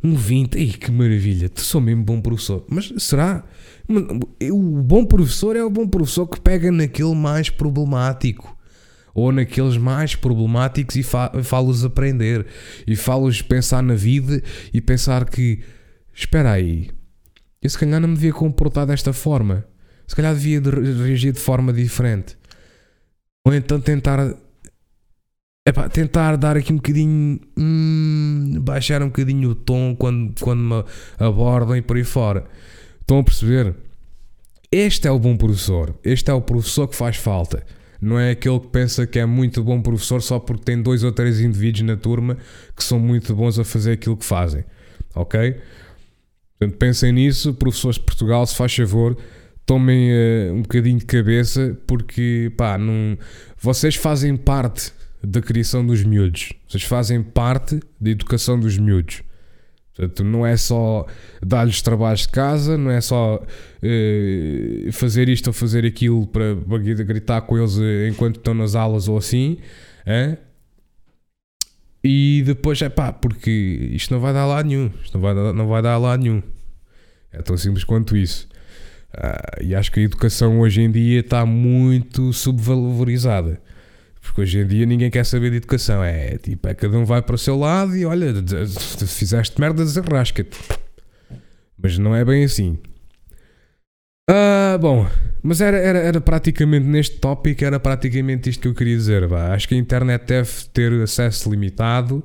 um 0.03 0.15
20, 0.15 0.59
Ei, 0.59 0.69
que 0.69 0.91
maravilha, 0.91 1.51
sou 1.57 1.81
mesmo 1.81 2.05
bom 2.05 2.21
professor. 2.21 2.63
Mas 2.69 2.93
será? 2.99 3.43
O 3.89 4.83
bom 4.83 5.07
professor 5.07 5.57
é 5.57 5.65
o 5.65 5.71
bom 5.71 5.89
professor 5.89 6.27
que 6.27 6.39
pega 6.39 6.71
naquele 6.71 7.15
mais 7.15 7.49
problemático 7.49 8.54
ou 9.15 9.31
naqueles 9.31 9.77
mais 9.77 10.17
problemáticos 10.17 10.97
e 10.97 11.03
falo-os 11.03 11.85
aprender 11.85 12.45
e 12.87 12.97
falo-os 12.97 13.41
pensar 13.41 13.83
na 13.83 13.95
vida 13.95 14.43
e 14.73 14.81
pensar 14.81 15.25
que 15.25 15.63
espera 16.13 16.51
aí, 16.51 16.91
eu 17.63 17.71
se 17.71 17.79
calhar 17.79 18.01
não 18.01 18.09
me 18.09 18.15
devia 18.15 18.33
comportar 18.33 18.87
desta 18.87 19.13
forma, 19.13 19.65
se 20.07 20.17
calhar 20.17 20.35
devia 20.35 20.61
reagir 20.61 21.33
de 21.33 21.41
forma 21.41 21.73
diferente, 21.73 22.37
ou 23.47 23.55
então 23.55 23.81
tentar 23.81 24.35
epá, 25.67 25.89
tentar 25.89 26.37
dar 26.37 26.57
aqui 26.57 26.73
um 26.73 26.77
bocadinho 26.77 27.41
hum, 27.57 28.55
baixar 28.61 29.01
um 29.01 29.07
bocadinho 29.07 29.51
o 29.51 29.55
tom 29.55 29.95
quando, 29.95 30.35
quando 30.41 30.61
me 30.61 30.85
abordam 31.19 31.77
e 31.77 31.83
por 31.83 31.97
aí 31.97 32.05
fora. 32.05 32.45
Estão 33.01 33.19
a 33.19 33.25
perceber? 33.25 33.75
Este 34.73 35.07
é 35.07 35.11
o 35.11 35.19
bom 35.19 35.37
professor. 35.37 35.95
Este 36.03 36.31
é 36.31 36.35
o 36.35 36.41
professor 36.41 36.89
que 36.89 36.97
faz 36.97 37.17
falta 37.17 37.65
não 38.01 38.19
é 38.19 38.31
aquele 38.31 38.61
que 38.61 38.69
pensa 38.69 39.07
que 39.07 39.19
é 39.19 39.27
muito 39.27 39.63
bom 39.63 39.81
professor 39.81 40.21
só 40.23 40.39
porque 40.39 40.65
tem 40.65 40.81
dois 40.81 41.03
ou 41.05 41.13
três 41.13 41.41
indivíduos 41.41 41.83
na 41.83 41.97
turma 41.97 42.37
que 42.77 42.85
são 42.85 42.99
muito 42.99 43.35
bons 43.35 43.59
a 43.59 43.65
fazer 43.65 43.93
aquilo 43.93 44.17
que 44.17 44.25
fazem. 44.25 44.65
Ok? 45.15 45.57
Portanto, 46.59 46.79
pensem 46.79 47.13
nisso, 47.13 47.55
professores 47.55 47.97
de 47.97 48.03
Portugal, 48.03 48.47
se 48.47 48.55
faz 48.55 48.75
favor, 48.75 49.17
tomem 49.67 50.11
uh, 50.13 50.55
um 50.55 50.63
bocadinho 50.63 50.99
de 50.99 51.05
cabeça, 51.05 51.77
porque 51.87 52.53
pá, 52.57 52.79
não, 52.79 53.19
vocês 53.59 53.97
fazem 53.97 54.37
parte 54.37 54.93
da 55.23 55.41
criação 55.41 55.85
dos 55.87 56.05
miúdos, 56.05 56.53
vocês 56.69 56.83
fazem 56.83 57.23
parte 57.23 57.81
da 58.01 58.11
educação 58.11 58.59
dos 58.59 58.79
miúdos. 58.79 59.23
Portanto, 59.97 60.25
não 60.25 60.45
é 60.45 60.57
só 60.57 61.07
dar-lhes 61.41 61.81
trabalhos 61.81 62.23
de 62.23 62.29
casa, 62.31 62.77
não 62.77 62.91
é 62.91 63.01
só 63.01 63.37
uh, 63.37 64.93
fazer 64.93 65.29
isto 65.29 65.47
ou 65.49 65.53
fazer 65.53 65.87
aquilo 65.87 66.27
para, 66.27 66.57
para 66.57 66.79
gritar 66.79 67.43
com 67.43 67.57
eles 67.57 67.79
eh, 67.79 68.09
enquanto 68.09 68.37
estão 68.37 68.55
nas 68.55 68.75
aulas 68.75 69.07
ou 69.07 69.17
assim. 69.17 69.59
Hein? 70.05 70.37
E 72.03 72.43
depois 72.45 72.83
é 72.83 72.89
pá, 72.89 73.13
porque 73.13 73.51
isto 73.93 74.13
não 74.13 74.21
vai 74.21 74.33
dar 74.35 74.47
lá 74.47 74.63
nenhum. 74.65 74.91
Isto 75.03 75.15
não 75.15 75.23
vai, 75.23 75.35
dar, 75.35 75.53
não 75.53 75.69
vai 75.69 75.81
dar 75.81 75.97
lá 75.97 76.17
nenhum. 76.19 76.43
É 77.33 77.41
tão 77.41 77.57
simples 77.57 77.85
quanto 77.85 78.17
isso. 78.17 78.49
Uh, 79.17 79.63
e 79.63 79.75
acho 79.77 79.93
que 79.93 80.01
a 80.01 80.03
educação 80.03 80.59
hoje 80.59 80.83
em 80.83 80.91
dia 80.91 81.21
está 81.21 81.47
muito 81.47 82.33
subvalorizada. 82.33 83.61
Porque 84.25 84.41
hoje 84.41 84.59
em 84.59 84.67
dia 84.67 84.87
ninguém 84.87 85.11
quer 85.11 85.25
saber 85.25 85.51
de 85.51 85.59
educação. 85.59 86.03
É 86.03 86.39
tipo, 86.39 86.67
é 86.67 86.75
cada 86.75 86.99
um 86.99 87.05
vai 87.05 87.21
para 87.21 87.35
o 87.35 87.39
seu 87.39 87.59
lado 87.59 87.95
e 87.95 88.07
olha, 88.07 88.33
fizeste 89.07 89.61
merda, 89.61 89.85
desarrasca-te. 89.85 90.59
Mas 91.81 91.99
não 91.99 92.17
é 92.17 92.25
bem 92.25 92.43
assim. 92.43 92.79
Ah, 94.29 94.79
bom, 94.81 95.07
mas 95.43 95.61
era, 95.61 95.77
era, 95.77 95.99
era 95.99 96.21
praticamente 96.23 96.87
neste 96.87 97.19
tópico, 97.19 97.63
era 97.63 97.79
praticamente 97.79 98.49
isto 98.49 98.63
que 98.63 98.69
eu 98.69 98.75
queria 98.75 98.97
dizer. 98.97 99.27
Vá. 99.27 99.53
Acho 99.53 99.69
que 99.69 99.75
a 99.75 99.79
internet 99.79 100.25
deve 100.27 100.51
ter 100.73 100.91
acesso 101.03 101.51
limitado 101.51 102.25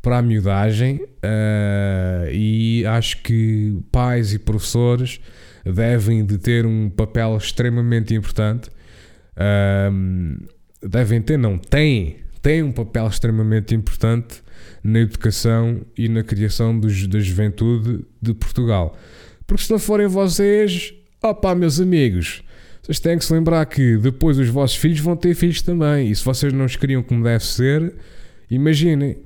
para 0.00 0.18
a 0.18 0.22
miudagem 0.22 1.02
uh, 1.02 2.30
e 2.32 2.86
acho 2.86 3.22
que 3.22 3.78
pais 3.92 4.32
e 4.32 4.38
professores 4.38 5.20
devem 5.62 6.24
de 6.24 6.38
ter 6.38 6.64
um 6.64 6.88
papel 6.88 7.36
extremamente 7.36 8.14
importante. 8.14 8.70
Uh, 9.36 10.53
devem 10.88 11.20
ter, 11.20 11.38
não, 11.38 11.58
têm, 11.58 12.18
têm 12.42 12.62
um 12.62 12.72
papel 12.72 13.06
extremamente 13.06 13.74
importante 13.74 14.42
na 14.82 15.00
educação 15.00 15.80
e 15.96 16.08
na 16.08 16.22
criação 16.22 16.78
dos, 16.78 17.06
da 17.06 17.18
juventude 17.20 18.04
de 18.20 18.34
Portugal. 18.34 18.96
Porque 19.46 19.64
se 19.64 19.70
não 19.70 19.78
forem 19.78 20.06
vocês, 20.06 20.94
opá, 21.22 21.54
meus 21.54 21.80
amigos, 21.80 22.42
vocês 22.82 23.00
têm 23.00 23.18
que 23.18 23.24
se 23.24 23.32
lembrar 23.32 23.64
que 23.66 23.96
depois 23.96 24.38
os 24.38 24.48
vossos 24.48 24.76
filhos 24.76 25.00
vão 25.00 25.16
ter 25.16 25.34
filhos 25.34 25.62
também. 25.62 26.10
E 26.10 26.14
se 26.14 26.24
vocês 26.24 26.52
não 26.52 26.66
os 26.66 26.76
criam 26.76 27.02
como 27.02 27.24
deve 27.24 27.44
ser, 27.44 27.94
imaginem. 28.50 29.18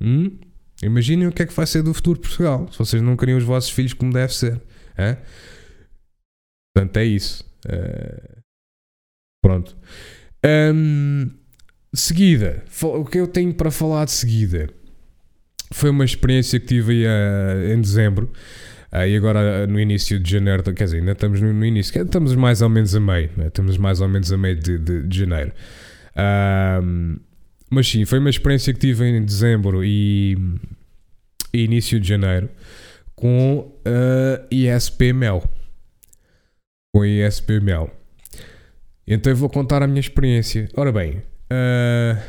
Hum? 0.00 0.38
Imaginem 0.82 1.26
o 1.26 1.32
que 1.32 1.42
é 1.42 1.46
que 1.46 1.54
vai 1.54 1.66
ser 1.66 1.82
do 1.82 1.92
futuro 1.94 2.20
de 2.20 2.28
Portugal. 2.28 2.68
Se 2.70 2.78
vocês 2.78 3.02
não 3.02 3.16
criam 3.16 3.38
os 3.38 3.44
vossos 3.44 3.70
filhos 3.70 3.94
como 3.94 4.12
deve 4.12 4.34
ser. 4.34 4.60
Hein? 4.98 5.16
Portanto, 6.74 6.96
é 6.98 7.04
isso. 7.04 7.44
Uh... 7.66 8.38
Pronto. 9.42 9.76
Um, 10.44 11.30
seguida, 11.92 12.64
o 12.82 13.04
que 13.04 13.18
eu 13.18 13.26
tenho 13.26 13.52
para 13.54 13.70
falar 13.70 14.04
de 14.04 14.12
seguida 14.12 14.68
foi 15.72 15.90
uma 15.90 16.04
experiência 16.04 16.58
que 16.60 16.66
tive 16.66 17.04
uh, 17.06 17.72
em 17.72 17.80
dezembro. 17.80 18.30
Uh, 18.92 19.06
e 19.06 19.16
agora 19.16 19.66
no 19.66 19.78
início 19.78 20.18
de 20.18 20.30
janeiro, 20.30 20.62
quer 20.62 20.84
dizer, 20.84 20.98
ainda 20.98 21.12
estamos 21.12 21.40
no, 21.40 21.52
no 21.52 21.64
início, 21.64 22.02
estamos 22.02 22.34
mais 22.34 22.62
ou 22.62 22.68
menos 22.68 22.94
a 22.94 23.00
meio, 23.00 23.30
né? 23.36 23.48
estamos 23.48 23.76
mais 23.76 24.00
ou 24.00 24.08
menos 24.08 24.32
a 24.32 24.38
meio 24.38 24.56
de, 24.56 24.78
de, 24.78 25.02
de 25.02 25.18
janeiro. 25.18 25.52
mas 27.70 27.88
sim, 27.88 28.04
foi 28.04 28.18
uma 28.18 28.30
experiência 28.30 28.72
que 28.72 28.80
tive 28.80 29.04
em 29.04 29.22
dezembro 29.22 29.84
e, 29.84 30.38
e 31.52 31.64
início 31.64 32.00
de 32.00 32.08
janeiro 32.08 32.48
com 33.14 33.72
a 33.84 34.46
ISP 34.50 35.12
Mel. 35.12 35.44
Com 36.94 37.02
a 37.02 37.60
Mel. 37.60 37.97
Então 39.08 39.32
eu 39.32 39.36
vou 39.36 39.48
contar 39.48 39.82
a 39.82 39.86
minha 39.86 40.00
experiência. 40.00 40.68
Ora 40.76 40.92
bem, 40.92 41.16
uh, 41.16 42.22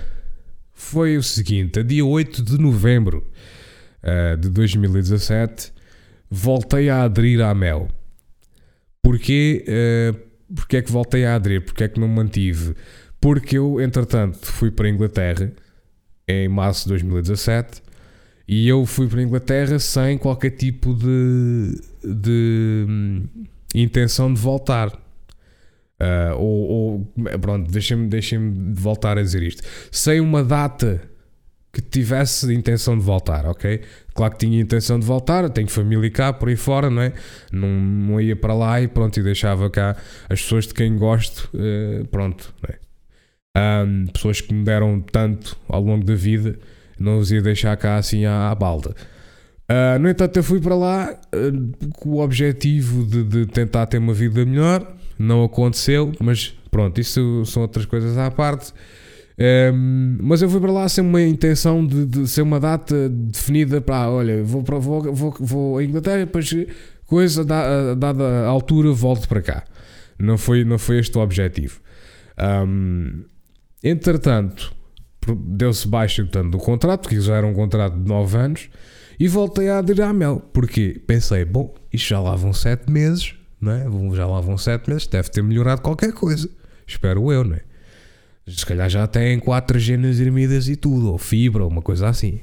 foi 0.74 1.18
o 1.18 1.24
seguinte: 1.24 1.80
a 1.80 1.84
dia 1.84 2.06
8 2.06 2.42
de 2.42 2.58
novembro 2.58 3.28
uh, 4.02 4.38
de 4.38 4.50
2017, 4.50 5.74
voltei 6.32 6.90
a 6.90 7.04
aderir 7.04 7.42
à 7.42 7.54
Mel. 7.54 7.90
Porquê? 9.04 9.66
Uh, 9.68 10.30
Porquê 10.54 10.78
é 10.78 10.82
que 10.82 10.92
voltei 10.92 11.26
a 11.26 11.36
aderir? 11.36 11.62
Porquê 11.62 11.84
é 11.84 11.88
que 11.88 12.00
não 12.00 12.08
mantive? 12.08 12.76
Porque 13.22 13.58
eu, 13.58 13.80
entretanto, 13.80 14.40
fui 14.48 14.72
para 14.72 14.88
a 14.88 14.90
Inglaterra 14.90 15.52
em 16.28 16.48
março 16.48 16.84
de 16.84 16.90
2017 16.90 17.82
e 18.48 18.68
eu 18.68 18.86
fui 18.86 19.08
para 19.08 19.20
a 19.20 19.24
Inglaterra 19.24 19.78
sem 19.78 20.18
qualquer 20.18 20.52
tipo 20.52 20.94
de, 20.94 21.80
de 22.04 22.86
hum, 22.88 23.28
intenção 23.76 24.34
de 24.34 24.40
voltar. 24.40 24.92
Uh, 26.02 26.36
ou, 26.38 26.70
ou, 26.70 27.14
pronto, 27.42 27.70
deixem-me 27.70 28.08
deixem 28.08 28.74
voltar 28.74 29.18
a 29.18 29.22
dizer 29.22 29.44
isto. 29.44 29.64
Sem 29.92 30.20
uma 30.20 30.44
data 30.44 31.02
que 31.72 31.82
tivesse 31.82 32.52
intenção 32.54 32.98
de 32.98 33.04
voltar, 33.04 33.46
ok? 33.46 33.82
Claro 34.14 34.34
que 34.34 34.40
tinha 34.40 34.60
intenção 34.60 35.00
de 35.00 35.06
voltar, 35.06 35.50
tenho 35.50 35.68
família 35.68 36.10
cá, 36.10 36.34
por 36.34 36.50
aí 36.50 36.56
fora, 36.56 36.90
não 36.90 37.02
é? 37.02 37.14
Não, 37.52 37.68
não 37.68 38.22
ia 38.22 38.36
para 38.36 38.54
lá 38.54 38.82
e 38.82 38.88
pronto, 38.88 39.20
e 39.20 39.24
deixava 39.24 39.70
cá 39.70 39.96
as 40.30 40.42
pessoas 40.42 40.68
de 40.68 40.74
quem 40.74 40.98
gosto, 40.98 41.50
uh, 41.54 42.08
pronto, 42.08 42.54
é? 42.68 42.80
Um, 43.58 44.06
pessoas 44.08 44.42
que 44.42 44.54
me 44.54 44.64
deram 44.64 45.02
tanto 45.02 45.58
ao 45.68 45.82
longo 45.82 46.06
da 46.06 46.16
vida, 46.16 46.58
não 47.00 47.18
os 47.18 47.32
ia 47.32 47.42
deixar 47.42 47.76
cá 47.78 47.98
assim 47.98 48.26
à, 48.26 48.50
à 48.50 48.56
balda. 48.56 48.96
Uh, 49.70 50.00
no 50.00 50.10
entanto, 50.10 50.38
eu 50.38 50.44
fui 50.44 50.60
para 50.60 50.76
lá 50.76 51.12
uh, 51.12 51.92
com 51.94 52.10
o 52.10 52.20
objetivo 52.24 53.06
de, 53.06 53.24
de, 53.24 53.46
tentar 53.46 53.86
ter 53.86 53.98
uma 53.98 54.14
vida 54.14 54.44
melhor. 54.46 54.96
Não 55.20 55.44
aconteceu, 55.44 56.14
mas 56.22 56.58
pronto, 56.72 57.00
isso 57.00 57.46
são 57.46 57.62
outras 57.62 57.86
coisas 57.86 58.18
à 58.18 58.32
parte. 58.32 58.74
Um, 59.74 60.18
mas 60.22 60.42
eu 60.42 60.50
fui 60.50 60.60
para 60.60 60.72
lá 60.72 60.90
sem 60.90 61.04
uma 61.04 61.22
intenção 61.22 61.86
de, 61.86 62.06
de 62.06 62.28
ser 62.28 62.42
uma 62.42 62.60
data 62.60 63.08
definida 63.10 63.80
para, 63.80 63.96
ah, 63.96 64.12
olha, 64.12 64.44
vou, 64.44 64.64
para, 64.64 64.78
vou, 64.80 65.14
vou, 65.14 65.36
vou 65.40 65.78
à 65.78 65.84
Inglaterra, 65.84 66.20
depois 66.20 66.50
coisa, 67.06 67.44
dada 67.44 68.24
a 68.46 68.48
altura, 68.48 68.92
volto 68.92 69.28
para 69.28 69.42
cá. 69.42 69.64
Não 70.18 70.38
foi, 70.38 70.64
não 70.64 70.78
foi 70.78 71.00
este 71.00 71.18
o 71.18 71.22
objetivo. 71.22 71.80
Um, 72.38 73.24
entretanto, 73.84 74.74
deu-se 75.26 75.88
baixo 75.88 76.28
tanto 76.28 76.52
do 76.52 76.58
contrato, 76.58 77.08
que 77.08 77.20
já 77.20 77.36
era 77.36 77.48
um 77.48 77.54
contrato 77.54 77.98
de 77.98 78.08
9 78.08 78.38
anos, 78.38 78.70
e 79.20 79.28
voltei 79.28 79.70
a 79.70 79.80
aderir 79.80 80.04
à 80.04 80.14
Mel. 80.14 80.42
Porquê? 80.54 81.02
Pensei, 81.06 81.46
bom, 81.46 81.74
isto 81.92 82.10
já 82.10 82.20
lá 82.20 82.36
vão 82.36 82.54
7 82.54 82.92
meses, 82.92 83.34
não 83.60 83.72
é? 83.72 84.16
Já 84.16 84.26
lá 84.26 84.40
vão 84.42 84.58
7 84.58 84.90
meses, 84.90 85.08
deve 85.08 85.30
ter 85.30 85.42
melhorado 85.42 85.82
qualquer 85.82 86.14
coisa. 86.14 86.50
Espero 86.88 87.32
eu, 87.32 87.44
não 87.44 87.56
é? 87.56 87.62
Se 88.48 88.66
calhar 88.66 88.90
já 88.90 89.06
têm 89.06 89.40
4 89.40 89.78
genes 89.78 90.20
ermidas 90.20 90.68
e 90.68 90.76
tudo, 90.76 91.12
ou 91.12 91.18
fibra, 91.18 91.64
ou 91.64 91.70
uma 91.70 91.82
coisa 91.82 92.08
assim. 92.08 92.42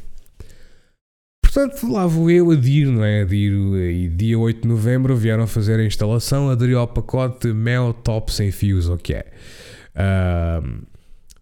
Portanto, 1.42 1.90
lá 1.90 2.06
vou 2.06 2.30
eu 2.30 2.50
adir, 2.50 2.86
não 2.86 3.02
é? 3.02 3.22
Adiro, 3.22 3.78
e 3.80 4.08
dia 4.08 4.38
8 4.38 4.60
de 4.60 4.68
novembro 4.68 5.16
vieram 5.16 5.46
fazer 5.46 5.80
a 5.80 5.84
instalação, 5.84 6.50
aderiu 6.50 6.78
ao 6.78 6.86
pacote 6.86 7.48
Mel 7.48 7.94
Top 7.94 8.32
sem 8.32 8.50
fios, 8.50 8.88
o 8.88 8.98
que 8.98 9.14
é? 9.14 9.26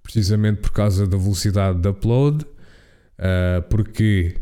Precisamente 0.04 0.60
por 0.60 0.70
causa 0.70 1.06
da 1.06 1.16
velocidade 1.16 1.80
de 1.80 1.88
upload, 1.88 2.44
uh, 2.44 3.62
porque 3.68 4.36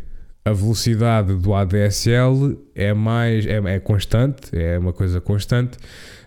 a 0.45 0.53
velocidade 0.53 1.35
do 1.37 1.55
ADSL 1.55 2.59
é 2.75 2.93
mais 2.93 3.47
é, 3.47 3.59
é, 3.65 3.79
constante, 3.79 4.51
é 4.53 4.77
uma 4.77 4.93
coisa 4.93 5.21
constante. 5.21 5.79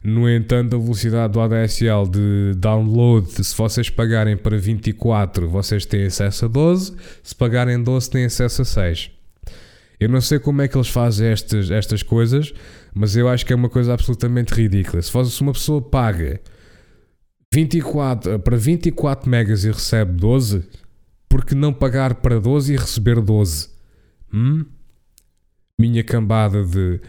No 0.01 0.29
entanto, 0.29 0.75
a 0.75 0.79
velocidade 0.79 1.33
do 1.33 1.41
ADSL 1.41 2.07
de 2.09 2.53
download, 2.57 3.27
se 3.27 3.55
vocês 3.57 3.89
pagarem 3.89 4.37
para 4.37 4.57
24, 4.57 5.49
vocês 5.49 5.85
têm 5.85 6.05
acesso 6.05 6.45
a 6.45 6.47
12, 6.47 6.93
se 7.23 7.35
pagarem 7.35 7.81
12, 7.81 8.09
têm 8.09 8.25
acesso 8.25 8.61
a 8.61 8.65
6. 8.65 9.11
Eu 9.99 10.09
não 10.09 10.21
sei 10.21 10.39
como 10.39 10.61
é 10.61 10.67
que 10.67 10.77
eles 10.77 10.89
fazem 10.89 11.27
estas, 11.27 11.71
estas 11.71 12.03
coisas, 12.03 12.53
mas 12.93 13.15
eu 13.17 13.27
acho 13.27 13.45
que 13.45 13.51
é 13.51 13.55
uma 13.55 13.69
coisa 13.69 13.93
absolutamente 13.93 14.53
ridícula. 14.53 15.01
Se, 15.01 15.11
fosse, 15.11 15.41
uma 15.41 15.53
pessoa 15.53 15.81
paga 15.81 16.39
24, 17.53 18.39
para 18.39 18.55
24 18.55 19.29
megas 19.29 19.65
e 19.65 19.71
recebe 19.71 20.13
12, 20.13 20.63
por 21.27 21.43
que 21.43 21.55
não 21.55 21.73
pagar 21.73 22.15
para 22.15 22.39
12 22.39 22.73
e 22.73 22.77
receber 22.77 23.19
12? 23.19 23.74
Hum? 24.35 24.65
Minha 25.79 26.03
cambada 26.03 26.65
de, 26.65 26.99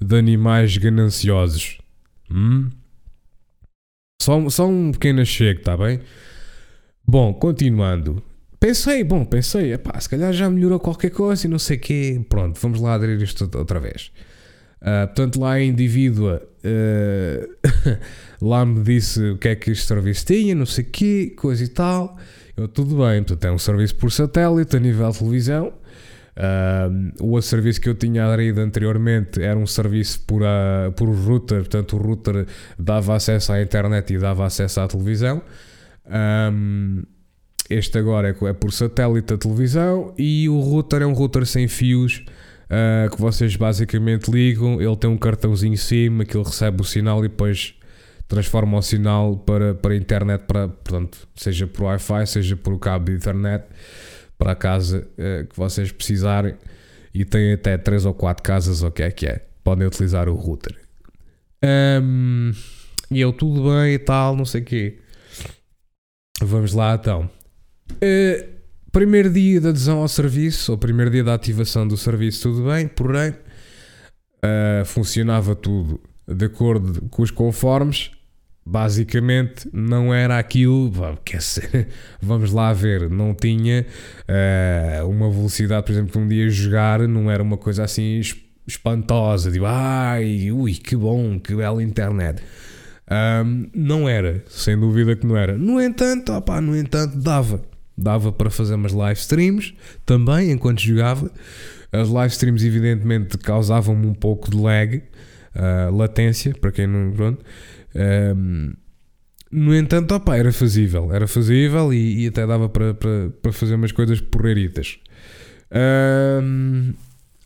de 0.00 0.16
animais 0.16 0.76
gananciosos. 0.76 1.78
Hum? 2.28 2.70
Só, 4.20 4.48
só 4.48 4.68
um 4.68 4.90
pequeno 4.90 5.24
chego, 5.24 5.60
está 5.60 5.76
bem? 5.76 6.00
Bom, 7.06 7.32
continuando. 7.32 8.22
Pensei, 8.58 9.02
bom, 9.02 9.24
pensei, 9.24 9.72
epá, 9.72 9.98
se 9.98 10.08
calhar 10.08 10.32
já 10.32 10.48
melhorou 10.48 10.78
qualquer 10.78 11.10
coisa 11.10 11.46
e 11.46 11.50
não 11.50 11.58
sei 11.58 11.76
o 11.76 11.80
quê. 11.80 12.24
Pronto, 12.28 12.60
vamos 12.60 12.80
lá 12.80 12.94
aderir 12.94 13.20
isto 13.22 13.50
outra 13.56 13.80
vez. 13.80 14.12
Uh, 14.80 15.06
portanto, 15.06 15.40
lá 15.40 15.52
a 15.52 15.62
indivídua 15.62 16.42
uh, 16.64 17.96
lá 18.40 18.64
me 18.64 18.82
disse 18.82 19.20
o 19.30 19.38
que 19.38 19.48
é 19.48 19.56
que 19.56 19.70
este 19.70 19.86
serviço 19.86 20.26
tinha, 20.26 20.54
não 20.54 20.66
sei 20.66 20.84
o 20.84 20.88
quê, 20.88 21.34
coisa 21.36 21.62
e 21.62 21.68
tal. 21.68 22.16
Eu, 22.56 22.68
tudo 22.68 22.96
bem, 22.96 23.22
portanto, 23.22 23.44
é 23.44 23.52
um 23.52 23.58
serviço 23.58 23.96
por 23.96 24.12
satélite 24.12 24.76
a 24.76 24.80
nível 24.80 25.10
de 25.10 25.18
televisão. 25.18 25.72
Uh, 26.34 27.12
o 27.22 27.32
outro 27.32 27.48
serviço 27.48 27.78
que 27.80 27.88
eu 27.88 27.94
tinha 27.94 28.24
aderido 28.24 28.60
anteriormente 28.60 29.42
era 29.42 29.58
um 29.58 29.66
serviço 29.66 30.22
por, 30.26 30.42
a, 30.42 30.90
por 30.96 31.08
router, 31.10 31.58
portanto, 31.58 31.96
o 31.96 31.98
router 31.98 32.46
dava 32.78 33.14
acesso 33.14 33.52
à 33.52 33.60
internet 33.60 34.14
e 34.14 34.18
dava 34.18 34.46
acesso 34.46 34.80
à 34.80 34.88
televisão. 34.88 35.42
Um, 36.06 37.02
este 37.68 37.98
agora 37.98 38.28
é, 38.28 38.48
é 38.48 38.52
por 38.52 38.72
satélite 38.72 39.34
a 39.34 39.38
televisão 39.38 40.14
e 40.18 40.48
o 40.48 40.58
router 40.60 41.02
é 41.02 41.06
um 41.06 41.12
router 41.12 41.46
sem 41.46 41.68
fios 41.68 42.24
uh, 42.64 43.14
que 43.14 43.20
vocês 43.20 43.54
basicamente 43.56 44.30
ligam. 44.30 44.80
Ele 44.80 44.96
tem 44.96 45.10
um 45.10 45.18
cartãozinho 45.18 45.74
em 45.74 45.76
cima 45.76 46.24
que 46.24 46.36
ele 46.36 46.44
recebe 46.44 46.80
o 46.80 46.84
sinal 46.84 47.18
e 47.24 47.28
depois 47.28 47.74
transforma 48.26 48.78
o 48.78 48.82
sinal 48.82 49.36
para, 49.36 49.74
para 49.74 49.92
a 49.92 49.96
internet, 49.96 50.44
para, 50.46 50.68
portanto, 50.68 51.28
seja 51.34 51.66
por 51.66 51.84
Wi-Fi, 51.84 52.26
seja 52.26 52.56
por 52.56 52.78
cabo 52.78 53.06
de 53.06 53.12
internet 53.12 53.64
para 54.42 54.52
a 54.52 54.56
casa 54.56 55.06
uh, 55.12 55.46
que 55.46 55.56
vocês 55.56 55.92
precisarem. 55.92 56.54
E 57.14 57.24
tem 57.24 57.52
até 57.52 57.78
3 57.78 58.06
ou 58.06 58.14
4 58.14 58.42
casas, 58.42 58.82
o 58.82 58.90
que 58.90 59.02
é 59.02 59.10
que 59.10 59.26
é. 59.26 59.46
Podem 59.62 59.86
utilizar 59.86 60.28
o 60.28 60.34
router. 60.34 60.76
Um, 62.02 62.50
e 63.10 63.20
eu 63.20 63.32
tudo 63.32 63.70
bem 63.70 63.94
e 63.94 63.98
tal, 63.98 64.34
não 64.34 64.44
sei 64.44 64.62
o 64.62 64.64
quê. 64.64 64.98
Vamos 66.40 66.72
lá 66.72 66.94
então. 66.94 67.30
Uh, 67.92 68.48
primeiro 68.90 69.30
dia 69.30 69.60
de 69.60 69.68
adesão 69.68 69.98
ao 69.98 70.08
serviço, 70.08 70.72
ou 70.72 70.78
primeiro 70.78 71.10
dia 71.10 71.22
da 71.22 71.34
ativação 71.34 71.86
do 71.86 71.96
serviço, 71.96 72.50
tudo 72.50 72.68
bem, 72.68 72.88
porém 72.88 73.30
uh, 73.30 74.84
funcionava 74.84 75.54
tudo 75.54 76.00
de 76.26 76.46
acordo 76.46 77.08
com 77.10 77.22
os 77.22 77.30
conformes. 77.30 78.10
Basicamente 78.64 79.68
não 79.72 80.14
era 80.14 80.38
aquilo, 80.38 80.90
vamos 82.22 82.52
lá 82.52 82.72
ver, 82.72 83.10
não 83.10 83.34
tinha 83.34 83.84
uh, 85.02 85.08
uma 85.08 85.28
velocidade, 85.28 85.84
por 85.84 85.92
exemplo, 85.92 86.20
um 86.20 86.28
dia 86.28 86.48
jogar 86.48 87.00
não 87.08 87.28
era 87.28 87.42
uma 87.42 87.56
coisa 87.56 87.82
assim 87.82 88.20
espantosa, 88.66 89.50
tipo, 89.50 89.64
ai, 89.66 90.52
ui, 90.52 90.74
que 90.74 90.94
bom, 90.94 91.40
que 91.40 91.54
bela 91.56 91.82
internet. 91.82 92.40
Um, 93.10 93.68
não 93.74 94.08
era, 94.08 94.44
sem 94.48 94.78
dúvida 94.78 95.16
que 95.16 95.26
não 95.26 95.36
era. 95.36 95.58
No 95.58 95.80
entanto, 95.80 96.32
opa, 96.32 96.60
no 96.60 96.76
entanto, 96.76 97.18
dava 97.18 97.60
dava 97.96 98.32
para 98.32 98.50
fazer 98.50 98.74
umas 98.74 98.92
live 98.92 99.18
streams 99.18 99.74
também 100.04 100.50
enquanto 100.50 100.80
jogava. 100.80 101.30
As 101.90 102.08
live 102.08 102.32
streams, 102.32 102.66
evidentemente, 102.66 103.36
causavam-me 103.36 104.06
um 104.06 104.14
pouco 104.14 104.50
de 104.50 104.56
lag, 104.56 104.96
uh, 104.96 105.94
latência, 105.94 106.54
para 106.58 106.72
quem 106.72 106.86
não. 106.86 107.12
Pronto. 107.12 107.44
Um, 107.94 108.72
no 109.50 109.76
entanto, 109.76 110.14
opa, 110.14 110.36
era 110.36 110.50
fazível, 110.50 111.12
era 111.12 111.26
fazível 111.26 111.92
e, 111.92 112.24
e 112.24 112.28
até 112.28 112.46
dava 112.46 112.68
para, 112.70 112.94
para, 112.94 113.52
fazer 113.52 113.74
umas 113.74 113.92
coisas 113.92 114.20
porreiritas. 114.20 114.98
Um, 116.42 116.94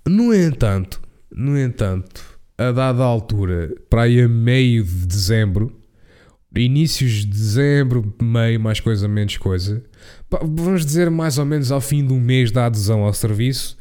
no 0.06 0.32
entanto, 0.32 1.00
no 1.34 1.58
entanto, 1.58 2.22
a 2.56 2.70
dada 2.70 3.02
altura, 3.02 3.74
para 3.90 4.02
aí 4.02 4.20
a 4.20 4.28
meio 4.28 4.84
de 4.84 5.06
dezembro, 5.06 5.76
inícios 6.54 7.12
de 7.12 7.26
dezembro, 7.26 8.14
meio, 8.22 8.60
mais 8.60 8.78
coisa, 8.78 9.08
menos 9.08 9.36
coisa, 9.36 9.82
vamos 10.30 10.86
dizer 10.86 11.10
mais 11.10 11.38
ou 11.38 11.44
menos 11.44 11.72
ao 11.72 11.80
fim 11.80 12.04
do 12.04 12.14
mês 12.14 12.50
da 12.52 12.66
adesão 12.66 13.02
ao 13.02 13.12
serviço, 13.12 13.76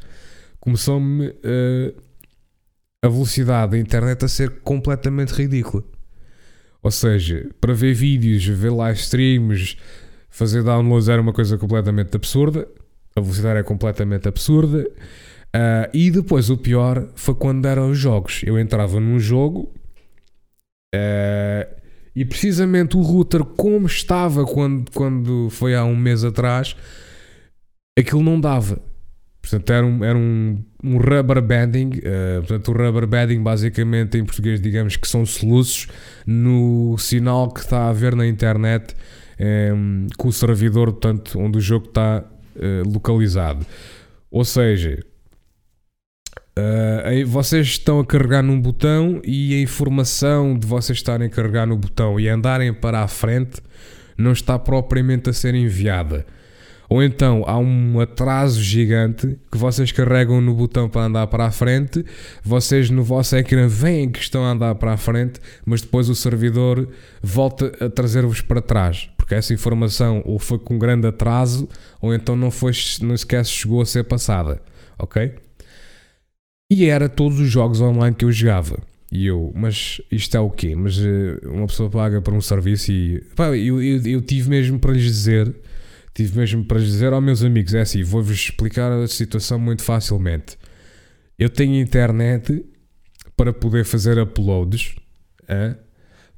começou-me 0.58 1.28
uh, 1.28 2.02
a 3.02 3.08
velocidade 3.08 3.72
da 3.72 3.78
internet 3.78 4.24
a 4.24 4.28
ser 4.28 4.60
completamente 4.60 5.30
ridícula. 5.30 5.84
Ou 6.86 6.90
seja, 6.92 7.50
para 7.60 7.74
ver 7.74 7.94
vídeos, 7.94 8.46
ver 8.46 8.70
live 8.70 8.96
streams, 8.96 9.76
fazer 10.30 10.62
downloads 10.62 11.08
era 11.08 11.20
uma 11.20 11.32
coisa 11.32 11.58
completamente 11.58 12.14
absurda. 12.14 12.68
A 13.16 13.20
velocidade 13.20 13.58
é 13.58 13.64
completamente 13.64 14.28
absurda. 14.28 14.88
Uh, 15.46 15.90
e 15.92 16.12
depois 16.12 16.48
o 16.48 16.56
pior 16.56 17.08
foi 17.16 17.34
quando 17.34 17.66
eram 17.66 17.90
os 17.90 17.98
jogos. 17.98 18.42
Eu 18.46 18.56
entrava 18.56 19.00
num 19.00 19.18
jogo. 19.18 19.68
Uh, 20.94 21.66
e 22.14 22.24
precisamente 22.24 22.96
o 22.96 23.00
router, 23.00 23.42
como 23.42 23.88
estava 23.88 24.44
quando, 24.44 24.88
quando 24.92 25.50
foi 25.50 25.74
há 25.74 25.84
um 25.84 25.96
mês 25.96 26.22
atrás, 26.22 26.76
aquilo 27.98 28.22
não 28.22 28.40
dava. 28.40 28.80
Portanto, 29.48 29.72
era 29.72 29.86
um, 29.86 30.04
era 30.04 30.18
um, 30.18 30.58
um 30.82 30.96
rubber 30.96 31.40
banding. 31.40 31.90
Uh, 31.98 32.40
portanto, 32.40 32.68
o 32.68 32.72
rubber 32.72 33.06
banding, 33.06 33.40
basicamente, 33.40 34.18
em 34.18 34.24
português, 34.24 34.60
digamos 34.60 34.96
que 34.96 35.06
são 35.06 35.24
soluços 35.24 35.86
no 36.26 36.98
sinal 36.98 37.48
que 37.52 37.60
está 37.60 37.88
a 37.88 37.92
ver 37.92 38.16
na 38.16 38.26
internet 38.26 38.96
um, 39.72 40.08
com 40.16 40.28
o 40.28 40.32
servidor, 40.32 40.90
portanto, 40.92 41.38
onde 41.38 41.58
o 41.58 41.60
jogo 41.60 41.86
está 41.86 42.24
uh, 42.56 42.92
localizado. 42.92 43.64
Ou 44.30 44.44
seja, 44.44 44.98
Uh, 46.58 47.26
vocês 47.26 47.66
estão 47.66 48.00
a 48.00 48.06
carregar 48.06 48.42
num 48.42 48.58
botão 48.58 49.20
e 49.22 49.54
a 49.54 49.60
informação 49.60 50.58
de 50.58 50.66
vocês 50.66 50.96
estarem 50.96 51.26
a 51.26 51.30
carregar 51.30 51.66
no 51.66 51.76
botão 51.76 52.18
e 52.18 52.30
andarem 52.30 52.72
para 52.72 53.02
a 53.02 53.08
frente 53.08 53.60
não 54.16 54.32
está 54.32 54.58
propriamente 54.58 55.28
a 55.28 55.34
ser 55.34 55.54
enviada. 55.54 56.24
Ou 56.88 57.02
então 57.02 57.44
há 57.46 57.58
um 57.58 58.00
atraso 58.00 58.62
gigante 58.62 59.38
que 59.50 59.58
vocês 59.58 59.90
carregam 59.90 60.40
no 60.40 60.54
botão 60.54 60.88
para 60.88 61.02
andar 61.02 61.26
para 61.26 61.46
a 61.46 61.50
frente, 61.50 62.04
vocês 62.42 62.90
no 62.90 63.02
vosso 63.02 63.34
ecrã 63.36 63.66
veem 63.66 64.08
que 64.08 64.20
estão 64.20 64.44
a 64.44 64.52
andar 64.52 64.74
para 64.76 64.92
a 64.92 64.96
frente, 64.96 65.40
mas 65.64 65.80
depois 65.80 66.08
o 66.08 66.14
servidor 66.14 66.88
volta 67.22 67.72
a 67.80 67.88
trazer-vos 67.88 68.40
para 68.40 68.60
trás 68.60 69.10
porque 69.26 69.34
essa 69.34 69.52
informação 69.52 70.22
ou 70.24 70.38
foi 70.38 70.56
com 70.56 70.78
grande 70.78 71.08
atraso 71.08 71.68
ou 72.00 72.14
então 72.14 72.36
não 72.36 72.48
foi, 72.48 72.70
não 73.02 73.16
sequer 73.16 73.44
chegou 73.44 73.80
a 73.80 73.84
ser 73.84 74.04
passada, 74.04 74.62
ok? 74.96 75.34
E 76.70 76.84
era 76.86 77.08
todos 77.08 77.40
os 77.40 77.48
jogos 77.48 77.80
online 77.80 78.14
que 78.14 78.24
eu 78.24 78.30
jogava. 78.30 78.78
E 79.10 79.26
eu, 79.26 79.52
mas 79.54 80.00
isto 80.12 80.36
é 80.36 80.40
o 80.40 80.48
quê? 80.48 80.76
Mas 80.76 80.98
uh, 80.98 81.40
uma 81.44 81.66
pessoa 81.66 81.90
paga 81.90 82.20
por 82.20 82.34
um 82.34 82.40
serviço 82.40 82.92
e. 82.92 83.20
Pá, 83.34 83.48
eu, 83.56 83.82
eu, 83.82 84.00
eu, 84.06 84.20
tive 84.20 84.48
mesmo 84.48 84.78
para 84.78 84.92
lhes 84.92 85.02
dizer, 85.02 85.52
tive 86.16 86.38
mesmo 86.38 86.64
para 86.64 86.80
dizer 86.80 87.12
aos 87.12 87.22
meus 87.22 87.42
amigos: 87.42 87.74
é 87.74 87.80
assim, 87.80 88.02
vou-vos 88.02 88.34
explicar 88.34 88.90
a 88.90 89.06
situação 89.06 89.58
muito 89.58 89.82
facilmente. 89.82 90.58
Eu 91.38 91.50
tenho 91.50 91.80
internet 91.80 92.64
para 93.36 93.52
poder 93.52 93.84
fazer 93.84 94.18
uploads, 94.18 94.96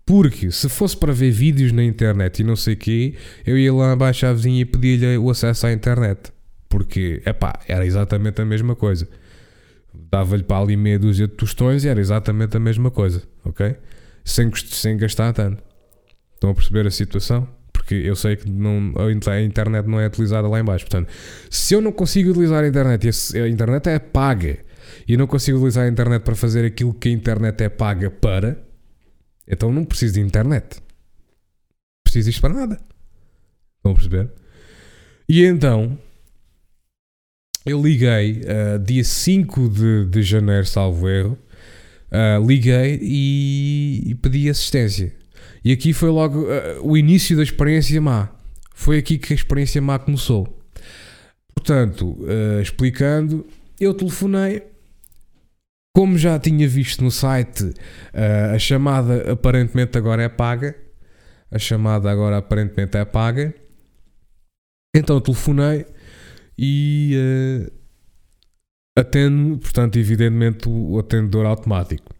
porque 0.04 0.50
se 0.50 0.68
fosse 0.68 0.96
para 0.96 1.12
ver 1.12 1.30
vídeos 1.30 1.70
na 1.70 1.84
internet 1.84 2.40
e 2.40 2.44
não 2.44 2.56
sei 2.56 2.74
o 2.74 2.76
quê, 2.76 3.14
eu 3.46 3.56
ia 3.56 3.72
lá 3.72 3.92
abaixo 3.92 4.26
à 4.26 4.32
vizinha 4.32 4.60
e 4.60 4.64
pedia-lhe 4.64 5.16
o 5.16 5.30
acesso 5.30 5.66
à 5.66 5.72
internet. 5.72 6.32
Porque, 6.68 7.22
é 7.24 7.32
pá, 7.32 7.60
era 7.66 7.86
exatamente 7.86 8.42
a 8.42 8.44
mesma 8.44 8.74
coisa 8.74 9.08
dava-lhe 10.10 10.42
para 10.42 10.62
ali 10.62 10.76
meia 10.76 10.98
dúzia 10.98 11.26
de 11.26 11.34
tostões 11.34 11.84
e 11.84 11.88
era 11.88 12.00
exatamente 12.00 12.56
a 12.56 12.60
mesma 12.60 12.90
coisa, 12.90 13.22
ok? 13.44 13.76
Sem, 14.24 14.50
sem 14.54 14.96
gastar 14.96 15.32
tanto. 15.32 15.62
Estão 16.34 16.50
a 16.50 16.54
perceber 16.54 16.86
a 16.86 16.90
situação? 16.90 17.48
Porque 17.88 18.06
eu 18.06 18.14
sei 18.14 18.36
que 18.36 18.50
não, 18.50 18.92
a 18.98 19.40
internet 19.40 19.86
não 19.86 19.98
é 19.98 20.06
utilizada 20.06 20.46
lá 20.46 20.60
embaixo. 20.60 20.84
Portanto, 20.84 21.08
se 21.48 21.72
eu 21.72 21.80
não 21.80 21.90
consigo 21.90 22.28
utilizar 22.28 22.62
a 22.62 22.68
internet 22.68 23.08
e 23.34 23.38
a 23.38 23.48
internet 23.48 23.88
é 23.88 23.98
paga 23.98 24.58
e 25.08 25.16
não 25.16 25.26
consigo 25.26 25.56
utilizar 25.56 25.86
a 25.86 25.88
internet 25.88 26.22
para 26.22 26.34
fazer 26.34 26.66
aquilo 26.66 26.92
que 26.92 27.08
a 27.08 27.12
internet 27.12 27.58
é 27.64 27.70
paga 27.70 28.10
para, 28.10 28.62
então 29.46 29.72
não 29.72 29.86
preciso 29.86 30.14
de 30.14 30.20
internet. 30.20 30.76
Não 30.76 30.82
preciso 32.04 32.28
disto 32.28 32.42
para 32.42 32.52
nada. 32.52 32.74
Estão 33.78 33.92
a 33.92 33.94
perceber? 33.94 34.30
E 35.26 35.46
então, 35.46 35.98
eu 37.64 37.80
liguei 37.80 38.42
uh, 38.42 38.78
dia 38.78 39.02
5 39.02 39.68
de, 39.70 40.04
de 40.10 40.22
janeiro, 40.22 40.66
salvo 40.66 41.08
erro. 41.08 41.38
Uh, 42.12 42.46
liguei 42.46 42.98
e, 43.00 44.10
e, 44.10 44.14
pedi 44.14 44.50
assistência. 44.50 45.10
E 45.64 45.72
aqui 45.72 45.92
foi 45.92 46.10
logo 46.10 46.42
uh, 46.42 46.80
o 46.82 46.96
início 46.96 47.36
da 47.36 47.42
experiência 47.42 48.00
má. 48.00 48.30
Foi 48.74 48.98
aqui 48.98 49.18
que 49.18 49.32
a 49.32 49.36
experiência 49.36 49.82
má 49.82 49.98
começou. 49.98 50.56
Portanto, 51.54 52.16
explicando, 52.62 53.44
eu 53.80 53.92
telefonei. 53.92 54.62
Como 55.94 56.16
já 56.16 56.38
tinha 56.38 56.68
visto 56.68 57.02
no 57.02 57.10
site, 57.10 57.74
a 58.54 58.56
chamada 58.60 59.32
aparentemente 59.32 59.98
agora 59.98 60.22
é 60.22 60.28
paga. 60.28 60.76
A 61.50 61.58
chamada 61.58 62.08
agora 62.08 62.36
aparentemente 62.36 62.96
é 62.96 63.04
paga. 63.04 63.52
Então 64.94 65.20
telefonei 65.20 65.84
e 66.58 67.14
uh, 67.16 67.72
atendo, 68.98 69.58
portanto, 69.58 69.96
evidentemente, 69.96 70.68
o 70.68 70.98
atendedor 70.98 71.46
automático. 71.46 72.12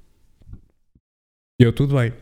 Eu, 1.60 1.72
tudo 1.72 1.96
bem. 1.96 2.12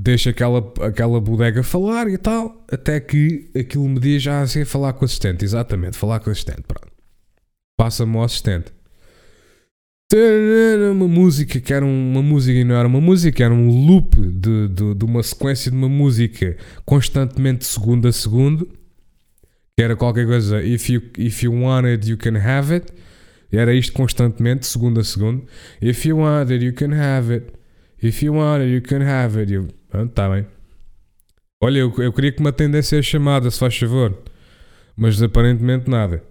Deixo 0.00 0.28
aquela, 0.28 0.72
aquela 0.80 1.20
bodega 1.20 1.62
falar 1.62 2.08
e 2.08 2.16
tal, 2.16 2.64
até 2.70 3.00
que 3.00 3.50
aquilo 3.58 3.88
me 3.88 3.98
diz 3.98 4.22
já 4.22 4.42
assim, 4.42 4.64
falar 4.64 4.92
com 4.92 5.02
o 5.02 5.04
assistente, 5.04 5.44
exatamente, 5.44 5.96
falar 5.96 6.20
com 6.20 6.30
o 6.30 6.32
assistente, 6.32 6.62
pronto. 6.68 6.88
Passa-me 7.76 8.16
o 8.16 8.22
assistente. 8.22 8.72
Uma 10.92 11.08
música 11.08 11.60
que 11.60 11.72
era 11.72 11.84
uma 11.84 12.22
música 12.22 12.58
e 12.58 12.64
não 12.64 12.76
era 12.76 12.86
uma 12.86 13.00
música, 13.00 13.44
era 13.44 13.52
um 13.52 13.86
loop 13.86 14.16
de, 14.16 14.68
de, 14.68 14.94
de 14.94 15.04
uma 15.04 15.22
sequência 15.22 15.70
de 15.70 15.76
uma 15.76 15.88
música 15.88 16.56
constantemente 16.84 17.66
segundo 17.66 18.08
a 18.08 18.12
segundo 18.12 18.68
que 19.78 19.82
era 19.84 19.94
qualquer 19.94 20.26
coisa, 20.26 20.60
if 20.60 20.90
you, 20.90 21.00
if 21.16 21.40
you 21.40 21.52
want 21.52 21.86
it, 21.86 22.10
you 22.10 22.16
can 22.16 22.36
have 22.36 22.74
it. 22.74 22.92
Era 23.52 23.72
isto 23.72 23.92
constantemente, 23.92 24.66
segundo 24.66 24.98
a 24.98 25.04
segundo. 25.04 25.46
If 25.80 26.04
you 26.04 26.16
want 26.18 26.50
it, 26.50 26.64
you 26.64 26.72
can 26.72 26.92
have 26.92 27.32
it. 27.32 27.52
If 28.02 28.24
you 28.24 28.34
want 28.34 28.64
it, 28.64 28.74
you 28.74 28.82
can 28.82 29.02
have 29.02 29.40
it. 29.40 29.72
Ah, 29.92 30.06
tá 30.06 30.28
bem. 30.28 30.46
Olha, 31.62 31.78
eu, 31.78 31.92
eu 31.98 32.12
queria 32.12 32.32
que 32.32 32.42
me 32.42 32.48
atendesse 32.48 32.96
a 32.96 33.02
chamada, 33.02 33.50
se 33.50 33.58
faz 33.58 33.76
favor. 33.76 34.16
Mas 34.96 35.20
aparentemente 35.22 35.88
nada. 35.90 36.22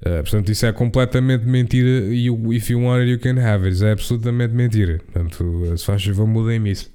Uh, 0.00 0.22
portanto, 0.22 0.50
isso 0.50 0.66
é 0.66 0.72
completamente 0.72 1.44
mentira. 1.44 2.14
E 2.14 2.30
o 2.30 2.52
if 2.52 2.70
you 2.70 2.80
want 2.80 3.00
it, 3.00 3.10
you 3.10 3.18
can 3.18 3.40
have 3.40 3.64
it. 3.64 3.74
Isso 3.76 3.84
é 3.84 3.92
absolutamente 3.92 4.54
mentira. 4.54 4.98
Portanto, 4.98 5.76
se 5.76 5.84
faz 5.84 6.04
favor, 6.04 6.26
mudem-me 6.26 6.70
isso. 6.70 6.90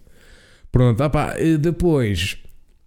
Pronto, 0.71 1.01
ah 1.01 1.09
pá, 1.09 1.35
depois 1.59 2.37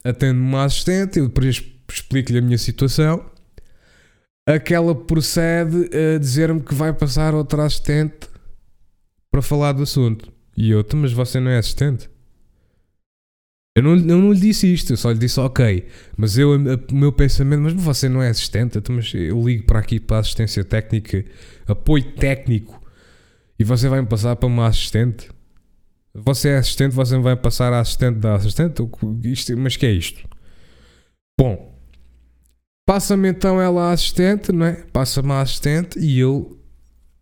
atendo 0.02 0.40
uma 0.40 0.64
assistente. 0.64 1.18
Eu 1.18 1.28
depois 1.28 1.62
explico-lhe 1.90 2.38
a 2.38 2.42
minha 2.42 2.58
situação. 2.58 3.30
Aquela 4.46 4.94
procede 4.94 5.88
a 5.96 6.18
dizer-me 6.18 6.60
que 6.60 6.74
vai 6.74 6.92
passar 6.92 7.34
outra 7.34 7.64
assistente 7.64 8.28
para 9.30 9.40
falar 9.42 9.72
do 9.72 9.82
assunto. 9.82 10.30
E 10.56 10.70
eu, 10.70 10.84
mas 10.94 11.12
você 11.12 11.40
não 11.40 11.50
é 11.50 11.58
assistente? 11.58 12.08
Eu 13.76 13.82
não, 13.82 13.96
eu 13.96 14.18
não 14.18 14.32
lhe 14.32 14.40
disse 14.40 14.72
isto, 14.72 14.92
eu 14.92 14.96
só 14.96 15.10
lhe 15.10 15.18
disse 15.18 15.40
ok. 15.40 15.86
Mas 16.16 16.38
eu, 16.38 16.52
o 16.52 16.94
meu 16.94 17.12
pensamento, 17.12 17.62
mas 17.62 17.72
você 17.72 18.08
não 18.08 18.22
é 18.22 18.28
assistente? 18.28 18.78
Então, 18.78 18.94
mas 18.94 19.12
eu 19.14 19.42
ligo 19.44 19.64
para 19.64 19.80
aqui 19.80 19.98
para 19.98 20.18
assistência 20.18 20.64
técnica, 20.64 21.24
apoio 21.66 22.12
técnico, 22.12 22.80
e 23.58 23.64
você 23.64 23.88
vai 23.88 24.00
me 24.00 24.06
passar 24.06 24.36
para 24.36 24.46
uma 24.46 24.68
assistente? 24.68 25.28
Você 26.14 26.50
é 26.50 26.58
assistente, 26.58 26.94
você 26.94 27.16
me 27.16 27.22
vai 27.22 27.34
passar 27.34 27.72
a 27.72 27.80
assistente 27.80 28.18
da 28.18 28.36
assistente? 28.36 28.82
Isto, 29.24 29.56
mas 29.58 29.76
que 29.76 29.86
é 29.86 29.90
isto? 29.90 30.28
Bom, 31.38 31.74
Passa-me 32.86 33.30
então 33.30 33.60
ela 33.60 33.88
a 33.88 33.92
assistente, 33.92 34.52
não 34.52 34.66
é? 34.66 34.84
Passa-me 34.92 35.32
a 35.32 35.40
assistente 35.40 35.98
e 35.98 36.18
eu, 36.18 36.58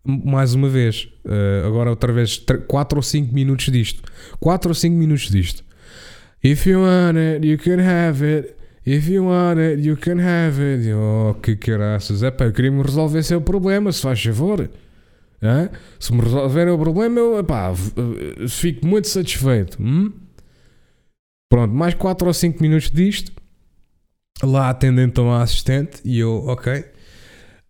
mais 0.04 0.54
uma 0.54 0.68
vez, 0.68 1.08
uh, 1.24 1.66
agora 1.66 1.90
outra 1.90 2.12
vez, 2.12 2.44
4 2.66 2.98
ou 2.98 3.02
5 3.02 3.32
minutos 3.32 3.66
disto. 3.66 4.02
4 4.40 4.70
ou 4.70 4.74
5 4.74 4.96
minutos 4.96 5.30
disto. 5.30 5.64
If 6.42 6.66
you 6.66 6.80
want 6.80 7.16
it, 7.18 7.46
you 7.46 7.56
can 7.56 7.78
have 7.78 8.24
it. 8.24 8.56
If 8.84 9.08
you 9.08 9.24
want 9.24 9.60
it, 9.60 9.80
you 9.80 9.96
can 9.96 10.18
have 10.18 10.60
it. 10.60 10.92
Oh, 10.92 11.34
que 11.34 11.54
caraças. 11.56 12.22
É 12.22 12.30
pá, 12.30 12.46
eu 12.46 12.52
queria 12.52 12.72
me 12.72 12.82
resolver 12.82 13.20
esse 13.20 13.38
problema, 13.40 13.92
se 13.92 14.02
faz 14.02 14.22
favor. 14.22 14.68
É? 15.40 15.70
Se 15.98 16.12
me 16.12 16.20
resolverem 16.20 16.72
o 16.72 16.78
problema, 16.78 17.18
eu 17.18 17.38
epá, 17.38 17.72
fico 18.48 18.86
muito 18.86 19.08
satisfeito. 19.08 19.80
Hum? 19.80 20.12
Pronto, 21.48 21.74
mais 21.74 21.94
4 21.94 22.26
ou 22.26 22.32
5 22.32 22.62
minutos 22.62 22.90
disto. 22.90 23.32
Lá 24.42 24.70
atende 24.70 25.02
então 25.02 25.32
a 25.32 25.42
assistente 25.42 26.00
e 26.04 26.18
eu, 26.18 26.44
ok. 26.46 26.84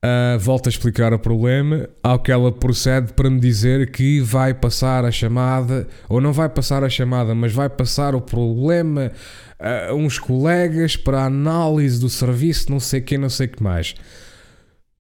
Uh, 0.04 0.36
volto 0.40 0.66
a 0.66 0.70
explicar 0.70 1.12
o 1.14 1.18
problema, 1.18 1.88
ao 2.02 2.18
que 2.18 2.32
ela 2.32 2.50
procede 2.50 3.12
para 3.12 3.30
me 3.30 3.38
dizer 3.38 3.92
que 3.92 4.20
vai 4.20 4.52
passar 4.52 5.04
a 5.04 5.12
chamada, 5.12 5.86
ou 6.08 6.20
não 6.20 6.32
vai 6.32 6.48
passar 6.48 6.82
a 6.82 6.88
chamada, 6.88 7.36
mas 7.36 7.52
vai 7.52 7.68
passar 7.68 8.12
o 8.14 8.20
problema 8.20 9.12
a 9.60 9.94
uns 9.94 10.18
colegas 10.18 10.96
para 10.96 11.24
análise 11.24 12.00
do 12.00 12.08
serviço, 12.08 12.68
não 12.68 12.80
sei 12.80 12.98
o 12.98 13.04
que, 13.04 13.16
não 13.16 13.30
sei 13.30 13.46
que 13.46 13.62
mais. 13.62 13.94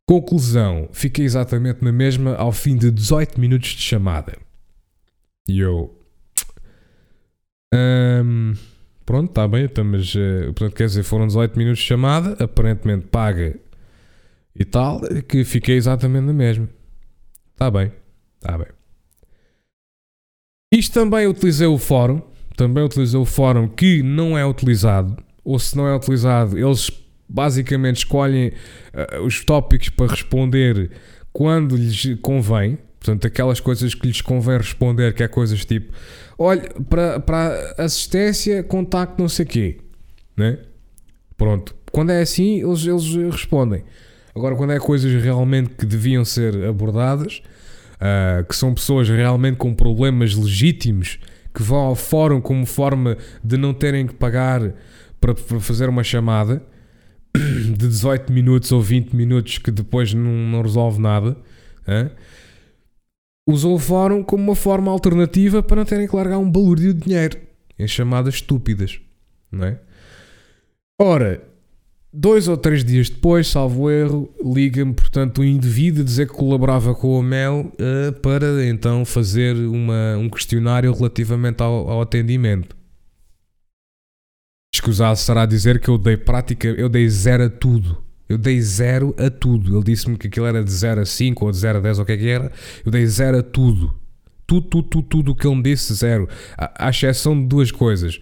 Conclusão, 0.06 0.88
fiquei 0.92 1.24
exatamente 1.24 1.82
na 1.82 1.90
mesma 1.90 2.36
ao 2.36 2.52
fim 2.52 2.76
de 2.76 2.88
18 2.88 3.40
minutos 3.40 3.70
de 3.70 3.82
chamada. 3.82 4.38
E 5.48 5.58
eu. 5.58 5.98
Um, 7.74 8.54
Pronto, 9.04 9.30
está 9.30 9.48
bem, 9.48 9.64
então, 9.64 9.84
mas 9.84 10.14
uh, 10.14 10.52
portanto, 10.54 10.74
quer 10.76 10.86
dizer, 10.86 11.02
foram 11.02 11.26
18 11.26 11.58
minutos 11.58 11.80
de 11.80 11.86
chamada, 11.86 12.42
aparentemente 12.42 13.06
paga 13.08 13.56
e 14.54 14.64
tal, 14.64 15.00
que 15.28 15.44
fiquei 15.44 15.76
exatamente 15.76 16.24
na 16.24 16.32
mesma. 16.32 16.68
Está 17.52 17.70
bem, 17.70 17.92
está 18.36 18.58
bem. 18.58 18.68
Isto 20.72 20.94
também 20.94 21.26
utilizei 21.26 21.66
o 21.66 21.78
fórum, 21.78 22.22
também 22.56 22.82
utilizei 22.84 23.18
o 23.18 23.24
fórum 23.24 23.68
que 23.68 24.02
não 24.02 24.36
é 24.36 24.44
utilizado, 24.44 25.16
ou 25.44 25.58
se 25.58 25.76
não 25.76 25.86
é 25.86 25.94
utilizado, 25.94 26.58
eles 26.58 26.90
basicamente 27.28 27.98
escolhem 27.98 28.48
uh, 28.48 29.22
os 29.22 29.44
tópicos 29.44 29.88
para 29.88 30.10
responder 30.10 30.90
quando 31.32 31.76
lhes 31.76 32.18
convém, 32.20 32.78
portanto, 32.98 33.26
aquelas 33.26 33.60
coisas 33.60 33.94
que 33.94 34.06
lhes 34.06 34.20
convém 34.20 34.58
responder, 34.58 35.14
que 35.14 35.22
é 35.22 35.28
coisas 35.28 35.64
tipo 35.64 35.92
olha, 36.38 36.68
para, 36.88 37.20
para 37.20 37.74
assistência, 37.78 38.62
contacto, 38.62 39.20
não 39.20 39.28
sei 39.28 39.44
o 39.44 39.48
quê. 39.48 39.78
Né? 40.36 40.58
Pronto. 41.36 41.74
Quando 41.90 42.10
é 42.10 42.22
assim, 42.22 42.62
eles, 42.62 42.86
eles 42.86 43.14
respondem. 43.30 43.84
Agora, 44.34 44.56
quando 44.56 44.72
é 44.72 44.78
coisas 44.78 45.22
realmente 45.22 45.70
que 45.70 45.84
deviam 45.84 46.24
ser 46.24 46.64
abordadas, 46.64 47.42
uh, 47.96 48.44
que 48.44 48.56
são 48.56 48.72
pessoas 48.74 49.08
realmente 49.08 49.56
com 49.56 49.74
problemas 49.74 50.34
legítimos, 50.34 51.18
que 51.54 51.62
vão 51.62 51.78
ao 51.78 51.94
fórum 51.94 52.40
como 52.40 52.64
forma 52.64 53.16
de 53.44 53.56
não 53.56 53.74
terem 53.74 54.06
que 54.06 54.14
pagar 54.14 54.72
para, 55.20 55.34
para 55.34 55.60
fazer 55.60 55.88
uma 55.88 56.02
chamada 56.02 56.62
de 57.34 57.88
18 57.88 58.32
minutos 58.32 58.72
ou 58.72 58.80
20 58.80 59.14
minutos 59.14 59.58
que 59.58 59.70
depois 59.70 60.14
não, 60.14 60.32
não 60.32 60.62
resolve 60.62 61.00
nada. 61.00 61.36
Uh, 61.82 62.10
usou 63.46 63.74
o 63.74 63.78
fórum 63.78 64.22
como 64.22 64.42
uma 64.42 64.54
forma 64.56 64.90
alternativa 64.90 65.62
para 65.62 65.76
não 65.76 65.84
terem 65.84 66.08
que 66.08 66.16
largar 66.16 66.38
um 66.38 66.50
balúrdio 66.50 66.94
de 66.94 67.00
dinheiro 67.00 67.38
em 67.78 67.86
chamadas 67.86 68.34
estúpidas, 68.34 69.00
não 69.50 69.66
é? 69.66 69.80
Ora, 71.00 71.42
dois 72.12 72.46
ou 72.46 72.56
três 72.56 72.84
dias 72.84 73.08
depois, 73.08 73.48
salvo 73.48 73.90
erro, 73.90 74.32
liga-me, 74.44 74.92
portanto, 74.92 75.40
um 75.40 75.44
indivíduo 75.44 76.02
a 76.02 76.04
dizer 76.04 76.28
que 76.28 76.34
colaborava 76.34 76.94
com 76.94 77.18
a 77.18 77.22
Mel 77.22 77.72
uh, 77.72 78.12
para 78.20 78.66
então 78.66 79.04
fazer 79.04 79.56
uma, 79.56 80.16
um 80.18 80.28
questionário 80.28 80.92
relativamente 80.92 81.62
ao, 81.62 81.88
ao 81.88 82.02
atendimento. 82.02 82.76
Escusado 84.74 85.18
será 85.18 85.46
dizer 85.46 85.80
que 85.80 85.88
eu 85.88 85.98
dei 85.98 86.16
prática, 86.16 86.68
eu 86.68 86.88
dei 86.88 87.08
zero 87.08 87.44
a 87.44 87.50
tudo. 87.50 88.02
Eu 88.28 88.38
dei 88.38 88.60
zero 88.62 89.14
a 89.18 89.28
tudo. 89.28 89.76
Ele 89.76 89.84
disse-me 89.84 90.16
que 90.16 90.26
aquilo 90.26 90.46
era 90.46 90.64
de 90.64 90.70
0 90.70 91.02
a 91.02 91.04
5 91.04 91.44
ou 91.44 91.50
de 91.50 91.58
0 91.58 91.78
a 91.78 91.80
10 91.82 91.98
ou 91.98 92.02
o 92.02 92.06
que 92.06 92.12
é 92.12 92.16
que 92.16 92.28
era. 92.28 92.50
Eu 92.82 92.90
dei 92.90 93.04
zero 93.06 93.38
a 93.38 93.42
tudo. 93.42 93.94
Tudo, 94.46 94.68
tudo, 94.68 94.88
tudo, 94.88 95.08
tudo 95.08 95.32
o 95.32 95.36
que 95.36 95.46
ele 95.46 95.56
me 95.56 95.62
disse, 95.62 95.92
zero. 95.92 96.26
À, 96.56 96.86
à 96.86 96.90
exceção 96.90 97.38
de 97.38 97.46
duas 97.46 97.70
coisas. 97.70 98.18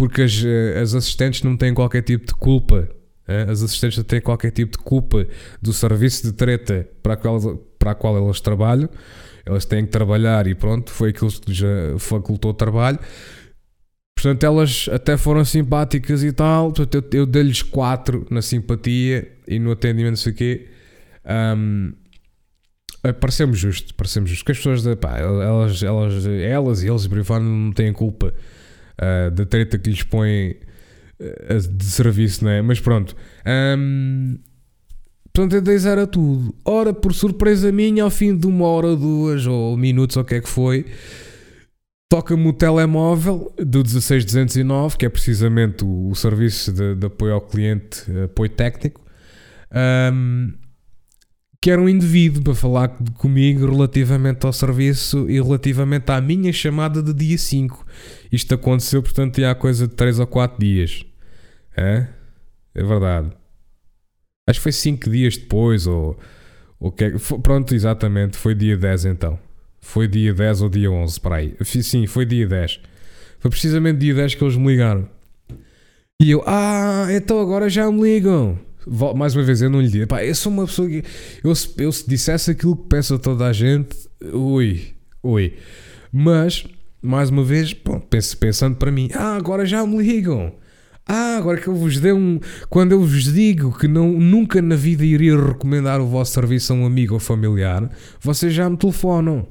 Porque 0.00 0.22
as, 0.22 0.42
eh, 0.42 0.80
as 0.80 0.94
assistentes 0.94 1.42
não 1.42 1.58
têm 1.58 1.74
qualquer 1.74 2.00
tipo 2.00 2.24
de 2.24 2.32
culpa. 2.32 2.88
As 3.28 3.62
assistentes 3.62 3.98
não 3.98 4.04
têm 4.04 4.18
qualquer 4.18 4.50
tipo 4.50 4.78
de 4.78 4.82
culpa 4.82 5.26
do 5.60 5.74
serviço 5.74 6.22
de 6.22 6.32
treta 6.32 6.88
para 7.02 7.12
a 7.12 7.16
qual, 7.18 7.56
para 7.78 7.90
a 7.90 7.94
qual 7.94 8.16
elas 8.16 8.40
trabalham. 8.40 8.88
Elas 9.44 9.66
têm 9.66 9.84
que 9.84 9.90
trabalhar 9.90 10.46
e 10.46 10.54
pronto, 10.54 10.90
foi 10.90 11.10
aquilo 11.10 11.30
que 11.30 11.52
já 11.52 11.68
facultou 11.98 12.52
o 12.52 12.54
trabalho. 12.54 12.98
Portanto, 14.16 14.42
elas 14.42 14.88
até 14.90 15.18
foram 15.18 15.44
simpáticas 15.44 16.24
e 16.24 16.32
tal. 16.32 16.72
Portanto, 16.72 16.94
eu, 17.12 17.20
eu 17.20 17.26
dei-lhes 17.26 17.60
4 17.60 18.26
na 18.30 18.40
simpatia 18.40 19.30
e 19.46 19.58
no 19.58 19.70
atendimento, 19.70 20.12
não 20.12 20.16
sei 20.16 20.32
o 20.32 20.34
quê. 20.34 20.68
Um, 21.58 21.92
parecemos 23.20 23.58
justo, 23.58 23.94
parecemos 23.94 24.30
justo. 24.30 24.44
Porque 24.46 24.52
as 24.52 24.64
pessoas, 24.64 24.96
pá, 24.96 25.18
elas, 25.18 25.82
elas, 25.82 26.24
elas 26.24 26.82
e 26.82 26.88
eles, 26.88 27.06
não 27.06 27.70
têm 27.70 27.92
culpa 27.92 28.32
uh, 29.00 29.30
da 29.30 29.46
treta 29.46 29.78
que 29.78 29.90
lhes 29.90 30.02
põem 30.02 30.56
uh, 31.20 31.68
de 31.68 31.84
serviço, 31.84 32.44
não 32.44 32.50
é? 32.50 32.62
Mas 32.62 32.80
pronto. 32.80 33.16
Um, 33.78 34.38
portanto, 35.32 35.68
eu 35.68 35.78
zero 35.78 36.02
a 36.02 36.06
tudo. 36.06 36.54
Ora, 36.64 36.92
por 36.92 37.14
surpresa 37.14 37.72
minha, 37.72 38.04
ao 38.04 38.10
fim 38.10 38.36
de 38.36 38.46
uma 38.46 38.66
hora, 38.66 38.94
duas 38.94 39.46
ou 39.46 39.76
minutos, 39.76 40.16
ou 40.16 40.22
o 40.22 40.26
que 40.26 40.34
é 40.36 40.40
que 40.40 40.48
foi 40.48 40.86
Toca-me 42.10 42.48
o 42.48 42.52
telemóvel 42.52 43.54
do 43.56 43.84
16209, 43.84 44.96
que 44.96 45.06
é 45.06 45.08
precisamente 45.08 45.84
o, 45.84 46.08
o 46.08 46.14
serviço 46.16 46.72
de, 46.72 46.96
de, 46.96 47.06
apoio 47.06 47.34
ao 47.34 47.40
cliente, 47.40 48.04
apoio 48.24 48.50
técnico, 48.50 49.00
um, 50.12 50.52
que 51.62 51.70
era 51.70 51.80
um 51.80 51.88
indivíduo 51.88 52.42
para 52.42 52.54
falar 52.54 52.88
comigo 53.18 53.70
relativamente 53.70 54.46
ao 54.46 54.52
serviço 54.52 55.28
e 55.28 55.34
relativamente 55.34 56.10
à 56.10 56.18
minha 56.18 56.52
chamada 56.52 57.02
de 57.02 57.12
dia 57.12 57.36
5. 57.36 57.86
Isto 58.32 58.54
aconteceu, 58.54 59.02
portanto, 59.02 59.44
há 59.44 59.54
coisa 59.54 59.86
de 59.86 59.94
3 59.94 60.20
ou 60.20 60.26
4 60.26 60.58
dias. 60.58 61.04
É, 61.76 62.06
é 62.74 62.82
verdade. 62.82 63.30
Acho 64.48 64.58
que 64.58 64.62
foi 64.62 64.72
5 64.72 65.10
dias 65.10 65.36
depois, 65.36 65.86
ou, 65.86 66.18
ou 66.78 66.90
que, 66.90 67.12
pronto, 67.42 67.74
exatamente, 67.74 68.38
foi 68.38 68.54
dia 68.54 68.76
10 68.76 69.04
então. 69.04 69.38
Foi 69.82 70.08
dia 70.08 70.32
10 70.32 70.62
ou 70.62 70.68
dia 70.70 70.90
11, 70.90 71.20
para 71.20 71.36
aí. 71.36 71.54
Sim, 71.62 72.06
foi 72.06 72.24
dia 72.24 72.46
10. 72.46 72.80
Foi 73.38 73.50
precisamente 73.50 73.98
dia 73.98 74.14
10 74.14 74.34
que 74.34 74.44
eles 74.44 74.56
me 74.56 74.66
ligaram. 74.66 75.06
E 76.22 76.30
eu, 76.30 76.42
ah, 76.46 77.06
então 77.10 77.38
agora 77.38 77.68
já 77.68 77.90
me 77.90 78.02
ligam. 78.02 78.58
Mais 79.16 79.34
uma 79.34 79.42
vez, 79.42 79.62
eu 79.62 79.70
não 79.70 79.80
lhe 79.80 79.88
disse, 79.88 80.06
pá, 80.06 80.24
eu 80.24 80.34
sou 80.34 80.52
uma 80.52 80.66
pessoa 80.66 80.88
que. 80.88 81.02
Eu, 81.42 81.52
eu 81.78 81.92
se 81.92 82.08
dissesse 82.08 82.50
aquilo 82.50 82.76
que 82.76 82.88
peço 82.88 83.14
a 83.14 83.18
toda 83.18 83.46
a 83.46 83.52
gente, 83.52 83.96
ui, 84.32 84.94
ui. 85.22 85.54
Mas, 86.12 86.64
mais 87.02 87.30
uma 87.30 87.44
vez, 87.44 87.72
bom, 87.72 88.00
pensando 88.38 88.76
para 88.76 88.90
mim, 88.90 89.10
ah, 89.14 89.36
agora 89.36 89.64
já 89.64 89.86
me 89.86 89.98
ligam. 89.98 90.52
Ah, 91.06 91.36
agora 91.38 91.60
que 91.60 91.66
eu 91.66 91.74
vos 91.74 91.98
dei 91.98 92.12
um. 92.12 92.38
Quando 92.68 92.92
eu 92.92 93.00
vos 93.00 93.24
digo 93.24 93.76
que 93.76 93.88
não, 93.88 94.12
nunca 94.12 94.62
na 94.62 94.76
vida 94.76 95.04
iria 95.04 95.36
recomendar 95.36 96.00
o 96.00 96.06
vosso 96.06 96.32
serviço 96.32 96.72
a 96.72 96.76
um 96.76 96.86
amigo 96.86 97.14
ou 97.14 97.20
familiar, 97.20 97.90
vocês 98.20 98.54
já 98.54 98.70
me 98.70 98.76
telefonam. 98.76 99.48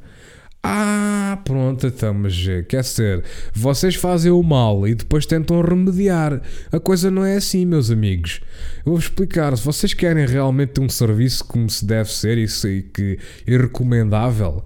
Ah, 0.62 1.40
pronto, 1.46 1.88
então, 1.88 2.14
mas 2.14 2.46
eh, 2.46 2.64
quer 2.64 2.84
ser, 2.84 3.24
vocês 3.54 3.96
fazem 3.96 4.30
o 4.30 4.44
mal 4.44 4.86
e 4.86 4.94
depois 4.94 5.26
tentam 5.26 5.62
remediar. 5.62 6.42
A 6.70 6.80
coisa 6.80 7.10
não 7.10 7.24
é 7.24 7.38
assim, 7.38 7.66
meus 7.66 7.90
amigos. 7.90 8.42
Eu 8.86 8.92
vou 8.92 9.00
explicar. 9.00 9.56
Se 9.56 9.64
vocês 9.64 9.94
querem 9.94 10.26
realmente 10.26 10.82
um 10.82 10.90
serviço 10.90 11.46
como 11.46 11.70
se 11.70 11.86
deve 11.86 12.12
ser 12.12 12.38
e 12.38 12.82
que 12.82 13.18
é 13.48 13.58
recomendável, 13.58 14.66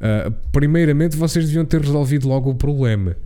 uh, 0.00 0.30
primeiramente 0.52 1.16
vocês 1.16 1.46
deviam 1.46 1.64
ter 1.64 1.80
resolvido 1.80 2.28
logo 2.28 2.50
o 2.50 2.54
problema. 2.54 3.16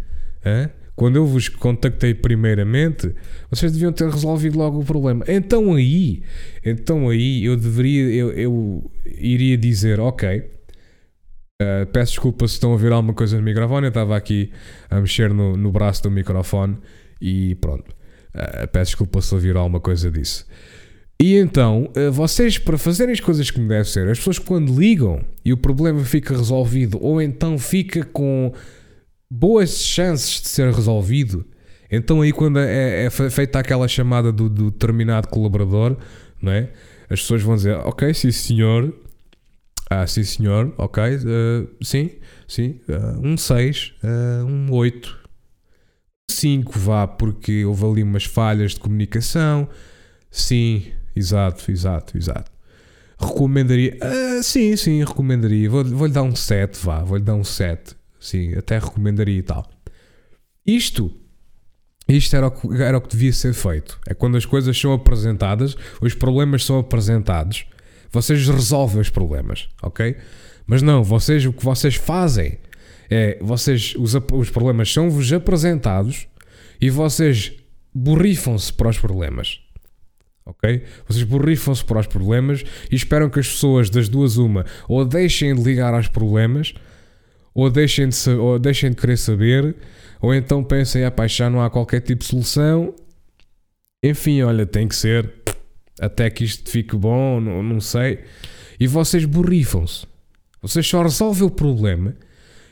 Quando 0.95 1.17
eu 1.17 1.27
vos 1.27 1.49
contactei 1.49 2.15
primeiramente, 2.15 3.13
vocês 3.51 3.73
deviam 3.73 3.93
ter 3.93 4.09
resolvido 4.09 4.57
logo 4.57 4.79
o 4.79 4.85
problema. 4.85 5.25
Então 5.27 5.75
aí, 5.75 6.23
então 6.65 7.09
aí 7.09 7.45
eu 7.45 7.57
deveria, 7.57 8.15
eu, 8.15 8.31
eu 8.31 8.91
iria 9.05 9.59
dizer, 9.59 9.99
ok 9.99 10.56
Uh, 11.63 11.87
peço 11.87 12.13
desculpa 12.13 12.47
se 12.47 12.55
estão 12.55 12.71
a 12.71 12.73
ouvir 12.75 12.93
alguma 12.93 13.15
coisa 13.15 13.37
no 13.37 13.43
microfone. 13.43 13.87
Eu 13.87 13.89
estava 13.89 14.17
aqui 14.17 14.51
a 14.91 15.01
mexer 15.01 15.33
no, 15.33 15.57
no 15.57 15.73
braço 15.73 16.03
do 16.03 16.11
microfone 16.11 16.77
e 17.21 17.55
pronto. 17.57 17.91
Uh, 18.35 18.69
peço 18.71 18.91
desculpa 18.91 19.23
se 19.23 19.35
ouvir 19.35 19.57
alguma 19.57 19.81
coisa 19.81 20.11
disso. 20.11 20.47
E 21.19 21.35
então, 21.37 21.91
uh, 21.97 22.13
vocês, 22.13 22.59
para 22.59 22.77
fazerem 22.77 23.15
as 23.15 23.21
coisas 23.21 23.51
como 23.51 23.67
deve 23.69 23.89
ser, 23.89 24.07
as 24.07 24.19
pessoas 24.19 24.39
quando 24.39 24.79
ligam 24.79 25.25
e 25.43 25.53
o 25.53 25.57
problema 25.57 26.05
fica 26.05 26.37
resolvido, 26.37 26.99
ou 27.01 27.23
então 27.23 27.59
fica 27.59 28.05
com 28.05 28.53
boas 29.31 29.81
chances 29.81 30.43
de 30.43 30.49
ser 30.49 30.71
resolvido, 30.73 31.47
então 31.91 32.21
aí 32.21 32.33
quando 32.33 32.59
é, 32.59 33.07
é 33.07 33.11
feita 33.11 33.59
aquela 33.59 33.89
chamada 33.89 34.31
do, 34.31 34.51
do 34.51 34.71
determinado 34.71 35.29
colaborador, 35.29 35.97
não 36.41 36.53
é? 36.53 36.69
As 37.09 37.21
pessoas 37.21 37.43
vão 37.43 37.57
dizer, 37.57 37.77
ok, 37.79 38.13
sim 38.13 38.31
senhor, 38.31 38.93
ah, 39.89 40.07
sim 40.07 40.25
senhor, 40.25 40.75
ok. 40.77 41.03
Uh, 41.17 41.85
sim, 41.85 42.11
sim. 42.49 42.81
Uh, 42.89 43.27
um 43.27 43.37
6, 43.37 43.95
uh, 44.03 44.45
um 44.45 44.73
8. 44.73 45.27
5 46.29 46.79
vá, 46.79 47.07
porque 47.07 47.65
houve 47.65 47.85
ali 47.85 48.03
umas 48.03 48.25
falhas 48.25 48.73
de 48.73 48.81
comunicação. 48.81 49.69
Sim, 50.31 50.87
exato, 51.15 51.71
exato, 51.71 52.19
exato. 52.19 52.51
Recomendaria. 53.19 53.97
Uh, 54.03 54.43
sim, 54.43 54.77
sim, 54.77 55.05
recomendaria. 55.05 55.71
Vou-lhe 55.71 55.91
vou 55.91 56.09
dar 56.09 56.23
um 56.23 56.35
7, 56.35 56.79
vá. 56.85 57.05
Vou-lhe 57.05 57.25
dar 57.25 57.35
um 57.35 57.45
7. 57.45 57.95
Sim, 58.19 58.55
até 58.55 58.79
recomendaria 58.79 59.39
e 59.39 59.43
tal. 59.43 59.71
Isto. 60.67 61.15
Isto 62.09 62.37
era 62.37 62.49
o, 62.49 62.51
que, 62.51 62.83
era 62.83 62.99
o 62.99 63.01
que 63.01 63.09
devia 63.09 63.33
ser 63.33 63.55
feito. 63.55 63.99
É 64.07 64.15
quando 64.15 64.37
as 64.37 64.45
coisas 64.45 64.79
são 64.79 64.93
apresentadas, 64.93 65.77
os 66.01 66.15
problemas 66.15 66.65
são 66.65 66.79
apresentados 66.79 67.67
vocês 68.17 68.49
resolvem 68.49 69.03
os 69.03 69.11
problemas, 69.11 69.69
ok? 69.83 70.17
Mas 70.67 70.81
não, 70.81 71.05
vocês 71.05 71.45
o 71.45 71.53
que 71.53 71.63
vocês 71.63 71.97
fazem 71.97 72.59
é 73.11 73.39
vocês 73.43 73.95
os, 73.99 74.15
os 74.33 74.49
problemas 74.49 74.91
são-vos 74.91 75.31
apresentados 75.35 76.27
e 76.81 76.89
vocês 76.89 77.53
borrifam-se 77.95 78.73
para 78.73 78.89
os 78.89 78.99
problemas. 78.99 79.61
Ok? 80.47 80.83
Vocês 81.07 81.25
borrifam-se 81.25 81.85
para 81.85 82.01
os 82.01 82.07
problemas 82.07 82.65
e 82.91 82.97
esperam 82.97 83.29
que 83.29 83.39
as 83.39 83.49
pessoas 83.49 83.91
das 83.91 84.09
duas 84.09 84.39
uma 84.39 84.65
ou 84.89 85.05
deixem 85.05 85.55
de 85.55 85.63
ligar 85.63 85.93
aos 85.93 86.09
problemas 86.09 86.73
ou 87.53 87.69
deixem 87.69 88.09
de, 88.09 88.31
ou 88.31 88.59
deixem 88.59 88.91
de 88.91 88.97
querer 88.97 89.19
saber 89.19 89.77
ou 90.23 90.35
então 90.35 90.65
pensem, 90.65 91.05
ah, 91.05 91.11
pá, 91.11 91.27
já 91.27 91.51
não 91.51 91.61
há 91.61 91.69
qualquer 91.69 92.01
tipo 92.01 92.23
de 92.23 92.31
solução. 92.31 92.95
Enfim, 94.03 94.41
olha, 94.41 94.65
tem 94.65 94.89
que 94.89 94.97
ser 94.97 95.31
até 96.01 96.29
que 96.31 96.45
isto 96.45 96.71
fique 96.71 96.97
bom, 96.97 97.41
não, 97.41 97.63
não 97.63 97.81
sei. 97.81 98.21
E 98.79 98.87
vocês 98.87 99.25
borrifam-se. 99.25 100.07
Vocês 100.61 100.87
só 100.87 101.03
resolvem 101.03 101.45
o 101.45 101.51
problema. 101.51 102.15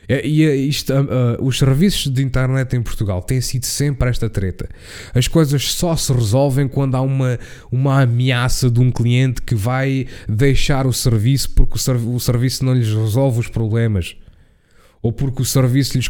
E 0.07 0.43
isto, 0.67 0.93
uh, 0.93 1.01
uh, 1.01 1.43
os 1.43 1.57
serviços 1.57 2.11
de 2.11 2.23
internet 2.23 2.75
em 2.75 2.81
Portugal 2.81 3.23
têm 3.23 3.41
sido 3.41 3.65
sempre 3.65 4.07
esta 4.09 4.29
treta. 4.29 4.69
As 5.13 5.27
coisas 5.27 5.71
só 5.71 5.95
se 5.95 6.13
resolvem 6.13 6.67
quando 6.67 6.95
há 6.95 7.01
uma, 7.01 7.39
uma 7.71 8.01
ameaça 8.01 8.69
de 8.69 8.79
um 8.79 8.91
cliente 8.91 9.41
que 9.41 9.55
vai 9.55 10.05
deixar 10.29 10.85
o 10.85 10.93
serviço 10.93 11.49
porque 11.51 11.75
o, 11.75 12.15
o 12.15 12.19
serviço 12.19 12.63
não 12.63 12.73
lhes 12.73 12.93
resolve 12.93 13.39
os 13.39 13.47
problemas. 13.47 14.15
Ou 15.01 15.11
porque 15.11 15.41
o 15.41 15.45
serviço 15.45 15.97
lhes 15.97 16.07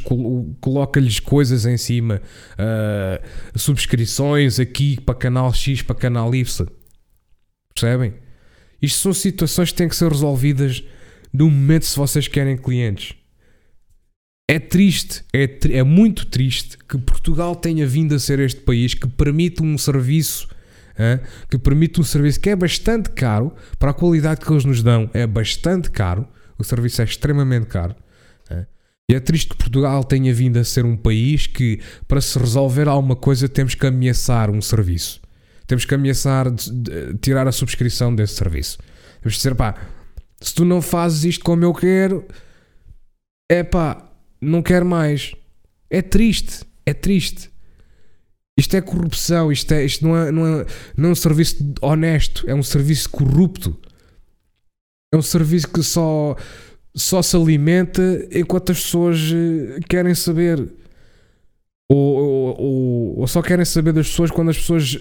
coloca-lhes 0.59 1.19
coisas 1.19 1.65
em 1.65 1.77
cima, 1.77 2.21
uh, 2.53 3.57
subscrições 3.57 4.59
aqui 4.59 4.99
para 5.01 5.15
canal 5.15 5.53
X, 5.53 5.81
para 5.81 5.95
canal 5.95 6.33
Y. 6.33 6.67
Percebem? 7.75 8.13
Isto 8.81 8.99
são 8.99 9.13
situações 9.13 9.71
que 9.71 9.77
têm 9.77 9.89
que 9.89 9.95
ser 9.95 10.09
resolvidas 10.09 10.83
no 11.33 11.49
momento 11.49 11.85
se 11.85 11.97
vocês 11.97 12.27
querem 12.27 12.57
clientes. 12.57 13.13
É 14.49 14.59
triste, 14.59 15.23
é, 15.33 15.49
é 15.71 15.83
muito 15.83 16.27
triste 16.27 16.77
que 16.77 16.97
Portugal 16.97 17.55
tenha 17.55 17.85
vindo 17.85 18.15
a 18.15 18.19
ser 18.19 18.39
este 18.39 18.61
país 18.61 18.93
que 18.93 19.07
permite 19.07 19.61
um 19.61 19.77
serviço 19.77 20.47
que 21.49 21.57
permite 21.57 21.99
um 21.99 22.03
serviço 22.03 22.39
que 22.39 22.49
é 22.49 22.55
bastante 22.55 23.09
caro 23.09 23.53
para 23.77 23.91
a 23.91 23.93
qualidade 23.93 24.39
que 24.39 24.49
eles 24.49 24.63
nos 24.63 24.81
dão. 24.81 25.09
É 25.13 25.27
bastante 25.27 25.91
caro. 25.91 26.25
O 26.57 26.63
serviço 26.63 27.01
é 27.01 27.03
extremamente 27.03 27.65
caro. 27.65 27.93
E 29.07 29.13
é 29.13 29.19
triste 29.19 29.49
que 29.49 29.57
Portugal 29.57 30.03
tenha 30.03 30.33
vindo 30.33 30.57
a 30.57 30.63
ser 30.63 30.83
um 30.83 30.97
país 30.97 31.45
que, 31.45 31.79
para 32.07 32.19
se 32.19 32.39
resolver 32.39 32.87
alguma 32.87 33.15
coisa, 33.15 33.47
temos 33.47 33.75
que 33.75 33.85
ameaçar 33.85 34.49
um 34.49 34.59
serviço. 34.61 35.21
Temos 35.67 35.85
que 35.85 35.95
ameaçar 35.95 36.49
de, 36.51 36.71
de, 36.71 37.17
tirar 37.17 37.47
a 37.47 37.51
subscrição 37.51 38.13
desse 38.15 38.35
serviço. 38.35 38.77
Temos 39.21 39.33
de 39.33 39.37
dizer, 39.37 39.55
pá, 39.55 39.75
se 40.39 40.53
tu 40.53 40.63
não 40.63 40.81
fazes 40.81 41.23
isto 41.23 41.43
como 41.43 41.63
eu 41.63 41.73
quero, 41.73 42.25
é 43.49 43.63
pá, 43.63 44.09
não 44.39 44.61
quero 44.61 44.85
mais. 44.85 45.33
É 45.89 46.01
triste, 46.01 46.65
é 46.85 46.93
triste. 46.93 47.49
Isto 48.57 48.77
é 48.77 48.81
corrupção, 48.81 49.51
isto, 49.51 49.71
é, 49.73 49.83
isto 49.83 50.05
não, 50.05 50.15
é, 50.15 50.31
não, 50.31 50.47
é, 50.47 50.65
não 50.95 51.09
é 51.09 51.11
um 51.11 51.15
serviço 51.15 51.73
honesto, 51.81 52.45
é 52.47 52.55
um 52.55 52.63
serviço 52.63 53.09
corrupto. 53.09 53.77
É 55.13 55.17
um 55.17 55.21
serviço 55.21 55.67
que 55.67 55.83
só, 55.83 56.35
só 56.95 57.21
se 57.21 57.35
alimenta 57.35 58.27
enquanto 58.31 58.71
as 58.71 58.81
pessoas 58.81 59.19
eh, 59.19 59.79
querem 59.89 60.15
saber. 60.15 60.59
Ou, 61.89 61.97
ou, 61.97 62.61
ou, 62.61 63.19
ou, 63.19 63.27
só 63.27 63.41
querem 63.41 63.63
saber 63.63 63.93
das 63.93 64.09
pessoas 64.09 64.31
quando 64.31 64.49
as 64.49 64.57
pessoas 64.57 64.97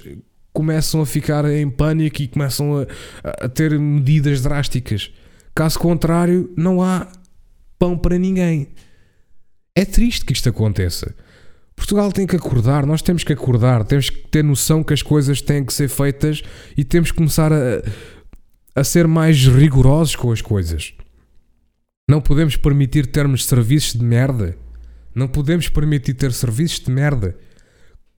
começam 0.55 1.03
a 1.03 1.07
ficar 1.07 1.45
em 1.45 1.69
pânico 1.69 2.23
e 2.23 2.29
começam 2.29 2.79
a, 2.79 3.45
a 3.45 3.49
ter 3.49 3.79
medidas 3.79 4.41
drásticas. 4.41 5.13
Caso 5.55 5.79
contrário, 5.79 6.51
não 6.57 6.81
há 6.81 7.09
pão 7.79 7.99
para 7.99 8.17
ninguém. 8.17 8.69
É 9.75 9.85
triste 9.85 10.25
que 10.25 10.33
isto 10.33 10.49
aconteça. 10.49 11.15
Portugal 11.75 12.13
tem 12.13 12.25
que 12.25 12.37
acordar, 12.37 12.87
nós 12.87 13.03
temos 13.03 13.25
que 13.25 13.33
acordar, 13.33 13.85
temos 13.85 14.09
que 14.09 14.29
ter 14.29 14.45
noção 14.45 14.85
que 14.85 14.95
as 14.95 15.03
coisas 15.03 15.43
têm 15.43 15.65
que 15.65 15.75
ser 15.75 15.89
feitas 15.89 16.41
e 16.77 16.85
temos 16.85 17.11
que 17.11 17.17
começar 17.17 17.53
a, 17.53 17.83
a 18.77 18.85
ser 18.85 19.09
mais 19.09 19.45
rigorosos 19.49 20.15
com 20.15 20.31
as 20.31 20.41
coisas. 20.41 20.95
Não 22.09 22.21
podemos 22.21 22.57
permitir 22.57 23.07
termos 23.07 23.45
serviços 23.45 23.95
de 23.95 24.05
merda. 24.05 24.57
Não 25.13 25.27
podemos 25.27 25.69
permitir 25.69 26.15
ter 26.15 26.33
serviços 26.33 26.79
de 26.79 26.93
merda. 26.93 27.37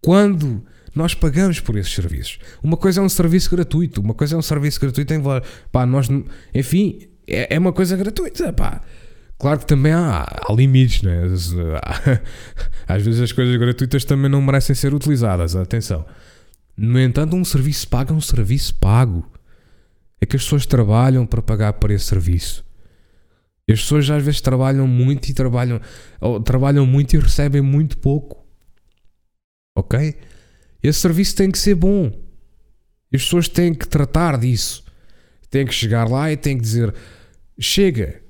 Quando 0.02 0.62
nós 0.96 1.14
pagamos 1.14 1.60
por 1.60 1.76
esses 1.76 1.92
serviços. 1.92 2.38
Uma 2.62 2.76
coisa 2.76 3.00
é 3.00 3.04
um 3.04 3.08
serviço 3.08 3.50
gratuito, 3.50 4.00
uma 4.00 4.14
coisa 4.14 4.34
é 4.34 4.38
um 4.38 4.42
serviço 4.42 4.80
gratuito 4.80 5.12
em 5.12 5.22
pá, 5.70 5.84
nós, 5.84 6.08
enfim, 6.54 7.06
é, 7.28 7.54
é 7.54 7.58
uma 7.58 7.72
coisa 7.72 7.94
gratuita, 7.96 8.50
pá. 8.52 8.80
Claro 9.38 9.60
que 9.60 9.66
também 9.66 9.92
há, 9.92 10.22
há 10.22 10.52
limites, 10.54 11.02
né? 11.02 11.24
Às 12.88 13.02
vezes 13.02 13.20
as 13.20 13.32
coisas 13.32 13.54
gratuitas 13.58 14.04
também 14.06 14.30
não 14.30 14.40
merecem 14.40 14.74
ser 14.74 14.94
utilizadas, 14.94 15.54
atenção. 15.54 16.06
No 16.74 16.98
entanto, 16.98 17.36
um 17.36 17.44
serviço 17.44 17.86
pago 17.88 18.14
é 18.14 18.16
um 18.16 18.20
serviço 18.20 18.74
pago. 18.76 19.30
É 20.18 20.24
que 20.24 20.36
as 20.36 20.42
pessoas 20.44 20.64
trabalham 20.64 21.26
para 21.26 21.42
pagar 21.42 21.74
por 21.74 21.90
esse 21.90 22.06
serviço. 22.06 22.64
E 23.68 23.72
as 23.74 23.80
pessoas 23.80 24.08
às 24.08 24.22
vezes 24.22 24.40
trabalham 24.40 24.86
muito 24.86 25.28
e 25.28 25.34
trabalham, 25.34 25.78
trabalham 26.42 26.86
muito 26.86 27.14
e 27.14 27.18
recebem 27.18 27.60
muito 27.60 27.98
pouco. 27.98 28.46
Ok? 29.76 30.16
Esse 30.82 31.00
serviço 31.00 31.34
tem 31.36 31.50
que 31.50 31.58
ser 31.58 31.74
bom. 31.74 32.12
As 33.12 33.22
pessoas 33.22 33.48
têm 33.48 33.74
que 33.74 33.86
tratar 33.86 34.38
disso. 34.38 34.84
Têm 35.50 35.66
que 35.66 35.74
chegar 35.74 36.08
lá 36.08 36.30
e 36.30 36.36
têm 36.36 36.56
que 36.56 36.62
dizer: 36.62 36.94
chega, 37.58 38.20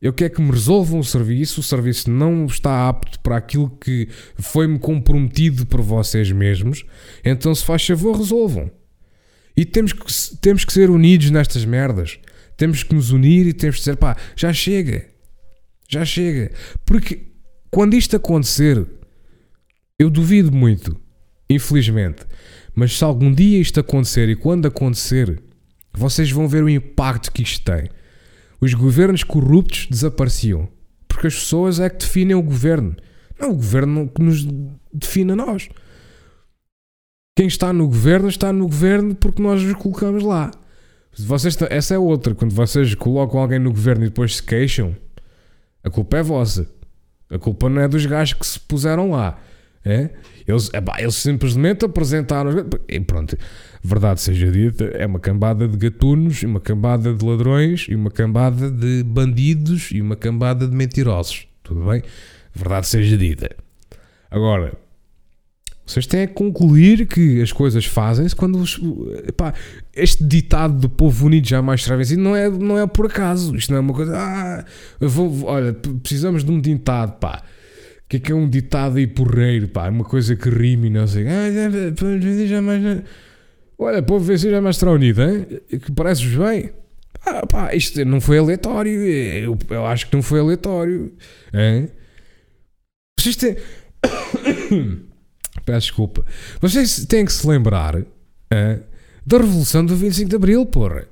eu 0.00 0.12
quero 0.12 0.34
que 0.34 0.42
me 0.42 0.50
resolvam 0.50 1.00
o 1.00 1.04
serviço, 1.04 1.60
o 1.60 1.64
serviço 1.64 2.10
não 2.10 2.46
está 2.46 2.88
apto 2.88 3.18
para 3.20 3.36
aquilo 3.36 3.70
que 3.70 4.08
foi-me 4.38 4.78
comprometido 4.78 5.66
por 5.66 5.80
vocês 5.80 6.30
mesmos, 6.30 6.84
então 7.24 7.54
se 7.54 7.64
faz 7.64 7.86
favor, 7.86 8.16
resolvam. 8.16 8.70
E 9.56 9.64
temos 9.64 9.92
que, 9.92 10.36
temos 10.36 10.64
que 10.64 10.72
ser 10.72 10.90
unidos 10.90 11.30
nestas 11.30 11.64
merdas. 11.64 12.18
Temos 12.56 12.82
que 12.82 12.94
nos 12.94 13.10
unir 13.10 13.46
e 13.46 13.52
temos 13.52 13.76
que 13.76 13.82
dizer, 13.82 13.96
pá, 13.96 14.16
já 14.34 14.52
chega. 14.52 15.06
Já 15.88 16.04
chega. 16.04 16.52
Porque 16.84 17.26
quando 17.70 17.94
isto 17.94 18.16
acontecer, 18.16 18.86
eu 19.98 20.10
duvido 20.10 20.52
muito, 20.52 21.00
infelizmente, 21.48 22.22
mas 22.74 22.96
se 22.96 23.04
algum 23.04 23.32
dia 23.32 23.58
isto 23.58 23.80
acontecer 23.80 24.28
e 24.28 24.36
quando 24.36 24.66
acontecer, 24.66 25.42
vocês 25.92 26.30
vão 26.30 26.46
ver 26.46 26.62
o 26.62 26.68
impacto 26.68 27.32
que 27.32 27.42
isto 27.42 27.64
tem 27.64 27.88
os 28.60 28.74
governos 28.74 29.22
corruptos 29.22 29.86
desapareciam. 29.90 30.68
Porque 31.06 31.26
as 31.26 31.34
pessoas 31.34 31.80
é 31.80 31.88
que 31.88 31.98
definem 31.98 32.36
o 32.36 32.42
governo. 32.42 32.96
Não 33.38 33.50
o 33.50 33.54
governo 33.54 34.08
que 34.08 34.22
nos 34.22 34.46
define 34.92 35.32
a 35.32 35.36
nós. 35.36 35.68
Quem 37.36 37.46
está 37.46 37.72
no 37.72 37.86
governo 37.86 38.28
está 38.28 38.52
no 38.52 38.66
governo 38.66 39.14
porque 39.14 39.42
nós 39.42 39.62
os 39.62 39.74
colocamos 39.74 40.22
lá. 40.22 40.50
Vocês, 41.18 41.56
essa 41.70 41.94
é 41.94 41.98
outra. 41.98 42.34
Quando 42.34 42.54
vocês 42.54 42.94
colocam 42.94 43.40
alguém 43.40 43.58
no 43.58 43.70
governo 43.70 44.04
e 44.04 44.08
depois 44.08 44.36
se 44.36 44.42
queixam, 44.42 44.96
a 45.82 45.90
culpa 45.90 46.18
é 46.18 46.22
vossa. 46.22 46.70
A 47.28 47.38
culpa 47.38 47.68
não 47.68 47.82
é 47.82 47.88
dos 47.88 48.04
gajos 48.06 48.34
que 48.34 48.46
se 48.46 48.60
puseram 48.60 49.10
lá. 49.10 49.38
É? 49.86 50.10
Eles, 50.48 50.68
eles 50.98 51.14
simplesmente 51.14 51.84
apresentaram. 51.84 52.50
E 52.88 52.98
pronto, 52.98 53.38
verdade 53.82 54.20
seja 54.20 54.50
dita, 54.50 54.84
é 54.86 55.06
uma 55.06 55.20
cambada 55.20 55.68
de 55.68 55.76
gatunos, 55.76 56.42
uma 56.42 56.58
cambada 56.58 57.14
de 57.14 57.24
ladrões, 57.24 57.86
e 57.88 57.94
uma 57.94 58.10
cambada 58.10 58.68
de 58.68 59.04
bandidos 59.04 59.90
e 59.92 60.02
uma 60.02 60.16
cambada 60.16 60.66
de 60.66 60.74
mentirosos. 60.74 61.46
Tudo 61.62 61.86
bem? 61.88 62.02
Verdade 62.52 62.88
seja 62.88 63.16
dita. 63.16 63.54
Agora, 64.28 64.72
vocês 65.86 66.04
têm 66.04 66.26
que 66.26 66.34
concluir 66.34 67.06
que 67.06 67.40
as 67.40 67.52
coisas 67.52 67.84
fazem-se 67.84 68.34
quando 68.34 68.58
os, 68.58 68.80
epá, 69.28 69.54
este 69.94 70.24
ditado 70.24 70.80
do 70.80 70.88
povo 70.88 71.26
unido 71.26 71.46
jamais 71.46 71.84
será 71.84 71.94
vencido 71.94 72.20
não 72.20 72.34
é, 72.34 72.50
não 72.50 72.76
é 72.76 72.88
por 72.88 73.06
acaso. 73.06 73.54
Isto 73.54 73.70
não 73.70 73.78
é 73.78 73.80
uma 73.80 73.94
coisa. 73.94 74.18
Ah, 74.18 74.64
vou, 74.98 75.44
olha, 75.44 75.72
precisamos 76.02 76.42
de 76.42 76.50
um 76.50 76.60
ditado, 76.60 77.20
pá 77.20 77.44
que 78.08 78.16
é 78.16 78.20
que 78.20 78.32
é 78.32 78.34
um 78.34 78.48
ditado 78.48 78.98
aí 78.98 79.06
porreiro, 79.06 79.68
pá? 79.68 79.88
Uma 79.88 80.04
coisa 80.04 80.36
que 80.36 80.48
rime, 80.48 80.88
não 80.88 81.06
sei. 81.06 81.24
Olha, 83.78 84.02
povo 84.02 84.24
vencer 84.24 84.50
já 84.50 84.60
mais 84.60 84.80
unido, 84.82 85.22
hein? 85.22 85.46
Que 85.68 85.92
parece-vos 85.92 86.46
bem. 86.46 86.70
Ah, 87.24 87.46
pá, 87.46 87.74
isto 87.74 88.04
não 88.04 88.20
foi 88.20 88.38
aleatório. 88.38 88.92
Eu, 88.92 89.58
eu 89.70 89.86
acho 89.86 90.08
que 90.08 90.14
não 90.14 90.22
foi 90.22 90.40
aleatório. 90.40 91.12
Hein? 91.52 91.88
Vocês 93.18 93.36
têm. 93.36 93.56
Peço 95.64 95.88
desculpa. 95.88 96.24
Vocês 96.60 97.04
têm 97.06 97.24
que 97.24 97.32
se 97.32 97.46
lembrar 97.46 97.96
hein, 97.96 98.80
da 99.26 99.38
Revolução 99.38 99.84
do 99.84 99.96
25 99.96 100.30
de 100.30 100.36
Abril, 100.36 100.64
porra. 100.64 101.08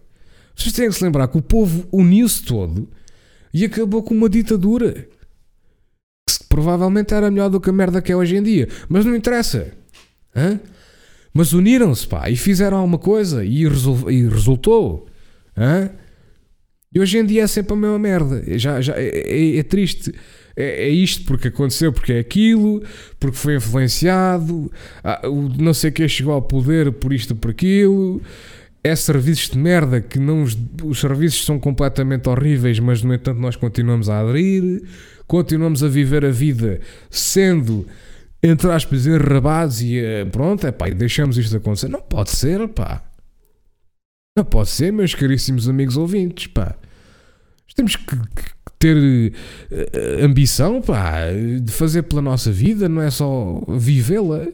Vocês 0.54 0.72
têm 0.72 0.88
que 0.88 0.94
se 0.94 1.02
lembrar 1.02 1.26
que 1.26 1.36
o 1.36 1.42
povo 1.42 1.88
uniu-se 1.90 2.44
todo 2.44 2.88
e 3.52 3.64
acabou 3.64 4.02
com 4.04 4.14
uma 4.14 4.28
ditadura 4.28 5.08
provavelmente 6.54 7.12
era 7.12 7.32
melhor 7.32 7.50
do 7.50 7.60
que 7.60 7.68
a 7.68 7.72
merda 7.72 8.00
que 8.00 8.12
é 8.12 8.16
hoje 8.16 8.36
em 8.36 8.42
dia. 8.42 8.68
Mas 8.88 9.04
não 9.04 9.16
interessa. 9.16 9.72
Hã? 10.36 10.60
Mas 11.32 11.52
uniram-se, 11.52 12.06
pá, 12.06 12.30
e 12.30 12.36
fizeram 12.36 12.76
alguma 12.76 12.96
coisa 12.96 13.44
e, 13.44 13.66
resol 13.66 14.08
e 14.08 14.28
resultou. 14.28 15.08
Hã? 15.58 15.90
E 16.94 17.00
hoje 17.00 17.18
em 17.18 17.26
dia 17.26 17.42
é 17.42 17.46
sempre 17.48 17.72
a 17.72 17.76
mesma 17.76 17.98
merda. 17.98 18.44
Já, 18.56 18.80
já, 18.80 18.94
é, 18.94 19.08
é, 19.08 19.56
é 19.56 19.62
triste. 19.64 20.14
É, 20.54 20.84
é, 20.84 20.88
isto 20.88 21.24
porque 21.24 21.48
aconteceu, 21.48 21.92
porque 21.92 22.12
é 22.12 22.20
aquilo, 22.20 22.84
porque 23.18 23.36
foi 23.36 23.56
influenciado, 23.56 24.70
ah, 25.02 25.28
o 25.28 25.48
não 25.60 25.74
sei 25.74 25.90
quem 25.90 26.06
chegou 26.06 26.34
ao 26.34 26.42
poder 26.42 26.92
por 26.92 27.12
isto 27.12 27.34
por 27.34 27.50
aquilo. 27.50 28.22
É 28.84 28.94
serviços 28.94 29.50
de 29.50 29.58
merda 29.58 30.00
que 30.00 30.20
não 30.20 30.44
os, 30.44 30.56
os 30.84 31.00
serviços 31.00 31.44
são 31.44 31.58
completamente 31.58 32.28
horríveis, 32.28 32.78
mas 32.78 33.02
no 33.02 33.12
entanto 33.12 33.40
nós 33.40 33.56
continuamos 33.56 34.08
a 34.08 34.20
aderir 34.20 34.82
continuamos 35.26 35.82
a 35.82 35.88
viver 35.88 36.24
a 36.24 36.30
vida 36.30 36.80
sendo, 37.10 37.86
entre 38.42 38.70
aspas, 38.70 39.06
enrabados 39.06 39.80
e 39.80 39.98
eh, 39.98 40.24
pronto, 40.24 40.66
é 40.66 40.72
pá, 40.72 40.88
deixamos 40.90 41.38
isto 41.38 41.56
acontecer. 41.56 41.88
Não 41.88 42.00
pode 42.00 42.30
ser, 42.30 42.66
pá. 42.68 43.02
Não 44.36 44.44
pode 44.44 44.68
ser, 44.68 44.92
meus 44.92 45.14
caríssimos 45.14 45.68
amigos 45.68 45.96
ouvintes, 45.96 46.46
pá. 46.48 46.74
Temos 47.74 47.96
que, 47.96 48.16
ter 48.78 48.96
uh, 48.96 50.24
ambição, 50.24 50.82
pá, 50.82 51.22
de 51.62 51.72
fazer 51.72 52.02
pela 52.02 52.20
nossa 52.20 52.52
vida, 52.52 52.88
não 52.88 53.00
é 53.00 53.10
só 53.10 53.62
vivê-la. 53.68 54.46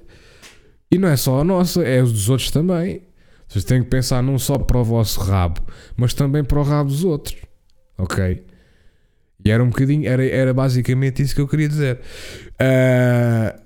E 0.90 0.98
não 0.98 1.08
é 1.08 1.16
só 1.16 1.40
a 1.40 1.44
nossa, 1.44 1.82
é 1.82 2.02
os 2.02 2.12
dos 2.12 2.28
outros 2.28 2.50
também. 2.50 3.02
Vocês 3.48 3.64
têm 3.64 3.82
que 3.82 3.88
pensar 3.88 4.22
não 4.22 4.38
só 4.38 4.58
para 4.58 4.78
o 4.78 4.84
vosso 4.84 5.20
rabo, 5.20 5.60
mas 5.96 6.14
também 6.14 6.44
para 6.44 6.58
o 6.58 6.62
rabo 6.62 6.90
dos 6.90 7.04
outros. 7.04 7.36
Ok? 7.98 8.44
E 9.44 9.50
era 9.50 9.62
um 9.62 9.68
bocadinho, 9.68 10.08
era, 10.08 10.24
era 10.24 10.54
basicamente 10.54 11.22
isso 11.22 11.34
que 11.34 11.40
eu 11.40 11.48
queria 11.48 11.68
dizer. 11.68 12.00
Uh, 12.60 13.58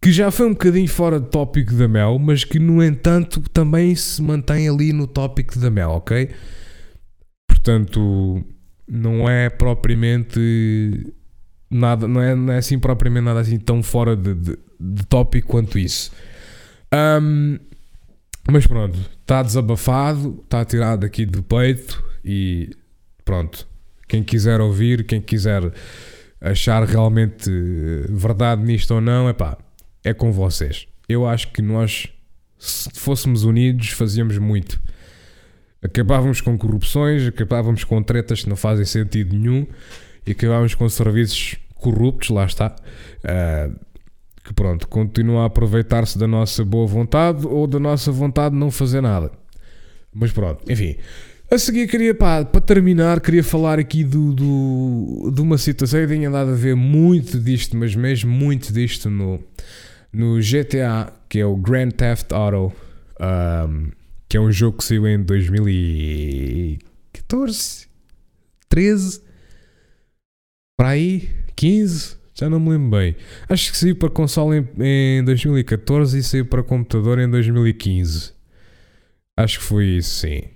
que 0.00 0.10
já 0.10 0.30
foi 0.32 0.46
um 0.46 0.52
bocadinho 0.52 0.88
fora 0.88 1.20
do 1.20 1.26
tópico 1.26 1.74
da 1.74 1.86
Mel, 1.86 2.18
mas 2.18 2.42
que 2.42 2.58
no 2.58 2.82
entanto 2.82 3.40
também 3.52 3.94
se 3.94 4.20
mantém 4.20 4.68
ali 4.68 4.92
no 4.92 5.06
tópico 5.06 5.58
da 5.58 5.70
Mel, 5.70 5.90
ok? 5.90 6.28
Portanto, 7.46 8.44
não 8.88 9.30
é 9.30 9.48
propriamente 9.48 11.14
nada, 11.70 12.08
não 12.08 12.20
é, 12.20 12.34
não 12.34 12.52
é 12.52 12.58
assim 12.58 12.78
propriamente 12.78 13.24
nada 13.24 13.40
assim 13.40 13.58
tão 13.58 13.82
fora 13.82 14.16
de, 14.16 14.34
de, 14.34 14.58
de 14.80 15.06
tópico 15.06 15.48
quanto 15.48 15.78
isso. 15.78 16.10
Um, 16.92 17.58
mas 18.50 18.66
pronto, 18.66 18.98
está 19.20 19.42
desabafado, 19.42 20.40
está 20.42 20.64
tirado 20.64 21.06
aqui 21.06 21.24
do 21.24 21.42
peito 21.42 22.02
e 22.24 22.70
pronto. 23.24 23.68
Quem 24.12 24.22
quiser 24.22 24.60
ouvir, 24.60 25.06
quem 25.06 25.22
quiser 25.22 25.72
achar 26.38 26.84
realmente 26.84 27.50
verdade 28.10 28.62
nisto 28.62 28.92
ou 28.92 29.00
não, 29.00 29.26
epá, 29.26 29.56
é 30.04 30.12
com 30.12 30.30
vocês. 30.30 30.86
Eu 31.08 31.26
acho 31.26 31.50
que 31.50 31.62
nós, 31.62 32.08
se 32.58 32.90
fôssemos 32.92 33.42
unidos, 33.42 33.88
fazíamos 33.88 34.36
muito. 34.36 34.78
Acabávamos 35.80 36.42
com 36.42 36.58
corrupções, 36.58 37.26
acabávamos 37.26 37.84
com 37.84 38.02
tretas 38.02 38.42
que 38.42 38.50
não 38.50 38.56
fazem 38.56 38.84
sentido 38.84 39.34
nenhum 39.34 39.66
e 40.26 40.32
acabávamos 40.32 40.74
com 40.74 40.86
serviços 40.90 41.56
corruptos, 41.76 42.28
lá 42.28 42.44
está. 42.44 42.76
Uh, 43.24 43.74
que 44.44 44.52
pronto, 44.52 44.88
continua 44.88 45.44
a 45.44 45.46
aproveitar-se 45.46 46.18
da 46.18 46.26
nossa 46.26 46.62
boa 46.66 46.86
vontade 46.86 47.46
ou 47.46 47.66
da 47.66 47.78
nossa 47.78 48.12
vontade 48.12 48.54
de 48.54 48.60
não 48.60 48.70
fazer 48.70 49.00
nada. 49.00 49.32
Mas 50.12 50.32
pronto, 50.32 50.70
enfim. 50.70 50.98
A 51.52 51.58
seguir, 51.58 51.86
queria, 51.86 52.14
pá, 52.14 52.42
para 52.46 52.62
terminar, 52.62 53.20
queria 53.20 53.44
falar 53.44 53.78
aqui 53.78 54.02
do, 54.02 54.32
do, 54.32 55.30
de 55.34 55.42
uma 55.42 55.58
situação. 55.58 56.00
Eu 56.00 56.08
tenho 56.08 56.26
andado 56.26 56.50
a 56.50 56.54
ver 56.54 56.74
muito 56.74 57.38
disto, 57.38 57.76
mas 57.76 57.94
mesmo 57.94 58.32
muito 58.32 58.72
disto 58.72 59.10
no, 59.10 59.38
no 60.10 60.40
GTA, 60.40 61.12
que 61.28 61.40
é 61.40 61.44
o 61.44 61.54
Grand 61.54 61.90
Theft 61.90 62.32
Auto, 62.32 62.72
um, 63.68 63.90
que 64.26 64.38
é 64.38 64.40
um 64.40 64.50
jogo 64.50 64.78
que 64.78 64.84
saiu 64.84 65.06
em 65.06 65.22
2014, 65.22 67.86
13, 68.70 69.20
para 70.74 70.88
aí, 70.88 71.28
15, 71.54 72.16
já 72.32 72.48
não 72.48 72.58
me 72.58 72.70
lembro 72.70 72.98
bem. 72.98 73.14
Acho 73.46 73.72
que 73.72 73.76
saiu 73.76 73.96
para 73.96 74.08
console 74.08 74.66
em, 74.78 75.18
em 75.18 75.24
2014 75.24 76.18
e 76.18 76.22
saiu 76.22 76.46
para 76.46 76.62
computador 76.62 77.18
em 77.18 77.28
2015. 77.28 78.32
Acho 79.36 79.58
que 79.58 79.64
foi 79.66 79.84
isso, 79.84 80.20
sim. 80.20 80.51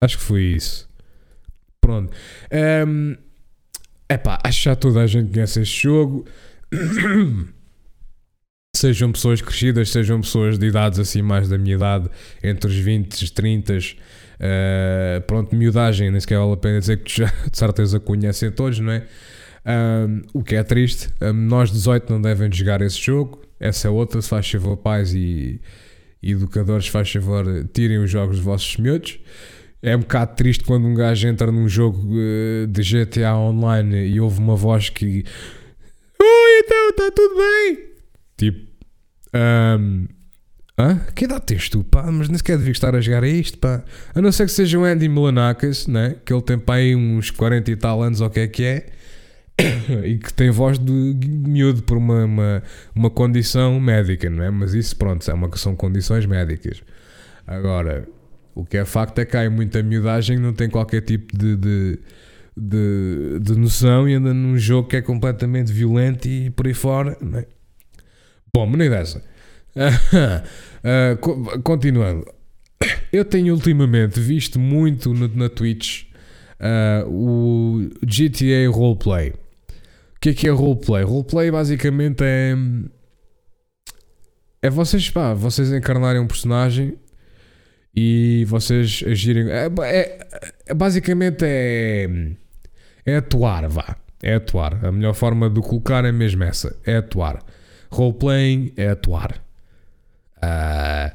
Acho 0.00 0.18
que 0.18 0.24
foi 0.24 0.42
isso. 0.42 0.88
Pronto. 1.80 2.12
Um, 2.86 3.16
epá, 4.08 4.38
acho 4.44 4.58
que 4.58 4.64
já 4.64 4.76
toda 4.76 5.00
a 5.00 5.06
gente 5.06 5.32
conhece 5.32 5.60
este 5.60 5.82
jogo. 5.82 6.26
sejam 8.78 9.10
pessoas 9.10 9.40
crescidas, 9.40 9.90
sejam 9.90 10.20
pessoas 10.20 10.58
de 10.58 10.66
idades 10.66 10.98
assim 10.98 11.22
mais 11.22 11.48
da 11.48 11.58
minha 11.58 11.74
idade, 11.74 12.08
entre 12.42 12.70
os 12.70 12.76
20 12.76 13.20
e 13.20 13.24
os 13.24 13.30
30. 13.30 13.74
Uh, 13.74 15.20
pronto, 15.26 15.54
miudagem, 15.54 16.10
nem 16.10 16.20
sequer 16.20 16.38
vale 16.38 16.52
a 16.52 16.56
pena 16.56 16.78
dizer 16.78 17.02
que 17.02 17.18
já 17.22 17.26
de 17.50 17.58
certeza 17.58 17.98
conhecem 17.98 18.50
todos, 18.50 18.78
não 18.78 18.92
é? 18.92 19.06
Um, 19.66 20.22
o 20.32 20.42
que 20.42 20.54
é 20.54 20.62
triste, 20.62 21.10
um, 21.20 21.32
nós 21.32 21.70
18 21.70 22.10
não 22.12 22.22
devem 22.22 22.50
jogar 22.50 22.80
esse 22.80 23.00
jogo. 23.00 23.42
Essa 23.60 23.88
é 23.88 23.90
outra, 23.90 24.22
se 24.22 24.28
faz 24.28 24.48
favor, 24.48 24.76
pais 24.76 25.12
e, 25.12 25.60
e 26.22 26.30
educadores, 26.32 26.86
faz 26.86 27.10
favor, 27.10 27.44
tirem 27.72 27.98
os 27.98 28.10
jogos 28.10 28.36
dos 28.36 28.44
vossos 28.44 28.76
miúdos. 28.76 29.18
É 29.82 29.96
um 29.96 30.00
bocado 30.00 30.34
triste 30.34 30.64
quando 30.64 30.86
um 30.86 30.94
gajo 30.94 31.28
entra 31.28 31.52
num 31.52 31.68
jogo 31.68 31.98
uh, 32.08 32.66
de 32.66 32.82
GTA 32.82 33.36
Online 33.36 34.08
e 34.08 34.20
ouve 34.20 34.40
uma 34.40 34.56
voz 34.56 34.88
que. 34.88 35.24
Oi, 36.20 36.60
então, 36.64 36.90
está 36.90 37.10
tudo 37.12 37.36
bem? 37.36 37.78
Tipo. 38.36 38.68
Um, 39.34 40.08
hã? 40.76 41.00
Que 41.14 41.26
idade 41.26 41.46
tens 41.46 41.68
tu, 41.68 41.84
pá? 41.84 42.10
Mas 42.10 42.28
nem 42.28 42.38
sequer 42.38 42.58
devias 42.58 42.76
estar 42.76 42.94
a 42.96 43.00
jogar 43.00 43.22
a 43.22 43.28
isto, 43.28 43.58
pá. 43.58 43.84
A 44.14 44.20
não 44.20 44.32
ser 44.32 44.46
que 44.46 44.52
seja 44.52 44.78
o 44.78 44.84
Andy 44.84 45.08
Milanakis, 45.08 45.86
né? 45.86 46.16
Que 46.24 46.32
ele 46.32 46.42
tem 46.42 46.58
pá 46.58 46.74
aí 46.74 46.96
uns 46.96 47.30
40 47.30 47.70
e 47.70 47.76
tal 47.76 48.02
anos, 48.02 48.20
ou 48.20 48.26
o 48.26 48.30
que 48.30 48.40
é 48.40 48.48
que 48.48 48.64
é 48.64 48.86
e 50.04 50.18
que 50.18 50.32
tem 50.32 50.50
voz 50.50 50.78
de 50.78 50.92
miúdo 50.92 51.82
por 51.82 51.96
uma, 51.96 52.24
uma, 52.24 52.62
uma, 52.94 53.10
condição 53.10 53.78
médica, 53.78 54.30
não 54.30 54.42
é? 54.42 54.50
Mas 54.50 54.74
isso, 54.74 54.96
pronto, 54.96 55.28
é 55.28 55.34
uma, 55.34 55.54
são 55.56 55.74
condições 55.76 56.26
médicas. 56.26 56.82
Agora, 57.46 58.06
o 58.58 58.64
que 58.64 58.76
é 58.76 58.84
facto 58.84 59.20
é 59.20 59.24
que 59.24 59.36
há 59.36 59.48
muita 59.48 59.80
miudagem 59.84 60.36
não 60.36 60.52
tem 60.52 60.68
qualquer 60.68 61.00
tipo 61.02 61.36
de, 61.36 61.56
de, 61.56 61.98
de, 62.56 63.38
de, 63.40 63.54
noção 63.56 64.08
e 64.08 64.14
anda 64.14 64.34
num 64.34 64.58
jogo 64.58 64.88
que 64.88 64.96
é 64.96 65.00
completamente 65.00 65.72
violento 65.72 66.26
e 66.26 66.50
por 66.50 66.66
aí 66.66 66.74
fora, 66.74 67.16
não 67.20 67.38
é? 67.38 67.46
Bom, 68.52 68.68
nem 68.68 68.90
dessa. 68.90 69.22
uh, 70.82 71.62
continuando. 71.62 72.26
Eu 73.12 73.24
tenho 73.24 73.54
ultimamente 73.54 74.18
visto 74.18 74.58
muito 74.58 75.14
no, 75.14 75.28
na 75.28 75.48
Twitch 75.48 76.06
uh, 76.58 77.08
o 77.08 77.88
GTA 78.02 78.68
Roleplay. 78.68 79.30
O 79.30 80.20
que 80.20 80.30
é 80.30 80.34
que 80.34 80.48
é 80.48 80.50
roleplay? 80.50 81.04
Roleplay 81.04 81.48
basicamente 81.48 82.24
é. 82.24 82.56
É 84.60 84.68
vocês, 84.68 85.08
pá, 85.10 85.32
vocês 85.32 85.72
encarnarem 85.72 86.20
um 86.20 86.26
personagem 86.26 86.98
e 88.00 88.44
vocês 88.44 89.02
agirem. 89.04 89.50
É, 89.50 89.68
é, 89.82 90.28
é, 90.66 90.74
basicamente 90.74 91.44
é. 91.44 92.08
É 93.04 93.16
atuar, 93.16 93.68
vá. 93.68 93.96
É 94.22 94.34
atuar. 94.34 94.84
A 94.84 94.92
melhor 94.92 95.14
forma 95.14 95.50
de 95.50 95.60
colocar 95.60 96.04
é 96.04 96.12
mesmo 96.12 96.44
essa: 96.44 96.76
é 96.86 96.98
atuar. 96.98 97.42
Roleplaying 97.90 98.72
é 98.76 98.90
atuar. 98.90 99.42
Uh, 100.36 101.10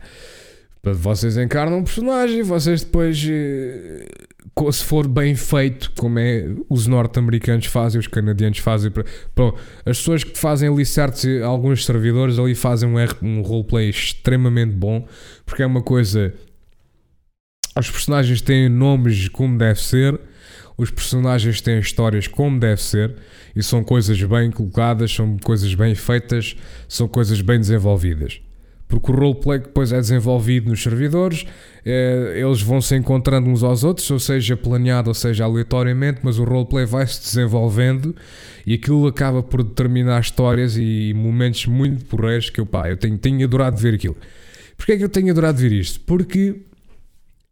vocês 0.93 1.37
encarnam 1.37 1.77
um 1.77 1.83
personagem, 1.85 2.43
vocês 2.43 2.83
depois 2.83 3.25
eh, 3.25 4.05
se 4.69 4.83
for 4.83 5.07
bem 5.07 5.33
feito, 5.33 5.93
como 5.97 6.19
é 6.19 6.45
os 6.69 6.85
norte-americanos 6.85 7.67
fazem, 7.67 7.97
os 7.97 8.07
canadianos 8.07 8.57
fazem. 8.57 8.91
Bom, 9.33 9.57
as 9.85 9.99
pessoas 9.99 10.25
que 10.25 10.37
fazem 10.37 10.67
ali 10.67 10.85
certos, 10.85 11.25
alguns 11.41 11.85
servidores 11.85 12.37
ali 12.37 12.53
fazem 12.53 12.89
um, 12.89 12.97
um 13.21 13.41
roleplay 13.41 13.89
extremamente 13.89 14.73
bom, 14.73 15.07
porque 15.45 15.63
é 15.63 15.65
uma 15.65 15.81
coisa. 15.81 16.33
Os 17.77 17.89
personagens 17.89 18.41
têm 18.41 18.69
nomes 18.69 19.27
como 19.27 19.57
deve 19.57 19.81
ser, 19.81 20.19
os 20.77 20.89
personagens 20.91 21.61
têm 21.61 21.79
histórias 21.79 22.27
como 22.27 22.59
deve 22.59 22.81
ser, 22.81 23.15
e 23.55 23.61
são 23.61 23.83
coisas 23.83 24.21
bem 24.23 24.51
colocadas, 24.51 25.13
são 25.13 25.37
coisas 25.37 25.73
bem 25.73 25.95
feitas, 25.95 26.55
são 26.87 27.07
coisas 27.07 27.41
bem 27.41 27.59
desenvolvidas 27.59 28.41
porque 28.93 29.11
o 29.11 29.15
roleplay 29.15 29.59
depois 29.59 29.91
é 29.91 29.99
desenvolvido 29.99 30.69
nos 30.69 30.83
servidores, 30.83 31.47
é, 31.83 32.35
eles 32.35 32.61
vão 32.61 32.79
se 32.79 32.95
encontrando 32.95 33.49
uns 33.49 33.63
aos 33.63 33.83
outros, 33.83 34.09
ou 34.11 34.19
seja, 34.19 34.55
planeado, 34.55 35.09
ou 35.09 35.13
seja, 35.15 35.45
aleatoriamente, 35.45 36.19
mas 36.21 36.37
o 36.37 36.43
roleplay 36.43 36.85
vai 36.85 37.07
se 37.07 37.19
desenvolvendo 37.21 38.15
e 38.67 38.75
aquilo 38.75 39.07
acaba 39.07 39.41
por 39.41 39.63
determinar 39.63 40.21
histórias 40.21 40.77
e 40.77 41.11
momentos 41.15 41.65
muito 41.65 42.05
porreiros 42.05 42.51
que 42.51 42.61
eu, 42.61 42.67
eu 42.85 42.97
tenho, 42.97 43.17
tenho 43.17 43.43
adorado 43.43 43.77
ver 43.77 43.95
aquilo. 43.95 44.15
Porquê 44.77 44.91
é 44.93 44.97
que 44.97 45.03
eu 45.03 45.09
tenho 45.09 45.31
adorado 45.31 45.57
ver 45.57 45.71
isto? 45.71 45.99
Porque 46.01 46.61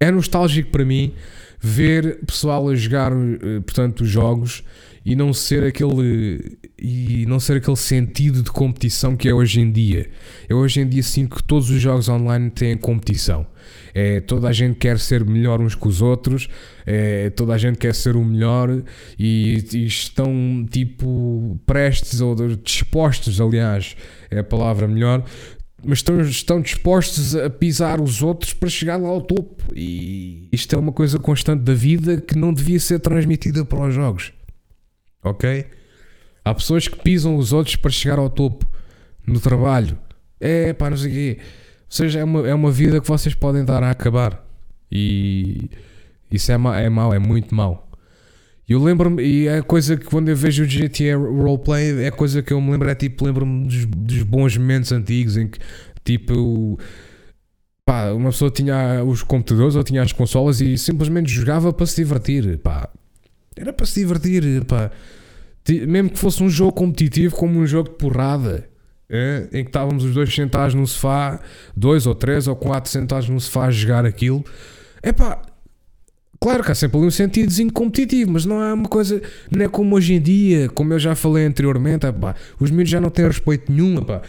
é 0.01 0.09
nostálgico 0.09 0.71
para 0.71 0.83
mim 0.83 1.13
ver 1.59 2.19
pessoal 2.25 2.67
a 2.67 2.75
jogar, 2.75 3.11
eh, 3.11 3.59
portanto, 3.59 4.03
jogos 4.03 4.63
e 5.05 5.15
não 5.15 5.31
ser 5.31 5.63
aquele 5.63 6.57
e 6.77 7.25
não 7.27 7.39
ser 7.39 7.57
aquele 7.57 7.77
sentido 7.77 8.41
de 8.41 8.51
competição 8.51 9.15
que 9.15 9.29
é 9.29 9.33
hoje 9.33 9.61
em 9.61 9.71
dia. 9.71 10.09
Eu 10.49 10.57
hoje 10.57 10.81
em 10.81 10.87
dia 10.87 11.03
sinto 11.03 11.35
que 11.35 11.43
todos 11.43 11.69
os 11.69 11.79
jogos 11.79 12.09
online 12.09 12.49
têm 12.49 12.75
competição. 12.75 13.45
É, 13.93 14.19
toda 14.21 14.47
a 14.47 14.53
gente 14.53 14.77
quer 14.77 14.97
ser 14.97 15.23
melhor 15.23 15.61
uns 15.61 15.75
que 15.75 15.87
os 15.87 16.01
outros, 16.01 16.47
é, 16.85 17.29
toda 17.29 17.53
a 17.53 17.57
gente 17.57 17.77
quer 17.77 17.93
ser 17.93 18.15
o 18.15 18.23
melhor 18.23 18.81
e, 19.19 19.63
e 19.73 19.85
estão 19.85 20.65
tipo 20.69 21.59
prestes 21.65 22.21
ou 22.21 22.35
dispostos, 22.55 23.39
aliás, 23.39 23.95
é 24.31 24.39
a 24.39 24.43
palavra 24.43 24.87
melhor, 24.87 25.23
mas 25.83 25.99
estão, 25.99 26.21
estão 26.21 26.61
dispostos 26.61 27.35
a 27.35 27.49
pisar 27.49 27.99
os 28.01 28.21
outros 28.21 28.53
para 28.53 28.69
chegar 28.69 28.97
lá 28.97 29.09
ao 29.09 29.21
topo. 29.21 29.63
E 29.75 30.47
isto 30.51 30.75
é 30.75 30.79
uma 30.79 30.91
coisa 30.91 31.17
constante 31.19 31.63
da 31.63 31.73
vida 31.73 32.19
que 32.19 32.37
não 32.37 32.53
devia 32.53 32.79
ser 32.79 32.99
transmitida 32.99 33.65
para 33.65 33.87
os 33.87 33.93
jogos 33.93 34.33
ok? 35.23 35.65
Há 36.43 36.53
pessoas 36.53 36.87
que 36.87 36.97
pisam 36.97 37.35
os 37.35 37.53
outros 37.53 37.75
para 37.75 37.91
chegar 37.91 38.17
ao 38.17 38.29
topo 38.29 38.65
no 39.25 39.39
trabalho. 39.39 39.97
É 40.39 40.73
pá, 40.73 40.89
não 40.89 40.97
sei 40.97 41.11
o 41.11 41.13
quê. 41.13 41.37
Ou 41.39 41.45
seja, 41.89 42.19
é 42.19 42.23
uma, 42.23 42.47
é 42.47 42.53
uma 42.53 42.71
vida 42.71 42.99
que 42.99 43.07
vocês 43.07 43.35
podem 43.35 43.63
dar 43.63 43.83
a 43.83 43.91
acabar. 43.91 44.43
E 44.91 45.69
isso 46.31 46.51
é, 46.51 46.57
ma 46.57 46.79
é 46.79 46.89
mau, 46.89 47.13
é 47.13 47.19
muito 47.19 47.53
mau. 47.53 47.90
Eu 48.67 48.81
lembro-me, 48.81 49.21
e 49.23 49.47
é 49.47 49.61
coisa 49.61 49.97
que 49.97 50.05
quando 50.05 50.29
eu 50.29 50.35
vejo 50.35 50.63
o 50.63 50.67
GTA 50.67 51.17
Roleplay, 51.17 52.05
é 52.05 52.11
coisa 52.11 52.41
que 52.41 52.53
eu 52.53 52.61
me 52.61 52.71
lembro, 52.71 52.89
é 52.89 52.95
tipo, 52.95 53.25
lembro-me 53.25 53.65
dos, 53.65 53.85
dos, 53.85 54.23
bons 54.23 54.55
momentos 54.55 54.91
antigos 54.91 55.35
em 55.35 55.47
que, 55.47 55.59
tipo, 56.05 56.79
pá, 57.85 58.11
uma 58.11 58.29
pessoa 58.29 58.49
tinha 58.49 59.03
os 59.03 59.23
computadores 59.23 59.75
ou 59.75 59.83
tinha 59.83 60.01
as 60.01 60.13
consolas 60.13 60.61
e 60.61 60.77
simplesmente 60.77 61.31
jogava 61.31 61.73
para 61.73 61.85
se 61.85 61.97
divertir, 61.97 62.59
pá. 62.59 62.89
Era 63.55 63.73
para 63.73 63.85
se 63.85 63.99
divertir, 63.99 64.63
pá. 64.63 64.91
Mesmo 65.87 66.09
que 66.09 66.17
fosse 66.17 66.41
um 66.41 66.49
jogo 66.49 66.71
competitivo, 66.71 67.35
como 67.35 67.59
um 67.59 67.67
jogo 67.67 67.89
de 67.89 67.95
porrada, 67.95 68.69
é? 69.09 69.49
em 69.51 69.63
que 69.63 69.69
estávamos 69.69 70.05
os 70.05 70.13
dois 70.13 70.33
sentados 70.33 70.73
no 70.73 70.87
sofá, 70.87 71.41
dois 71.75 72.07
ou 72.07 72.15
três 72.15 72.47
ou 72.47 72.55
quatro 72.55 72.89
sentados 72.89 73.27
no 73.27 73.39
sofá 73.39 73.65
a 73.65 73.71
jogar 73.71 74.05
aquilo. 74.05 74.43
É 75.03 75.11
pá, 75.11 75.41
claro 76.41 76.63
que 76.63 76.71
há 76.71 76.75
sempre 76.75 76.97
ali 76.97 77.07
um 77.07 77.11
sentidozinho 77.11 77.71
competitivo, 77.71 78.31
mas 78.31 78.45
não 78.45 78.61
é 78.61 78.73
uma 78.73 78.89
coisa, 78.89 79.21
não 79.49 79.63
é 79.63 79.67
como 79.69 79.95
hoje 79.95 80.13
em 80.13 80.21
dia, 80.21 80.67
como 80.69 80.93
eu 80.93 80.99
já 80.99 81.15
falei 81.15 81.45
anteriormente, 81.45 82.05
é 82.05 82.11
pá, 82.11 82.35
os 82.59 82.71
miúdos 82.71 82.89
já 82.89 82.99
não 82.99 83.09
têm 83.09 83.27
respeito 83.27 83.71
nenhum, 83.71 84.03
pá. 84.03 84.21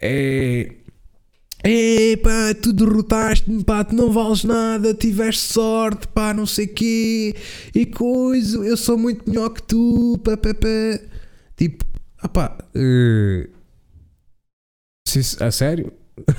É, 0.00 0.70
Epá, 1.64 2.54
tu 2.54 2.72
derrotaste-me, 2.72 3.64
pá, 3.64 3.82
tu 3.82 3.94
não 3.94 4.12
vales 4.12 4.44
nada, 4.44 4.94
tiveste 4.94 5.40
sorte, 5.52 6.06
pá, 6.06 6.32
não 6.32 6.46
sei 6.46 6.68
quê, 6.68 7.34
e 7.74 7.84
coisa, 7.84 8.58
eu 8.58 8.76
sou 8.76 8.96
muito 8.96 9.28
melhor 9.28 9.50
que 9.50 9.62
tu, 9.64 10.18
pá, 10.24 10.36
pá, 10.36 10.54
pá. 10.54 11.00
Tipo, 11.56 11.84
opá, 12.22 12.56
uh, 12.76 13.50
se, 15.06 15.42
a 15.42 15.50
sério? 15.50 15.92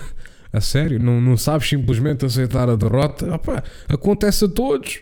a 0.53 0.61
sério? 0.61 0.99
Não, 0.99 1.19
não 1.19 1.35
sabes 1.35 1.67
simplesmente 1.67 2.25
aceitar 2.25 2.69
a 2.69 2.75
derrota? 2.77 3.35
Opá, 3.35 3.61
acontece 3.89 4.45
a 4.45 4.47
todos. 4.47 5.01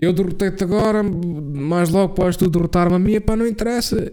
Eu 0.00 0.12
derrotei-te 0.14 0.64
agora, 0.64 1.02
mas 1.02 1.90
logo 1.90 2.14
podes 2.14 2.36
tu 2.36 2.48
derrotar-me 2.48 2.96
a 2.96 2.98
mim, 2.98 3.20
pá, 3.20 3.36
não 3.36 3.46
interessa. 3.46 4.12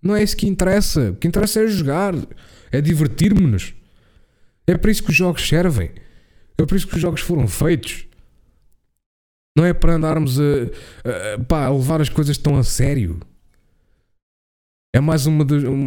Não 0.00 0.14
é 0.14 0.22
isso 0.22 0.36
que 0.36 0.46
interessa. 0.46 1.10
O 1.10 1.16
que 1.16 1.26
interessa 1.26 1.60
é 1.60 1.66
jogar, 1.66 2.14
é 2.70 2.80
divertir-nos. 2.80 3.74
É 4.66 4.76
para 4.76 4.90
isso 4.90 5.02
que 5.02 5.10
os 5.10 5.16
jogos 5.16 5.46
servem. 5.46 5.90
É 6.56 6.64
por 6.64 6.76
isso 6.76 6.86
que 6.86 6.94
os 6.94 7.00
jogos 7.00 7.20
foram 7.22 7.48
feitos. 7.48 8.06
Não 9.56 9.64
é 9.64 9.72
para 9.72 9.94
andarmos 9.94 10.38
a, 10.40 10.44
a, 11.34 11.44
pá, 11.44 11.64
a 11.64 11.72
levar 11.72 12.00
as 12.00 12.08
coisas 12.08 12.38
tão 12.38 12.56
a 12.56 12.62
sério. 12.62 13.20
É 14.94 15.00
mais, 15.00 15.26
uma 15.26 15.44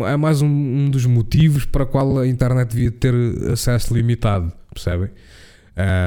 é 0.09 0.17
mais 0.17 0.41
um, 0.41 0.47
um, 0.47 0.89
dos 0.89 1.05
motivos 1.05 1.65
para 1.65 1.83
o 1.83 1.87
qual 1.87 2.19
a 2.19 2.27
internet 2.27 2.71
devia 2.71 2.91
ter 2.91 3.13
acesso 3.53 3.93
limitado, 3.93 4.51
percebem? 4.73 5.09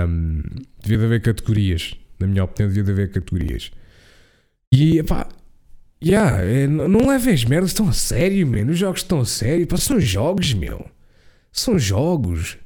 Um, 0.06 0.42
devia 0.82 0.98
de 0.98 1.04
haver 1.06 1.22
categorias. 1.22 1.94
Na 2.20 2.26
minha 2.26 2.44
opinião, 2.44 2.68
devia 2.68 2.84
de 2.84 2.90
haver 2.90 3.10
categorias. 3.10 3.70
E 4.72 5.02
pá, 5.02 5.28
yeah, 6.04 6.42
é, 6.42 6.66
não 6.66 7.08
levem 7.08 7.34
as 7.34 7.44
merdas 7.44 7.72
tão 7.72 7.88
a 7.88 7.92
sério, 7.92 8.46
mano. 8.46 8.72
Os 8.72 8.78
jogos 8.78 9.00
estão 9.00 9.20
a 9.20 9.24
sério. 9.24 9.66
Pá, 9.66 9.76
são 9.76 9.98
jogos, 9.98 10.52
meu. 10.54 10.86
São 11.50 11.78
jogos. 11.78 12.58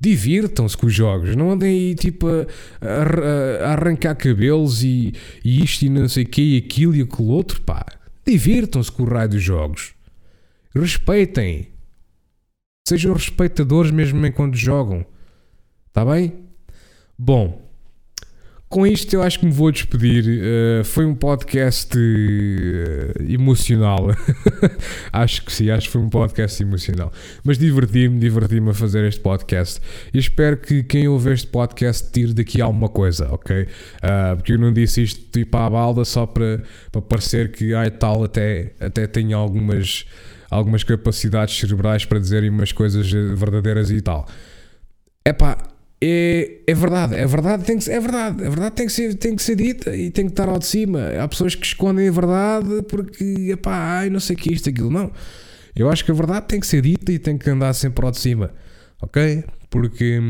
Divirtam-se 0.00 0.76
com 0.76 0.86
os 0.86 0.92
jogos, 0.92 1.34
não 1.34 1.50
andem 1.50 1.70
aí 1.70 1.94
tipo 1.94 2.26
a, 2.28 2.46
a, 2.80 3.68
a 3.68 3.72
arrancar 3.72 4.14
cabelos 4.14 4.82
e, 4.82 5.14
e, 5.42 5.64
isto 5.64 5.82
e 5.82 5.88
não 5.88 6.08
sei 6.08 6.24
o 6.24 6.28
que 6.28 6.42
e 6.42 6.58
aquilo 6.58 6.94
e 6.94 7.02
aquilo 7.02 7.28
outro, 7.28 7.60
pá. 7.62 7.86
Divirtam-se 8.26 8.92
com 8.92 9.04
o 9.04 9.06
raio 9.06 9.30
dos 9.30 9.42
jogos. 9.42 9.94
Respeitem. 10.74 11.68
Sejam 12.86 13.14
respeitadores 13.14 13.90
mesmo 13.90 14.26
enquanto 14.26 14.56
jogam. 14.56 15.06
Está 15.88 16.04
bem? 16.04 16.34
Bom, 17.18 17.63
com 18.68 18.86
isto 18.86 19.14
eu 19.14 19.22
acho 19.22 19.38
que 19.38 19.46
me 19.46 19.52
vou 19.52 19.70
despedir. 19.70 20.24
Uh, 20.24 20.84
foi 20.84 21.04
um 21.04 21.14
podcast 21.14 21.96
uh, 21.96 23.22
emocional. 23.22 24.08
acho 25.12 25.44
que 25.44 25.52
sim, 25.52 25.70
acho 25.70 25.86
que 25.86 25.92
foi 25.92 26.02
um 26.02 26.08
podcast 26.08 26.62
emocional. 26.62 27.12
Mas 27.44 27.58
diverti-me, 27.58 28.18
diverti-me 28.18 28.70
a 28.70 28.74
fazer 28.74 29.04
este 29.04 29.20
podcast. 29.20 29.80
E 30.12 30.18
espero 30.18 30.56
que 30.56 30.82
quem 30.82 31.06
ouve 31.06 31.32
este 31.32 31.46
podcast 31.46 32.10
tire 32.10 32.32
daqui 32.32 32.60
alguma 32.60 32.88
coisa, 32.88 33.32
ok? 33.32 33.62
Uh, 33.62 34.36
porque 34.36 34.52
eu 34.52 34.58
não 34.58 34.72
disse 34.72 35.02
isto 35.02 35.20
tipo 35.30 35.56
à 35.56 35.70
balda 35.70 36.04
só 36.04 36.26
para, 36.26 36.62
para 36.90 37.02
parecer 37.02 37.52
que 37.52 37.74
ai 37.74 37.90
tal 37.90 38.24
até, 38.24 38.72
até 38.80 39.06
tenho 39.06 39.36
algumas, 39.38 40.04
algumas 40.50 40.82
capacidades 40.82 41.56
cerebrais 41.56 42.04
para 42.04 42.18
dizerem 42.18 42.50
umas 42.50 42.72
coisas 42.72 43.10
verdadeiras 43.10 43.90
e 43.90 44.00
tal. 44.00 44.26
É 45.24 45.32
pá 45.32 45.73
é, 46.02 46.60
é 46.66 46.74
verdade, 46.74 47.14
é 47.14 47.26
verdade, 47.26 47.64
tem 47.64 47.78
que, 47.78 47.90
é 47.90 48.00
verdade, 48.00 48.44
é 48.44 48.48
verdade 48.48 48.74
tem 48.74 48.86
que, 48.86 48.92
ser, 48.92 49.14
tem 49.14 49.36
que 49.36 49.42
ser 49.42 49.56
dita 49.56 49.96
e 49.96 50.10
tem 50.10 50.26
que 50.26 50.32
estar 50.32 50.48
ao 50.48 50.58
de 50.58 50.66
cima. 50.66 51.00
Há 51.20 51.26
pessoas 51.28 51.54
que 51.54 51.64
escondem 51.64 52.08
a 52.08 52.12
verdade 52.12 52.82
porque, 52.88 53.50
epá, 53.50 53.98
ai, 53.98 54.10
não 54.10 54.20
sei 54.20 54.36
que 54.36 54.52
isto, 54.52 54.68
aquilo, 54.68 54.90
não. 54.90 55.10
Eu 55.74 55.90
acho 55.90 56.04
que 56.04 56.10
a 56.10 56.14
verdade 56.14 56.46
tem 56.46 56.60
que 56.60 56.66
ser 56.66 56.82
dita 56.82 57.10
e 57.10 57.18
tem 57.18 57.38
que 57.38 57.48
andar 57.48 57.72
sempre 57.72 58.04
ao 58.04 58.10
de 58.10 58.18
cima, 58.18 58.52
ok? 59.00 59.44
Porque, 59.70 60.20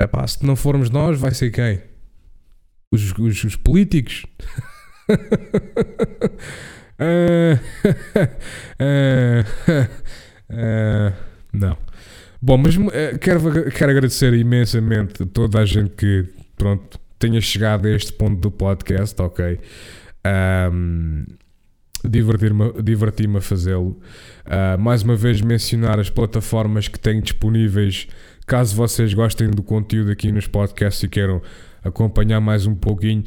epá, 0.00 0.26
se 0.26 0.44
não 0.46 0.56
formos 0.56 0.88
nós, 0.88 1.18
vai 1.18 1.34
ser 1.34 1.50
quem? 1.50 1.80
Os, 2.92 3.12
os, 3.18 3.44
os 3.44 3.56
políticos? 3.56 4.24
uh, 5.10 5.14
uh, 8.78 9.44
uh, 10.50 11.12
não. 11.52 11.76
Bom, 12.44 12.58
mas 12.58 12.76
uh, 12.76 13.18
quero, 13.20 13.70
quero 13.70 13.92
agradecer 13.92 14.34
imensamente 14.34 15.22
a 15.22 15.26
toda 15.26 15.60
a 15.60 15.64
gente 15.64 15.90
que 15.90 16.26
pronto, 16.56 16.98
tenha 17.16 17.40
chegado 17.40 17.86
a 17.86 17.90
este 17.92 18.12
ponto 18.12 18.40
do 18.40 18.50
podcast, 18.50 19.20
ok? 19.22 19.60
Um, 20.72 21.24
Divertir-me 22.04 22.82
divertir 22.82 23.30
a 23.36 23.40
fazê-lo. 23.40 24.00
Uh, 24.44 24.76
mais 24.76 25.04
uma 25.04 25.14
vez, 25.14 25.40
mencionar 25.40 26.00
as 26.00 26.10
plataformas 26.10 26.88
que 26.88 26.98
tenho 26.98 27.22
disponíveis 27.22 28.08
caso 28.44 28.74
vocês 28.74 29.14
gostem 29.14 29.48
do 29.48 29.62
conteúdo 29.62 30.10
aqui 30.10 30.32
nos 30.32 30.48
podcasts 30.48 31.00
e 31.04 31.08
queiram 31.08 31.40
acompanhar 31.84 32.40
mais 32.40 32.66
um 32.66 32.74
pouquinho. 32.74 33.22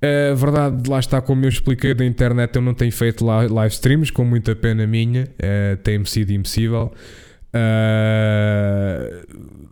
A 0.00 0.32
verdade, 0.32 0.88
lá 0.88 1.00
está, 1.00 1.20
como 1.20 1.44
eu 1.44 1.48
expliquei 1.48 1.92
da 1.92 2.04
internet, 2.06 2.54
eu 2.54 2.62
não 2.62 2.72
tenho 2.72 2.92
feito 2.92 3.26
live 3.26 3.74
streams, 3.74 4.12
com 4.12 4.24
muita 4.24 4.54
pena 4.54 4.86
minha, 4.86 5.24
uh, 5.24 5.76
tem-me 5.78 6.06
sido 6.06 6.30
impossível. 6.30 6.92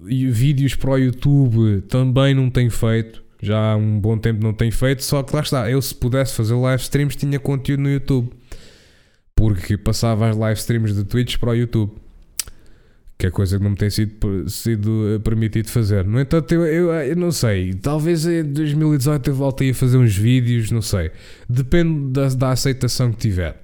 E 0.07 0.27
vídeos 0.31 0.75
para 0.75 0.91
o 0.91 0.99
YouTube 0.99 1.83
também 1.83 2.35
não 2.35 2.51
tenho 2.51 2.71
feito. 2.71 3.23
Já 3.41 3.73
há 3.73 3.77
um 3.77 4.01
bom 4.01 4.19
tempo 4.19 4.43
não 4.43 4.53
tenho 4.53 4.73
feito. 4.73 5.05
Só 5.05 5.23
que 5.23 5.35
lá 5.35 5.43
está, 5.43 5.71
eu 5.71 5.81
se 5.81 5.95
pudesse 5.95 6.35
fazer 6.35 6.55
live 6.55 6.83
streams 6.83 7.17
tinha 7.17 7.39
conteúdo 7.39 7.83
no 7.83 7.91
YouTube. 7.91 8.31
Porque 9.35 9.77
passava 9.77 10.29
as 10.29 10.37
live 10.37 10.59
streams 10.59 10.95
de 10.95 11.05
Twitch 11.05 11.37
para 11.39 11.51
o 11.51 11.55
YouTube. 11.55 11.93
Que 13.17 13.27
é 13.27 13.31
coisa 13.31 13.59
que 13.59 13.65
não 13.65 13.71
me 13.71 13.77
tem 13.77 13.91
sido, 13.91 14.49
sido 14.49 15.15
eh, 15.15 15.19
permitido 15.19 15.69
fazer. 15.69 16.05
No 16.05 16.21
entanto, 16.21 16.53
eu, 16.55 16.65
eu, 16.65 16.93
eu 16.93 17.17
não 17.17 17.33
sei. 17.33 17.75
Talvez 17.75 18.25
em 18.27 18.45
2018 18.45 19.31
eu 19.31 19.35
volte 19.35 19.69
a 19.69 19.75
fazer 19.75 19.99
uns 19.99 20.17
vídeos, 20.17 20.71
não 20.71 20.81
sei. 20.81 21.11
Depende 21.49 22.13
da, 22.13 22.29
da 22.29 22.51
aceitação 22.51 23.11
que 23.11 23.19
tiver. 23.19 23.61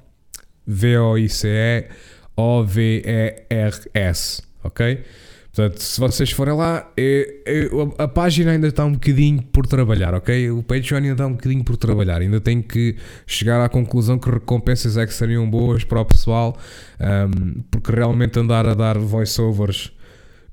V-O-I-C-E 0.67 1.89
O-V-E-R-S, 2.37 4.43
ok? 4.63 5.05
Portanto, 5.53 5.81
se 5.81 5.99
vocês 5.99 6.31
forem 6.31 6.55
lá, 6.55 6.91
é, 6.97 7.43
é, 7.47 7.69
a 7.99 8.07
página 8.07 8.53
ainda 8.53 8.69
está 8.69 8.85
um 8.85 8.93
bocadinho 8.93 9.43
por 9.43 9.67
trabalhar, 9.67 10.15
ok? 10.15 10.51
O 10.51 10.63
Patreon 10.63 10.99
ainda 10.99 11.13
está 11.13 11.27
um 11.27 11.33
bocadinho 11.33 11.65
por 11.65 11.77
trabalhar. 11.77 12.21
Ainda 12.21 12.41
tenho 12.41 12.63
que 12.63 12.97
chegar 13.27 13.65
à 13.65 13.69
conclusão 13.69 14.19
que 14.19 14.31
recompensas 14.31 14.97
é 14.97 15.07
que 15.07 15.13
seriam 15.13 15.49
boas 15.51 15.85
para 15.85 16.01
o 16.01 16.05
pessoal, 16.05 16.57
um, 17.01 17.63
porque 17.71 17.91
realmente 17.91 18.39
andar 18.39 18.67
a 18.67 18.75
dar 18.75 18.99
voiceovers 18.99 19.93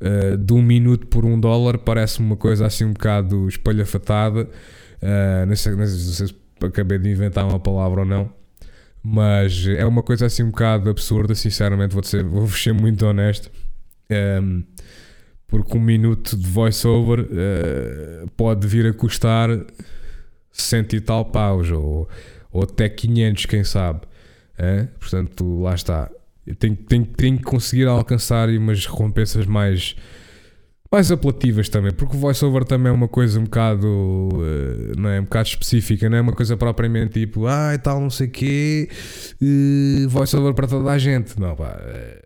uh, 0.02 0.38
de 0.38 0.54
um 0.54 0.62
minuto 0.62 1.08
por 1.08 1.26
um 1.26 1.40
dólar 1.40 1.78
parece-me 1.78 2.28
uma 2.28 2.38
coisa 2.38 2.66
assim 2.66 2.86
um 2.86 2.94
bocado 2.94 3.48
espalhafatada. 3.48 4.50
Uh, 5.02 5.46
não, 5.46 5.56
sei, 5.56 5.76
não 5.76 5.86
sei 5.86 6.28
se 6.28 6.36
acabei 6.62 6.98
de 6.98 7.10
inventar 7.10 7.46
uma 7.46 7.60
palavra 7.60 8.02
ou 8.02 8.08
não. 8.08 8.32
Mas 9.04 9.68
é 9.68 9.86
uma 9.86 10.02
coisa 10.02 10.26
assim 10.26 10.42
um 10.42 10.50
bocado 10.50 10.90
absurda, 10.90 11.36
sinceramente, 11.36 11.94
vou 11.94 12.04
ser, 12.04 12.24
vou 12.24 12.48
ser 12.50 12.74
muito 12.74 13.06
honesto. 13.06 13.52
Um, 14.42 14.64
porque 15.48 15.78
um 15.78 15.82
minuto 15.82 16.36
de 16.36 16.48
voiceover 16.48 17.22
uh, 17.22 18.28
pode 18.36 18.68
vir 18.68 18.86
a 18.88 18.94
custar 18.94 19.50
cento 20.52 20.96
e 20.96 21.02
tal 21.02 21.26
paus 21.26 21.70
ou, 21.72 22.10
ou 22.52 22.64
até 22.64 22.90
500, 22.90 23.46
quem 23.46 23.64
sabe. 23.64 24.02
Portanto, 25.00 25.60
lá 25.60 25.76
está. 25.76 26.10
Tenho, 26.60 26.76
tenho, 26.76 27.06
tenho 27.06 27.38
que 27.38 27.44
conseguir 27.44 27.88
alcançar 27.88 28.50
umas 28.50 28.86
recompensas 28.86 29.48
mais, 29.48 29.96
mais 30.92 31.12
apelativas 31.12 31.70
também, 31.70 31.92
porque 31.92 32.16
o 32.16 32.20
voiceover 32.20 32.64
também 32.64 32.92
é 32.92 32.94
uma 32.94 33.08
coisa 33.08 33.40
um 33.40 33.46
bocado, 33.46 33.88
uh, 33.88 34.94
não 34.96 35.10
é? 35.10 35.20
um 35.20 35.24
bocado 35.24 35.50
específica, 35.50 36.08
não 36.08 36.18
é 36.18 36.22
uma 36.22 36.34
coisa 36.34 36.56
propriamente 36.56 37.20
tipo, 37.20 37.48
ah, 37.48 37.74
e 37.74 37.80
tal, 37.80 38.00
não 38.00 38.12
sei 38.12 38.28
o 38.28 38.30
quê, 38.30 38.90
uh, 39.42 40.08
voiceover 40.08 40.54
para 40.54 40.68
toda 40.68 40.92
a 40.92 40.98
gente. 41.00 41.40
Não, 41.40 41.56
pá. 41.56 41.80
Uh, 41.82 42.25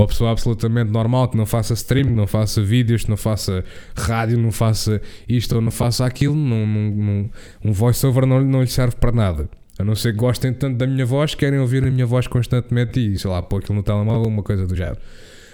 Uma 0.00 0.06
pessoa 0.06 0.30
absolutamente 0.30 0.90
normal 0.90 1.28
que 1.28 1.36
não 1.36 1.44
faça 1.44 1.74
stream, 1.74 2.06
que 2.06 2.14
não 2.14 2.26
faça 2.26 2.62
vídeos, 2.62 3.04
que 3.04 3.10
não 3.10 3.18
faça 3.18 3.62
rádio, 3.94 4.38
não 4.38 4.50
faça 4.50 4.98
isto 5.28 5.54
ou 5.54 5.60
não 5.60 5.70
faça 5.70 6.06
aquilo, 6.06 6.34
não, 6.34 6.66
não, 6.66 6.90
não, 6.90 7.30
um 7.62 7.70
voiceover 7.70 8.24
não, 8.24 8.40
não 8.40 8.62
lhe 8.62 8.66
serve 8.66 8.96
para 8.96 9.12
nada. 9.12 9.46
A 9.78 9.84
não 9.84 9.94
ser 9.94 10.12
que 10.12 10.18
gostem 10.18 10.54
tanto 10.54 10.78
da 10.78 10.86
minha 10.86 11.04
voz, 11.04 11.34
querem 11.34 11.58
ouvir 11.58 11.84
a 11.84 11.90
minha 11.90 12.06
voz 12.06 12.26
constantemente 12.26 12.98
e 12.98 13.18
sei 13.18 13.30
lá, 13.30 13.42
pôr 13.42 13.58
aquilo 13.58 13.74
no 13.76 13.82
telemóvel, 13.82 14.26
uma 14.26 14.42
coisa 14.42 14.66
do 14.66 14.74
género. 14.74 14.96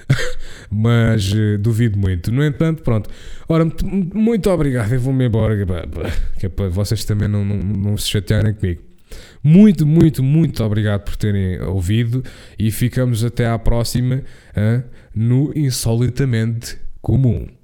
Mas 0.71 1.33
uh, 1.33 1.59
duvido 1.59 1.99
muito. 1.99 2.31
No 2.31 2.45
entanto, 2.45 2.85
pronto. 2.85 3.11
Ora, 3.49 3.67
muito 4.15 4.49
obrigado. 4.49 4.93
Eu 4.93 5.01
vou-me 5.01 5.27
embora, 5.27 5.57
que 6.39 6.47
é 6.47 6.49
para 6.49 6.69
vocês 6.69 7.05
também 7.05 7.27
não, 7.27 7.45
não, 7.45 7.57
não 7.57 7.97
se 7.97 8.09
chatearem 8.09 8.55
comigo. 8.55 8.81
Muito, 9.47 9.87
muito, 9.87 10.25
muito 10.25 10.65
obrigado 10.65 11.03
por 11.03 11.15
terem 11.15 11.61
ouvido 11.61 12.25
e 12.59 12.69
ficamos 12.73 13.25
até 13.25 13.47
à 13.47 13.57
próxima 13.57 14.17
uh, 14.57 14.83
no 15.15 15.57
Insolitamente 15.57 16.77
Comum. 17.01 17.56